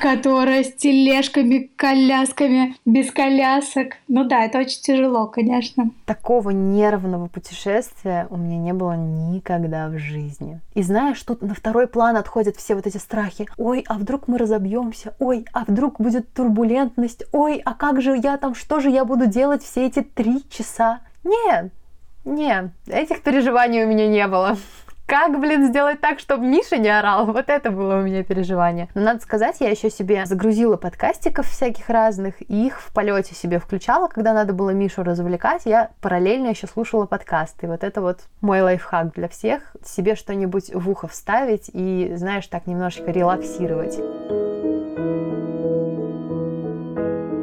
которая 0.00 0.64
с 0.64 0.72
тележками, 0.74 1.70
колясками, 1.76 2.76
без 2.84 3.10
колясок. 3.10 3.94
Ну 4.06 4.24
да, 4.24 4.44
это 4.44 4.58
очень 4.58 4.82
тяжело, 4.82 5.26
конечно. 5.26 5.90
Такого 6.04 6.50
нервного 6.50 7.26
путешествия 7.26 8.26
у 8.30 8.36
меня 8.36 8.58
не 8.58 8.72
было 8.74 8.96
никогда 8.96 9.88
в 9.88 9.98
жизни. 9.98 10.60
И 10.74 10.82
знаешь, 10.82 11.22
тут 11.22 11.40
на 11.40 11.54
второй 11.54 11.86
план 11.86 12.16
отходят 12.16 12.56
все 12.56 12.74
вот 12.74 12.86
эти 12.86 12.98
страхи. 12.98 13.48
Ой, 13.56 13.82
а 13.88 13.94
вдруг 13.94 14.28
мы 14.28 14.36
разобьемся? 14.36 15.14
Ой, 15.18 15.46
а 15.52 15.64
вдруг 15.66 15.98
будет 15.98 16.32
турбулентность? 16.34 17.24
Ой, 17.32 17.62
а 17.64 17.74
как 17.74 18.02
же 18.02 18.14
я 18.22 18.36
там, 18.36 18.54
что 18.54 18.80
же 18.80 18.90
я 18.90 19.06
буду 19.06 19.26
делать 19.26 19.62
все 19.62 19.86
эти 19.86 20.02
три 20.02 20.44
часа? 20.50 21.00
Нет, 21.24 21.72
нет, 22.24 22.72
этих 22.86 23.22
переживаний 23.22 23.84
у 23.84 23.86
меня 23.86 24.06
не 24.06 24.26
было 24.26 24.58
как, 25.10 25.40
блин, 25.40 25.66
сделать 25.66 26.00
так, 26.00 26.20
чтобы 26.20 26.46
Миша 26.46 26.76
не 26.76 26.88
орал? 26.88 27.26
Вот 27.26 27.48
это 27.48 27.72
было 27.72 27.96
у 27.98 28.02
меня 28.02 28.22
переживание. 28.22 28.88
Но 28.94 29.00
надо 29.00 29.20
сказать, 29.20 29.56
я 29.58 29.68
еще 29.68 29.90
себе 29.90 30.24
загрузила 30.24 30.76
подкастиков 30.76 31.48
всяких 31.48 31.90
разных, 31.90 32.40
и 32.48 32.66
их 32.66 32.80
в 32.80 32.94
полете 32.94 33.34
себе 33.34 33.58
включала, 33.58 34.06
когда 34.06 34.32
надо 34.32 34.52
было 34.52 34.70
Мишу 34.70 35.02
развлекать. 35.02 35.62
Я 35.64 35.90
параллельно 36.00 36.50
еще 36.50 36.68
слушала 36.68 37.06
подкасты. 37.06 37.66
Вот 37.66 37.82
это 37.82 38.00
вот 38.00 38.20
мой 38.40 38.60
лайфхак 38.60 39.12
для 39.14 39.26
всех. 39.26 39.74
Себе 39.84 40.14
что-нибудь 40.14 40.72
в 40.72 40.88
ухо 40.88 41.08
вставить 41.08 41.70
и, 41.72 42.12
знаешь, 42.14 42.46
так 42.46 42.68
немножечко 42.68 43.10
релаксировать. 43.10 43.96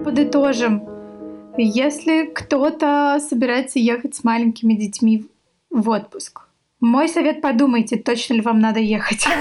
Подытожим. 0.05 0.87
Если 1.57 2.27
кто-то 2.27 3.19
собирается 3.19 3.79
ехать 3.79 4.15
с 4.15 4.23
маленькими 4.23 4.75
детьми 4.75 5.27
в 5.69 5.89
отпуск, 5.89 6.46
мой 6.79 7.07
совет 7.09 7.41
подумайте, 7.41 7.97
точно 7.97 8.35
ли 8.35 8.41
вам 8.41 8.59
надо 8.59 8.79
ехать. 8.79 9.25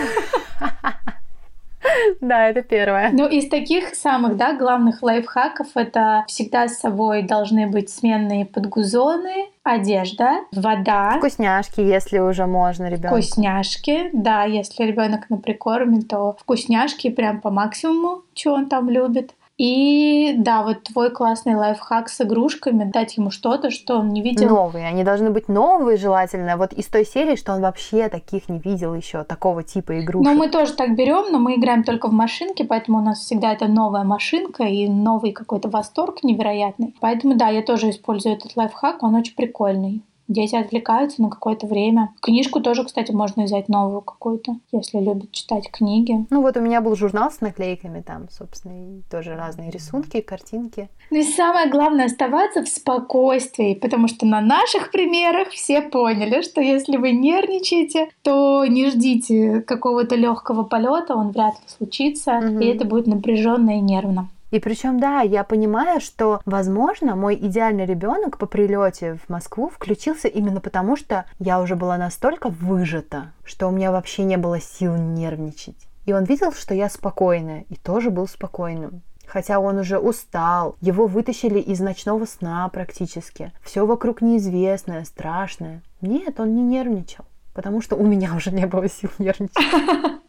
Да, 2.20 2.48
это 2.48 2.62
первое. 2.62 3.10
Ну, 3.12 3.28
из 3.28 3.48
таких 3.48 3.94
самых, 3.94 4.36
да, 4.36 4.54
главных 4.54 5.02
лайфхаков 5.02 5.68
это 5.76 6.24
всегда 6.26 6.68
с 6.68 6.78
собой 6.78 7.22
должны 7.22 7.66
быть 7.68 7.90
сменные 7.90 8.44
подгузоны, 8.44 9.50
одежда, 9.62 10.40
вода. 10.52 11.14
Вкусняшки, 11.18 11.80
если 11.80 12.18
уже 12.18 12.46
можно, 12.46 12.88
ребенок. 12.88 13.12
Вкусняшки, 13.12 14.10
да, 14.12 14.44
если 14.44 14.84
ребенок 14.84 15.30
на 15.30 15.36
прикорме, 15.38 16.02
то 16.02 16.36
вкусняшки 16.40 17.10
прям 17.10 17.40
по 17.40 17.50
максимуму, 17.50 18.22
что 18.34 18.54
он 18.54 18.68
там 18.68 18.90
любит. 18.90 19.34
И 19.58 20.34
да, 20.36 20.62
вот 20.62 20.82
твой 20.82 21.10
классный 21.10 21.54
лайфхак 21.54 22.10
с 22.10 22.20
игрушками, 22.20 22.84
дать 22.84 23.16
ему 23.16 23.30
что-то, 23.30 23.70
что 23.70 23.98
он 23.98 24.10
не 24.10 24.20
видел. 24.20 24.48
Новые, 24.48 24.86
они 24.86 25.02
должны 25.02 25.30
быть 25.30 25.48
новые 25.48 25.96
желательно, 25.96 26.58
вот 26.58 26.74
из 26.74 26.86
той 26.86 27.06
серии, 27.06 27.36
что 27.36 27.54
он 27.54 27.62
вообще 27.62 28.10
таких 28.10 28.50
не 28.50 28.58
видел 28.58 28.94
еще, 28.94 29.24
такого 29.24 29.62
типа 29.62 30.00
игрушек. 30.00 30.30
Но 30.30 30.34
мы 30.38 30.50
тоже 30.50 30.74
так 30.74 30.94
берем, 30.94 31.32
но 31.32 31.38
мы 31.38 31.54
играем 31.56 31.84
только 31.84 32.08
в 32.08 32.12
машинке, 32.12 32.64
поэтому 32.64 32.98
у 32.98 33.00
нас 33.02 33.20
всегда 33.20 33.52
это 33.52 33.66
новая 33.66 34.04
машинка 34.04 34.64
и 34.64 34.88
новый 34.88 35.32
какой-то 35.32 35.70
восторг 35.70 36.22
невероятный. 36.22 36.94
Поэтому 37.00 37.34
да, 37.34 37.48
я 37.48 37.62
тоже 37.62 37.88
использую 37.88 38.34
этот 38.34 38.56
лайфхак, 38.56 39.02
он 39.02 39.14
очень 39.14 39.34
прикольный. 39.34 40.02
Дети 40.28 40.56
отвлекаются 40.56 41.22
на 41.22 41.30
какое-то 41.30 41.66
время. 41.66 42.12
Книжку 42.20 42.60
тоже, 42.60 42.84
кстати, 42.84 43.12
можно 43.12 43.44
взять 43.44 43.68
новую 43.68 44.00
какую-то, 44.00 44.56
если 44.72 44.98
любят 44.98 45.32
читать 45.32 45.70
книги. 45.70 46.26
Ну 46.30 46.42
вот 46.42 46.56
у 46.56 46.60
меня 46.60 46.80
был 46.80 46.96
журнал 46.96 47.30
с 47.30 47.40
наклейками, 47.40 48.00
там, 48.00 48.28
собственно, 48.30 48.72
и 48.72 49.02
тоже 49.10 49.36
разные 49.36 49.70
рисунки, 49.70 50.20
картинки. 50.20 50.88
Ну 51.10 51.18
и 51.18 51.22
самое 51.22 51.70
главное 51.70 52.06
оставаться 52.06 52.64
в 52.64 52.68
спокойствии, 52.68 53.74
потому 53.74 54.08
что 54.08 54.26
на 54.26 54.40
наших 54.40 54.90
примерах 54.90 55.48
все 55.50 55.80
поняли, 55.80 56.42
что 56.42 56.60
если 56.60 56.96
вы 56.96 57.12
нервничаете, 57.12 58.08
то 58.22 58.64
не 58.66 58.90
ждите 58.90 59.60
какого-то 59.60 60.16
легкого 60.16 60.64
полета, 60.64 61.14
он 61.14 61.30
вряд 61.30 61.54
ли 61.54 61.68
случится, 61.68 62.38
угу. 62.38 62.58
и 62.58 62.66
это 62.66 62.84
будет 62.84 63.06
напряженно 63.06 63.78
и 63.78 63.80
нервно. 63.80 64.28
И 64.50 64.60
причем, 64.60 65.00
да, 65.00 65.22
я 65.22 65.42
понимаю, 65.42 66.00
что, 66.00 66.40
возможно, 66.44 67.16
мой 67.16 67.34
идеальный 67.34 67.84
ребенок 67.84 68.38
по 68.38 68.46
прилете 68.46 69.18
в 69.24 69.28
Москву 69.28 69.68
включился 69.68 70.28
именно 70.28 70.60
потому, 70.60 70.96
что 70.96 71.24
я 71.38 71.60
уже 71.60 71.74
была 71.74 71.98
настолько 71.98 72.48
выжата, 72.48 73.32
что 73.44 73.68
у 73.68 73.70
меня 73.72 73.90
вообще 73.90 74.22
не 74.22 74.36
было 74.36 74.60
сил 74.60 74.94
нервничать. 74.96 75.88
И 76.06 76.12
он 76.12 76.24
видел, 76.24 76.52
что 76.52 76.74
я 76.74 76.88
спокойная, 76.88 77.64
и 77.68 77.74
тоже 77.74 78.10
был 78.10 78.28
спокойным. 78.28 79.02
Хотя 79.26 79.58
он 79.58 79.78
уже 79.78 79.98
устал, 79.98 80.76
его 80.80 81.08
вытащили 81.08 81.58
из 81.58 81.80
ночного 81.80 82.24
сна 82.26 82.68
практически. 82.68 83.52
Все 83.64 83.84
вокруг 83.84 84.22
неизвестное, 84.22 85.04
страшное. 85.04 85.82
Нет, 86.00 86.38
он 86.38 86.54
не 86.54 86.62
нервничал, 86.62 87.24
потому 87.52 87.82
что 87.82 87.96
у 87.96 88.06
меня 88.06 88.36
уже 88.36 88.52
не 88.52 88.66
было 88.66 88.88
сил 88.88 89.10
нервничать. 89.18 89.56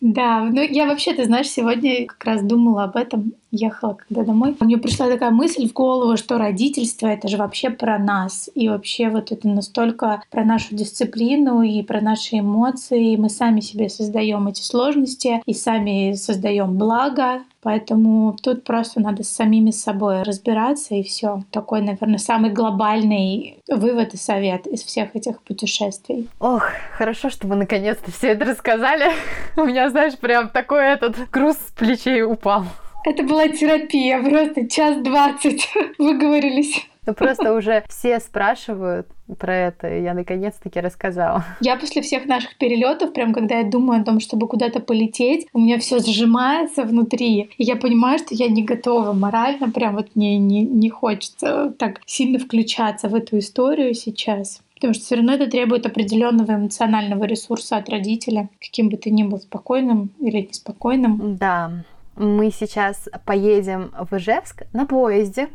Да, 0.00 0.44
ну 0.44 0.60
я 0.62 0.86
вообще, 0.86 1.12
ты 1.12 1.24
знаешь, 1.24 1.48
сегодня 1.48 2.06
как 2.06 2.24
раз 2.24 2.42
думала 2.42 2.84
об 2.84 2.96
этом, 2.96 3.32
ехала 3.50 3.94
когда 3.94 4.24
домой. 4.24 4.56
Мне 4.60 4.78
пришла 4.78 5.08
такая 5.08 5.30
мысль 5.30 5.68
в 5.68 5.72
голову, 5.72 6.16
что 6.16 6.38
родительство— 6.38 7.06
это 7.08 7.28
же 7.28 7.36
вообще 7.36 7.70
про 7.70 7.98
нас. 7.98 8.50
И 8.54 8.68
вообще 8.68 9.08
вот 9.08 9.32
это 9.32 9.48
настолько 9.48 10.22
про 10.30 10.44
нашу 10.44 10.74
дисциплину 10.74 11.62
и 11.62 11.82
про 11.82 12.00
наши 12.00 12.38
эмоции. 12.38 13.16
Мы 13.16 13.30
сами 13.30 13.60
себе 13.60 13.88
создаем 13.88 14.48
эти 14.48 14.62
сложности 14.62 15.42
и 15.46 15.54
сами 15.54 16.14
создаем 16.14 16.76
благо. 16.76 17.42
Поэтому 17.60 18.36
тут 18.40 18.64
просто 18.64 19.00
надо 19.00 19.24
с 19.24 19.28
самими 19.28 19.72
собой 19.72 20.22
разбираться 20.22 20.94
и 20.94 21.02
все. 21.02 21.42
Такой, 21.50 21.80
наверное, 21.80 22.18
самый 22.18 22.50
глобальный 22.50 23.58
вывод 23.68 24.14
и 24.14 24.16
совет 24.16 24.66
из 24.66 24.84
всех 24.84 25.16
этих 25.16 25.42
путешествий. 25.42 26.28
Ох, 26.38 26.62
хорошо, 26.96 27.30
что 27.30 27.46
мы 27.48 27.56
наконец-то 27.56 28.12
все 28.12 28.28
это 28.28 28.44
рассказали. 28.44 29.10
У 29.56 29.64
меня, 29.64 29.90
знаешь, 29.90 30.16
прям 30.16 30.50
такой 30.50 30.84
этот 30.84 31.16
груз 31.30 31.56
с 31.56 31.72
плечей 31.72 32.22
упал. 32.22 32.64
Это 33.04 33.22
была 33.22 33.48
терапия, 33.48 34.22
просто 34.22 34.68
час 34.68 34.96
двадцать 35.02 35.68
выговорились. 35.98 36.86
Ну 37.08 37.14
просто 37.14 37.54
уже 37.54 37.84
все 37.88 38.20
спрашивают 38.20 39.06
про 39.38 39.56
это, 39.56 39.88
и 39.88 40.02
я 40.02 40.12
наконец-таки 40.12 40.78
рассказала. 40.78 41.42
Я 41.60 41.76
после 41.76 42.02
всех 42.02 42.26
наших 42.26 42.58
перелетов, 42.58 43.14
прям 43.14 43.32
когда 43.32 43.60
я 43.60 43.64
думаю 43.64 44.02
о 44.02 44.04
том, 44.04 44.20
чтобы 44.20 44.46
куда-то 44.46 44.80
полететь, 44.80 45.46
у 45.54 45.58
меня 45.58 45.78
все 45.78 46.00
сжимается 46.00 46.82
внутри. 46.82 47.48
И 47.56 47.64
я 47.64 47.76
понимаю, 47.76 48.18
что 48.18 48.34
я 48.34 48.48
не 48.48 48.62
готова 48.62 49.14
морально, 49.14 49.70
прям 49.70 49.96
вот 49.96 50.08
мне 50.16 50.36
не, 50.36 50.60
не 50.62 50.90
хочется 50.90 51.72
так 51.78 52.02
сильно 52.04 52.38
включаться 52.38 53.08
в 53.08 53.14
эту 53.14 53.38
историю 53.38 53.94
сейчас. 53.94 54.60
Потому 54.74 54.92
что 54.92 55.04
все 55.04 55.14
равно 55.16 55.32
это 55.32 55.50
требует 55.50 55.86
определенного 55.86 56.52
эмоционального 56.52 57.24
ресурса 57.24 57.78
от 57.78 57.88
родителя, 57.88 58.50
каким 58.60 58.90
бы 58.90 58.98
ты 58.98 59.10
ни 59.10 59.22
был 59.22 59.38
спокойным 59.38 60.10
или 60.20 60.42
неспокойным. 60.42 61.36
Да, 61.36 61.72
мы 62.18 62.50
сейчас 62.50 63.08
поедем 63.24 63.92
в 63.98 64.16
Ижевск 64.16 64.62
на 64.72 64.86
поезде. 64.86 65.48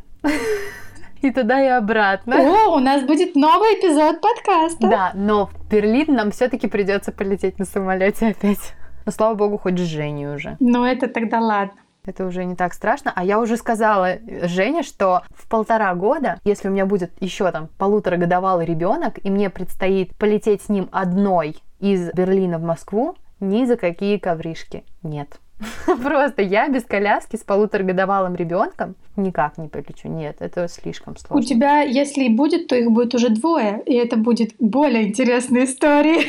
И 1.22 1.32
туда 1.32 1.64
и 1.64 1.68
обратно. 1.68 2.36
О, 2.36 2.76
у 2.76 2.80
нас 2.80 3.04
будет 3.04 3.36
новый 3.36 3.80
эпизод 3.80 4.20
подкаста. 4.20 4.88
Да, 4.88 5.12
но 5.14 5.46
в 5.46 5.70
Берлин 5.70 6.16
нам 6.16 6.32
все-таки 6.32 6.68
придется 6.68 7.14
полететь 7.14 7.60
на 7.60 7.66
самолете 7.66 8.28
опять. 8.28 8.74
Но 9.06 9.12
слава 9.12 9.34
богу, 9.34 9.58
хоть 9.58 9.80
с 9.80 9.84
Женей 9.84 10.36
уже. 10.36 10.58
Ну 10.60 10.84
это 10.84 11.08
тогда 11.08 11.40
ладно. 11.40 11.80
Это 12.06 12.26
уже 12.26 12.44
не 12.44 12.56
так 12.56 12.74
страшно. 12.74 13.14
А 13.16 13.24
я 13.24 13.40
уже 13.40 13.56
сказала 13.56 14.18
Жене, 14.44 14.84
что 14.84 15.22
в 15.34 15.48
полтора 15.48 15.94
года, 15.96 16.40
если 16.44 16.68
у 16.68 16.72
меня 16.72 16.86
будет 16.86 17.12
еще 17.22 17.50
там 17.52 17.70
полуторагодовалый 17.78 18.66
ребенок, 18.66 19.20
и 19.24 19.30
мне 19.30 19.50
предстоит 19.50 20.14
полететь 20.18 20.64
с 20.64 20.70
ним 20.70 20.90
одной 20.92 21.56
из 21.80 22.12
Берлина 22.12 22.58
в 22.58 22.64
Москву, 22.64 23.16
ни 23.40 23.64
за 23.64 23.78
какие 23.78 24.18
ковришки 24.18 24.84
нет. 25.02 25.40
Просто 26.04 26.42
я 26.42 26.68
без 26.70 26.84
коляски 26.84 27.36
с 27.36 27.44
полуторагодовалым 27.44 28.36
ребенком 28.36 28.96
никак 29.16 29.58
не 29.58 29.68
полечу. 29.68 30.08
Нет, 30.08 30.38
это 30.40 30.68
слишком 30.68 31.16
сложно. 31.18 31.38
У 31.38 31.42
тебя, 31.42 31.82
если 31.82 32.24
и 32.24 32.36
будет, 32.36 32.68
то 32.68 32.76
их 32.76 32.92
будет 32.92 33.16
уже 33.16 33.30
двое, 33.30 33.82
и 33.86 33.94
это 33.94 34.18
будет 34.18 34.52
более 34.60 35.08
интересная 35.10 35.66
история. 35.66 36.26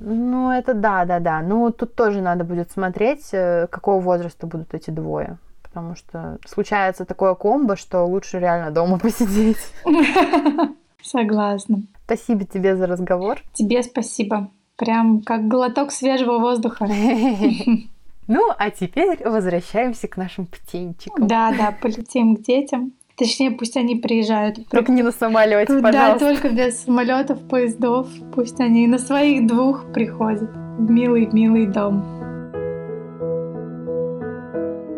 Ну, 0.00 0.50
это 0.50 0.74
да, 0.74 1.04
да, 1.04 1.18
да. 1.18 1.42
Ну, 1.42 1.70
тут 1.70 1.94
тоже 1.94 2.20
надо 2.20 2.44
будет 2.44 2.70
смотреть, 2.70 3.28
э, 3.32 3.66
какого 3.70 4.00
возраста 4.00 4.46
будут 4.46 4.74
эти 4.74 4.90
двое. 4.90 5.38
Потому 5.62 5.94
что 5.94 6.38
случается 6.46 7.04
такое 7.04 7.34
комбо, 7.34 7.76
что 7.76 8.04
лучше 8.04 8.40
реально 8.40 8.70
дома 8.70 8.98
посидеть. 8.98 9.58
Согласна. 11.02 11.82
Спасибо 12.04 12.44
тебе 12.44 12.76
за 12.76 12.86
разговор. 12.86 13.38
Тебе 13.52 13.82
спасибо. 13.82 14.50
Прям 14.76 15.22
как 15.22 15.46
глоток 15.46 15.92
свежего 15.92 16.38
воздуха. 16.38 16.88
Ну, 18.32 18.52
а 18.56 18.70
теперь 18.70 19.18
возвращаемся 19.24 20.06
к 20.06 20.16
нашим 20.16 20.46
птенчикам. 20.46 21.26
Да, 21.26 21.50
да, 21.50 21.74
полетим 21.82 22.36
к 22.36 22.42
детям. 22.42 22.92
Точнее, 23.16 23.50
пусть 23.50 23.76
они 23.76 23.96
приезжают. 23.96 24.68
Только 24.68 24.92
не 24.92 25.02
на 25.02 25.10
самолете, 25.10 25.80
пожалуйста. 25.80 25.92
Да, 25.92 26.18
только 26.18 26.48
без 26.50 26.80
самолетов, 26.80 27.40
поездов. 27.48 28.06
Пусть 28.32 28.60
они 28.60 28.86
на 28.86 28.98
своих 28.98 29.48
двух 29.48 29.92
приходят 29.92 30.48
в 30.78 30.88
милый-милый 30.88 31.66
дом. 31.66 32.04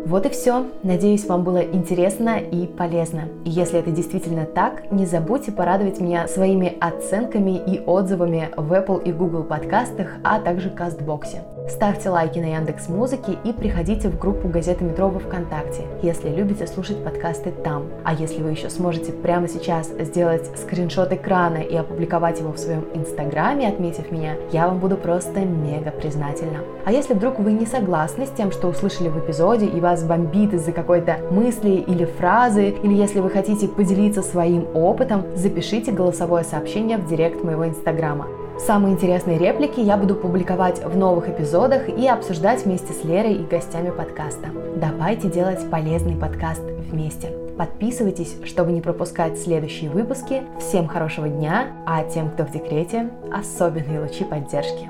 Вот 0.05 0.27
и 0.27 0.29
все. 0.29 0.67
Надеюсь, 0.83 1.25
вам 1.25 1.43
было 1.43 1.63
интересно 1.63 2.37
и 2.37 2.67
полезно. 2.67 3.29
И 3.45 3.49
если 3.49 3.79
это 3.79 3.89
действительно 3.89 4.45
так, 4.45 4.91
не 4.91 5.07
забудьте 5.07 5.51
порадовать 5.51 5.99
меня 5.99 6.27
своими 6.27 6.77
оценками 6.79 7.59
и 7.65 7.79
отзывами 7.79 8.51
в 8.55 8.71
Apple 8.73 9.03
и 9.03 9.11
Google 9.11 9.43
подкастах, 9.43 10.17
а 10.23 10.39
также 10.39 10.69
Кастбоксе. 10.69 11.41
Ставьте 11.69 12.09
лайки 12.09 12.39
на 12.39 12.53
Яндекс 12.55 12.89
Музыке 12.89 13.37
и 13.43 13.53
приходите 13.53 14.09
в 14.09 14.19
группу 14.19 14.49
Газеты 14.49 14.83
Метро 14.83 15.07
во 15.07 15.19
Вконтакте, 15.19 15.85
если 16.01 16.29
любите 16.29 16.67
слушать 16.67 17.01
подкасты 17.03 17.51
там. 17.51 17.85
А 18.03 18.13
если 18.13 18.41
вы 18.41 18.51
еще 18.51 18.69
сможете 18.69 19.13
прямо 19.13 19.47
сейчас 19.47 19.87
сделать 19.87 20.45
скриншот 20.57 21.13
экрана 21.13 21.57
и 21.57 21.75
опубликовать 21.75 22.39
его 22.39 22.51
в 22.51 22.57
своем 22.57 22.85
инстаграме, 22.93 23.69
отметив 23.69 24.11
меня, 24.11 24.35
я 24.51 24.67
вам 24.67 24.79
буду 24.79 24.97
просто 24.97 25.39
мега 25.39 25.91
признательна. 25.91 26.59
А 26.85 26.91
если 26.91 27.13
вдруг 27.13 27.39
вы 27.39 27.53
не 27.53 27.65
согласны 27.65 28.25
с 28.25 28.31
тем, 28.31 28.51
что 28.51 28.67
услышали 28.67 29.07
в 29.07 29.17
эпизоде 29.17 29.65
и 29.65 29.79
вас 29.79 30.03
бомбит 30.03 30.53
из-за 30.53 30.73
какой-то 30.73 31.17
мысли 31.31 31.71
или 31.71 32.03
фразы, 32.03 32.71
или 32.83 32.93
если 32.93 33.21
вы 33.21 33.29
хотите 33.29 33.69
поделиться 33.69 34.21
своим 34.21 34.67
опытом, 34.75 35.23
запишите 35.35 35.93
голосовое 35.93 36.43
сообщение 36.43 36.97
в 36.97 37.07
директ 37.07 37.41
моего 37.41 37.65
инстаграма. 37.65 38.27
Самые 38.65 38.93
интересные 38.93 39.37
реплики 39.37 39.81
я 39.81 39.97
буду 39.97 40.15
публиковать 40.15 40.81
в 40.81 40.95
новых 40.95 41.27
эпизодах 41.27 41.89
и 41.89 42.07
обсуждать 42.07 42.63
вместе 42.63 42.93
с 42.93 43.03
Лерой 43.03 43.33
и 43.33 43.43
гостями 43.43 43.89
подкаста. 43.89 44.51
Давайте 44.77 45.29
делать 45.29 45.69
полезный 45.69 46.15
подкаст 46.15 46.61
вместе. 46.61 47.27
Подписывайтесь, 47.57 48.37
чтобы 48.45 48.71
не 48.71 48.79
пропускать 48.79 49.37
следующие 49.37 49.89
выпуски. 49.89 50.43
Всем 50.59 50.87
хорошего 50.87 51.27
дня, 51.27 51.73
а 51.85 52.05
тем, 52.05 52.29
кто 52.29 52.45
в 52.45 52.51
декрете, 52.51 53.09
особенные 53.33 53.99
лучи 53.99 54.23
поддержки. 54.23 54.87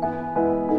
thank 0.00 0.64
you 0.64 0.69